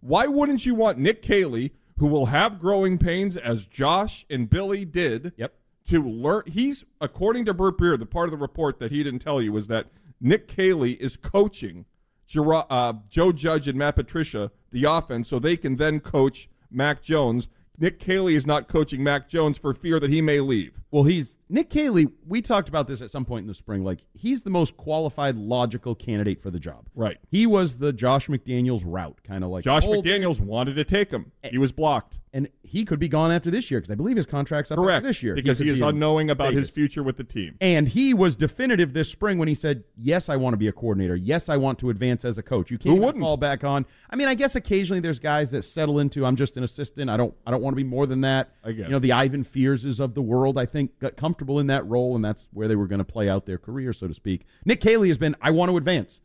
Why 0.00 0.26
wouldn't 0.26 0.64
you 0.64 0.76
want 0.76 0.98
Nick 0.98 1.22
Caley, 1.22 1.72
who 1.98 2.06
will 2.06 2.26
have 2.26 2.60
growing 2.60 2.98
pains 2.98 3.36
as 3.36 3.66
Josh 3.66 4.24
and 4.30 4.48
Billy 4.48 4.84
did, 4.84 5.32
yep. 5.36 5.54
to 5.88 6.02
learn? 6.02 6.44
He's, 6.46 6.84
according 7.00 7.46
to 7.46 7.54
Burt 7.54 7.76
Breer, 7.76 7.98
the 7.98 8.06
part 8.06 8.26
of 8.26 8.30
the 8.30 8.36
report 8.36 8.78
that 8.78 8.92
he 8.92 9.02
didn't 9.02 9.20
tell 9.20 9.42
you 9.42 9.52
was 9.52 9.66
that 9.66 9.86
Nick 10.20 10.46
Caley 10.46 10.92
is 10.92 11.16
coaching 11.16 11.84
Uh, 12.36 12.94
Joe 13.10 13.32
Judge 13.32 13.68
and 13.68 13.78
Matt 13.78 13.96
Patricia 13.96 14.50
the 14.70 14.84
offense 14.84 15.28
so 15.28 15.38
they 15.38 15.56
can 15.56 15.76
then 15.76 16.00
coach 16.00 16.48
Mac 16.70 17.02
Jones. 17.02 17.48
Nick 17.78 17.98
Caley 17.98 18.34
is 18.36 18.46
not 18.46 18.68
coaching 18.68 19.02
Mac 19.02 19.28
Jones 19.28 19.58
for 19.58 19.72
fear 19.74 19.98
that 19.98 20.10
he 20.10 20.20
may 20.20 20.40
leave. 20.40 20.80
Well, 20.92 21.02
he's 21.04 21.36
Nick 21.48 21.70
Caley. 21.70 22.06
We 22.24 22.40
talked 22.40 22.68
about 22.68 22.86
this 22.86 23.00
at 23.00 23.10
some 23.10 23.24
point 23.24 23.42
in 23.42 23.46
the 23.48 23.54
spring. 23.54 23.82
Like 23.82 24.04
he's 24.12 24.42
the 24.42 24.50
most 24.50 24.76
qualified, 24.76 25.36
logical 25.36 25.94
candidate 25.96 26.40
for 26.40 26.50
the 26.52 26.60
job. 26.60 26.88
Right. 26.94 27.18
He 27.30 27.46
was 27.46 27.78
the 27.78 27.92
Josh 27.92 28.28
McDaniels 28.28 28.82
route, 28.84 29.18
kind 29.24 29.42
of 29.42 29.50
like 29.50 29.64
Josh 29.64 29.86
old- 29.86 30.04
McDaniels 30.04 30.38
wanted 30.38 30.74
to 30.76 30.84
take 30.84 31.10
him. 31.10 31.32
He 31.42 31.58
was 31.58 31.72
blocked. 31.72 32.18
And 32.34 32.48
he 32.64 32.84
could 32.84 32.98
be 32.98 33.08
gone 33.08 33.30
after 33.30 33.48
this 33.48 33.70
year 33.70 33.78
because 33.80 33.92
I 33.92 33.94
believe 33.94 34.16
his 34.16 34.26
contract's 34.26 34.72
up 34.72 34.76
Correct. 34.78 34.96
after 34.96 35.06
this 35.08 35.22
year 35.22 35.36
Because 35.36 35.58
could 35.58 35.66
he 35.68 35.72
is 35.72 35.78
be 35.78 35.86
unknowing 35.86 36.30
about 36.30 36.48
Vegas. 36.48 36.62
his 36.62 36.70
future 36.70 37.00
with 37.04 37.16
the 37.16 37.22
team. 37.22 37.54
And 37.60 37.86
he 37.86 38.12
was 38.12 38.34
definitive 38.34 38.92
this 38.92 39.08
spring 39.08 39.38
when 39.38 39.46
he 39.46 39.54
said, 39.54 39.84
"Yes, 39.96 40.28
I 40.28 40.34
want 40.34 40.52
to 40.54 40.56
be 40.56 40.66
a 40.66 40.72
coordinator. 40.72 41.14
Yes, 41.14 41.48
I 41.48 41.56
want 41.56 41.78
to 41.78 41.90
advance 41.90 42.24
as 42.24 42.36
a 42.36 42.42
coach." 42.42 42.72
You 42.72 42.78
can't 42.78 42.96
Who 42.96 43.00
wouldn't? 43.02 43.22
fall 43.22 43.36
back 43.36 43.62
on. 43.62 43.86
I 44.10 44.16
mean, 44.16 44.26
I 44.26 44.34
guess 44.34 44.56
occasionally 44.56 44.98
there's 44.98 45.20
guys 45.20 45.52
that 45.52 45.62
settle 45.62 46.00
into, 46.00 46.26
"I'm 46.26 46.34
just 46.34 46.56
an 46.56 46.64
assistant. 46.64 47.08
I 47.08 47.16
don't, 47.16 47.32
I 47.46 47.52
don't 47.52 47.62
want 47.62 47.72
to 47.74 47.76
be 47.76 47.84
more 47.88 48.04
than 48.04 48.22
that." 48.22 48.50
I 48.64 48.72
guess. 48.72 48.86
You 48.86 48.90
know, 48.92 48.98
the 48.98 49.12
Ivan 49.12 49.44
Fearses 49.44 50.00
of 50.00 50.14
the 50.14 50.22
world, 50.22 50.58
I 50.58 50.66
think, 50.66 50.98
got 50.98 51.16
comfortable 51.16 51.60
in 51.60 51.68
that 51.68 51.86
role, 51.86 52.16
and 52.16 52.24
that's 52.24 52.48
where 52.52 52.66
they 52.66 52.74
were 52.76 52.88
going 52.88 52.98
to 52.98 53.04
play 53.04 53.28
out 53.28 53.46
their 53.46 53.58
career, 53.58 53.92
so 53.92 54.08
to 54.08 54.14
speak. 54.14 54.44
Nick 54.64 54.80
Caley 54.80 55.06
has 55.06 55.18
been, 55.18 55.36
"I 55.40 55.52
want 55.52 55.70
to 55.70 55.76
advance." 55.76 56.20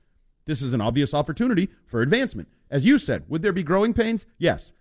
This 0.46 0.64
is 0.64 0.74
an 0.74 0.82
obvious 0.82 1.14
opportunity 1.14 1.70
for 1.86 2.02
advancement. 2.02 2.48
As 2.72 2.84
you 2.84 2.98
said, 2.98 3.26
would 3.28 3.44
there 3.44 3.54
be 3.54 3.62
growing 3.62 3.94
pains? 3.94 4.26
Yes. 4.40 4.74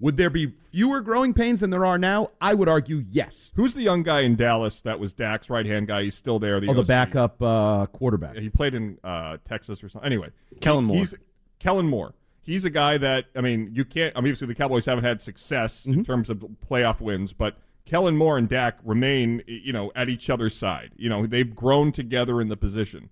Would 0.00 0.16
there 0.16 0.30
be 0.30 0.52
fewer 0.72 1.00
growing 1.00 1.32
pains 1.32 1.60
than 1.60 1.70
there 1.70 1.86
are 1.86 1.98
now? 1.98 2.30
I 2.40 2.52
would 2.54 2.68
argue 2.68 3.04
yes. 3.10 3.52
Who's 3.54 3.74
the 3.74 3.82
young 3.82 4.02
guy 4.02 4.20
in 4.22 4.34
Dallas 4.36 4.80
that 4.82 4.98
was 4.98 5.12
Dak's 5.12 5.48
right 5.48 5.64
hand 5.64 5.86
guy? 5.86 6.02
He's 6.04 6.14
still 6.16 6.38
there. 6.38 6.58
The 6.60 6.68
Oh, 6.68 6.74
the 6.74 6.80
OC. 6.80 6.86
backup 6.86 7.40
uh, 7.42 7.86
quarterback. 7.86 8.36
He 8.36 8.48
played 8.50 8.74
in 8.74 8.98
uh, 9.04 9.38
Texas 9.48 9.82
or 9.84 9.88
something. 9.88 10.04
Anyway, 10.06 10.30
Kellen 10.60 10.84
Moore. 10.84 10.96
He's 10.98 11.14
Kellen 11.60 11.86
Moore. 11.88 12.12
He's 12.42 12.64
a 12.64 12.70
guy 12.70 12.98
that 12.98 13.26
I 13.36 13.40
mean, 13.40 13.70
you 13.72 13.84
can't. 13.84 14.12
I 14.16 14.20
mean, 14.20 14.32
obviously 14.32 14.48
the 14.48 14.54
Cowboys 14.54 14.84
haven't 14.84 15.04
had 15.04 15.20
success 15.20 15.82
Mm-hmm. 15.86 16.00
in 16.00 16.04
terms 16.04 16.28
of 16.28 16.44
playoff 16.68 17.00
wins, 17.00 17.32
but 17.32 17.56
Kellen 17.86 18.16
Moore 18.16 18.36
and 18.36 18.48
Dak 18.48 18.78
remain, 18.84 19.42
you 19.46 19.72
know, 19.72 19.92
at 19.94 20.08
each 20.08 20.28
other's 20.28 20.54
side. 20.56 20.90
You 20.96 21.08
know, 21.08 21.24
they've 21.26 21.54
grown 21.54 21.92
together 21.92 22.40
in 22.40 22.48
the 22.48 22.56
position. 22.56 23.10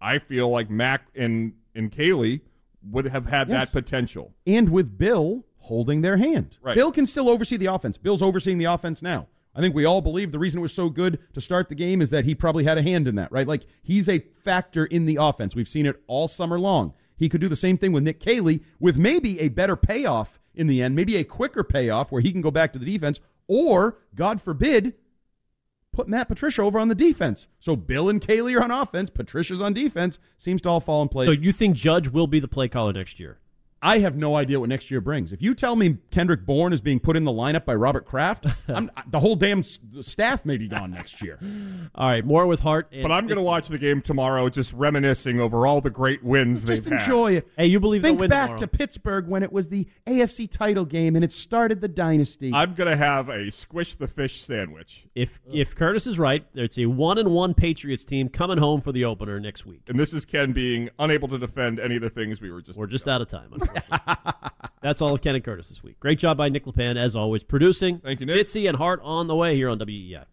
I 0.00 0.18
feel 0.18 0.48
like 0.48 0.70
Mac 0.70 1.06
and 1.14 1.52
and 1.74 1.92
Caley 1.92 2.40
would 2.90 3.04
have 3.04 3.26
had 3.26 3.48
Yes. 3.48 3.66
that 3.66 3.72
potential. 3.72 4.32
and 4.46 4.70
with 4.70 4.98
Bill 4.98 5.44
holding 5.62 6.02
their 6.02 6.16
hand. 6.16 6.56
Right. 6.60 6.74
Bill 6.74 6.92
can 6.92 7.06
still 7.06 7.28
oversee 7.28 7.56
the 7.56 7.66
offense. 7.66 7.96
Bill's 7.96 8.22
overseeing 8.22 8.58
the 8.58 8.64
offense 8.66 9.02
now. 9.02 9.28
I 9.54 9.60
think 9.60 9.74
we 9.74 9.84
all 9.84 10.00
believe 10.00 10.32
the 10.32 10.38
reason 10.38 10.60
it 10.60 10.62
was 10.62 10.72
so 10.72 10.88
good 10.88 11.18
to 11.34 11.40
start 11.40 11.68
the 11.68 11.74
game 11.74 12.00
is 12.00 12.10
that 12.10 12.24
he 12.24 12.34
probably 12.34 12.64
had 12.64 12.78
a 12.78 12.82
hand 12.82 13.06
in 13.06 13.16
that, 13.16 13.30
right? 13.30 13.46
Like 13.46 13.64
he's 13.82 14.08
a 14.08 14.20
factor 14.42 14.86
in 14.86 15.04
the 15.04 15.18
offense. 15.20 15.54
We've 15.54 15.68
seen 15.68 15.84
it 15.86 16.02
all 16.06 16.26
summer 16.26 16.58
long. 16.58 16.94
He 17.16 17.28
could 17.28 17.40
do 17.40 17.48
the 17.48 17.56
same 17.56 17.76
thing 17.76 17.92
with 17.92 18.02
Nick 18.02 18.18
Caley 18.18 18.62
with 18.80 18.96
maybe 18.96 19.38
a 19.40 19.48
better 19.48 19.76
payoff 19.76 20.40
in 20.54 20.66
the 20.66 20.82
end, 20.82 20.96
maybe 20.96 21.16
a 21.16 21.24
quicker 21.24 21.62
payoff 21.62 22.10
where 22.10 22.22
he 22.22 22.32
can 22.32 22.40
go 22.40 22.50
back 22.50 22.72
to 22.72 22.78
the 22.78 22.86
defense, 22.86 23.20
or 23.46 23.98
God 24.14 24.40
forbid, 24.40 24.94
put 25.92 26.08
Matt 26.08 26.28
Patricia 26.28 26.62
over 26.62 26.78
on 26.78 26.88
the 26.88 26.94
defense. 26.94 27.46
So 27.60 27.76
Bill 27.76 28.08
and 28.08 28.20
Caley 28.20 28.54
are 28.54 28.62
on 28.62 28.70
offense, 28.70 29.10
Patricia's 29.10 29.60
on 29.60 29.74
defense. 29.74 30.18
Seems 30.38 30.62
to 30.62 30.70
all 30.70 30.80
fall 30.80 31.02
in 31.02 31.08
place. 31.08 31.28
so 31.28 31.32
you 31.32 31.52
think 31.52 31.76
Judge 31.76 32.08
will 32.08 32.26
be 32.26 32.40
the 32.40 32.48
play 32.48 32.68
caller 32.68 32.92
next 32.92 33.20
year? 33.20 33.38
I 33.84 33.98
have 33.98 34.16
no 34.16 34.36
idea 34.36 34.60
what 34.60 34.68
next 34.68 34.90
year 34.92 35.00
brings. 35.00 35.32
If 35.32 35.42
you 35.42 35.54
tell 35.54 35.74
me 35.74 35.98
Kendrick 36.12 36.46
Bourne 36.46 36.72
is 36.72 36.80
being 36.80 37.00
put 37.00 37.16
in 37.16 37.24
the 37.24 37.32
lineup 37.32 37.64
by 37.64 37.74
Robert 37.74 38.06
Kraft, 38.06 38.46
I'm, 38.68 38.90
the 39.08 39.18
whole 39.18 39.34
damn 39.34 39.64
staff 39.64 40.44
may 40.46 40.56
be 40.56 40.68
gone 40.68 40.92
next 40.92 41.20
year. 41.20 41.38
All 41.96 42.08
right, 42.08 42.24
more 42.24 42.46
with 42.46 42.60
Hart. 42.60 42.88
and 42.92 43.02
But 43.02 43.10
I'm 43.10 43.26
going 43.26 43.38
to 43.38 43.42
watch 43.44 43.66
the 43.68 43.78
game 43.78 44.00
tomorrow, 44.00 44.48
just 44.48 44.72
reminiscing 44.72 45.40
over 45.40 45.66
all 45.66 45.80
the 45.80 45.90
great 45.90 46.22
wins 46.22 46.64
Just 46.64 46.84
they've 46.84 46.92
had. 46.92 47.02
enjoy 47.02 47.32
it. 47.36 47.48
Hey, 47.56 47.66
you 47.66 47.80
believe 47.80 48.02
Think 48.02 48.18
they'll 48.18 48.20
win 48.20 48.30
back 48.30 48.46
tomorrow. 48.50 48.58
to 48.60 48.68
Pittsburgh 48.68 49.26
when 49.26 49.42
it 49.42 49.52
was 49.52 49.68
the 49.68 49.88
AFC 50.06 50.48
title 50.48 50.84
game 50.84 51.16
and 51.16 51.24
it 51.24 51.32
started 51.32 51.80
the 51.80 51.88
dynasty. 51.88 52.52
I'm 52.54 52.74
going 52.74 52.88
to 52.90 52.96
have 52.96 53.28
a 53.28 53.50
squish 53.50 53.96
the 53.96 54.06
fish 54.06 54.42
sandwich. 54.42 55.06
If 55.16 55.40
if 55.52 55.74
Curtis 55.74 56.06
is 56.06 56.18
right, 56.20 56.46
it's 56.54 56.78
a 56.78 56.86
one 56.86 57.18
and 57.18 57.30
one 57.30 57.52
Patriots 57.52 58.04
team 58.04 58.28
coming 58.28 58.58
home 58.58 58.80
for 58.80 58.92
the 58.92 59.04
opener 59.04 59.40
next 59.40 59.66
week. 59.66 59.82
And 59.88 59.98
this 59.98 60.14
is 60.14 60.24
Ken 60.24 60.52
being 60.52 60.88
unable 61.00 61.26
to 61.28 61.38
defend 61.38 61.80
any 61.80 61.96
of 61.96 62.02
the 62.02 62.10
things 62.10 62.40
we 62.40 62.50
were 62.52 62.62
just 62.62 62.78
We're 62.78 62.86
just 62.86 63.08
out 63.08 63.20
of 63.20 63.28
time. 63.28 63.50
Unfortunately. 63.74 64.22
That's 64.82 65.00
all 65.00 65.14
of 65.14 65.22
Ken 65.22 65.36
and 65.36 65.44
Curtis 65.44 65.68
this 65.68 65.82
week. 65.82 66.00
Great 66.00 66.18
job 66.18 66.36
by 66.36 66.48
Nick 66.48 66.64
LePan, 66.64 66.96
as 66.96 67.14
always, 67.14 67.44
producing. 67.44 67.98
Thank 68.00 68.20
you, 68.20 68.26
Nick. 68.26 68.46
Fitzy 68.46 68.68
and 68.68 68.76
Hart 68.76 69.00
on 69.04 69.28
the 69.28 69.36
way 69.36 69.54
here 69.54 69.68
on 69.68 69.78
WEEI. 69.78 70.24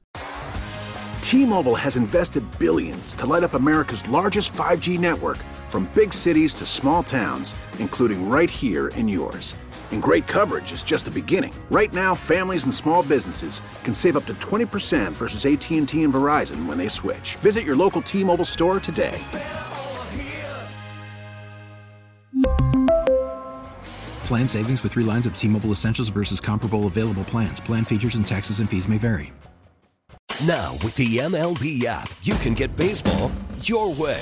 T-Mobile 1.22 1.76
has 1.76 1.96
invested 1.96 2.44
billions 2.58 3.14
to 3.14 3.28
light 3.28 3.44
up 3.44 3.54
America's 3.54 4.08
largest 4.10 4.52
5G 4.54 4.98
network 4.98 5.38
from 5.68 5.88
big 5.94 6.12
cities 6.12 6.56
to 6.56 6.66
small 6.66 7.04
towns, 7.04 7.54
including 7.78 8.28
right 8.28 8.50
here 8.50 8.88
in 8.90 9.08
yours. 9.08 9.56
And 9.92 10.02
great 10.02 10.26
coverage 10.26 10.72
is 10.72 10.82
just 10.82 11.06
the 11.06 11.12
beginning. 11.12 11.54
Right 11.70 11.94
now, 11.94 12.16
families 12.16 12.64
and 12.64 12.74
small 12.74 13.04
businesses 13.04 13.62
can 13.84 13.94
save 13.94 14.18
up 14.18 14.26
to 14.26 14.34
20% 14.36 15.12
versus 15.12 15.46
AT&T 15.46 16.04
and 16.04 16.14
Verizon 16.14 16.66
when 16.66 16.80
they 16.80 16.88
switch. 16.88 17.36
Visit 17.36 17.64
your 17.64 17.76
local 17.76 18.02
T-Mobile 18.02 18.46
store 18.46 18.80
today. 18.80 19.20
Plan 24.30 24.48
savings 24.48 24.84
with 24.84 24.92
three 24.92 25.04
lines 25.04 25.26
of 25.26 25.36
T 25.36 25.48
Mobile 25.48 25.72
Essentials 25.72 26.10
versus 26.10 26.40
comparable 26.40 26.86
available 26.86 27.24
plans. 27.24 27.60
Plan 27.60 27.84
features 27.84 28.14
and 28.14 28.28
taxes 28.28 28.60
and 28.60 28.70
fees 28.70 28.88
may 28.88 29.00
vary. 29.00 29.34
Now, 30.46 30.74
with 30.84 30.96
the 30.96 31.18
MLB 31.18 31.86
app, 31.86 32.14
you 32.22 32.36
can 32.36 32.54
get 32.54 32.76
baseball 32.76 33.32
your 33.64 33.92
way. 33.92 34.22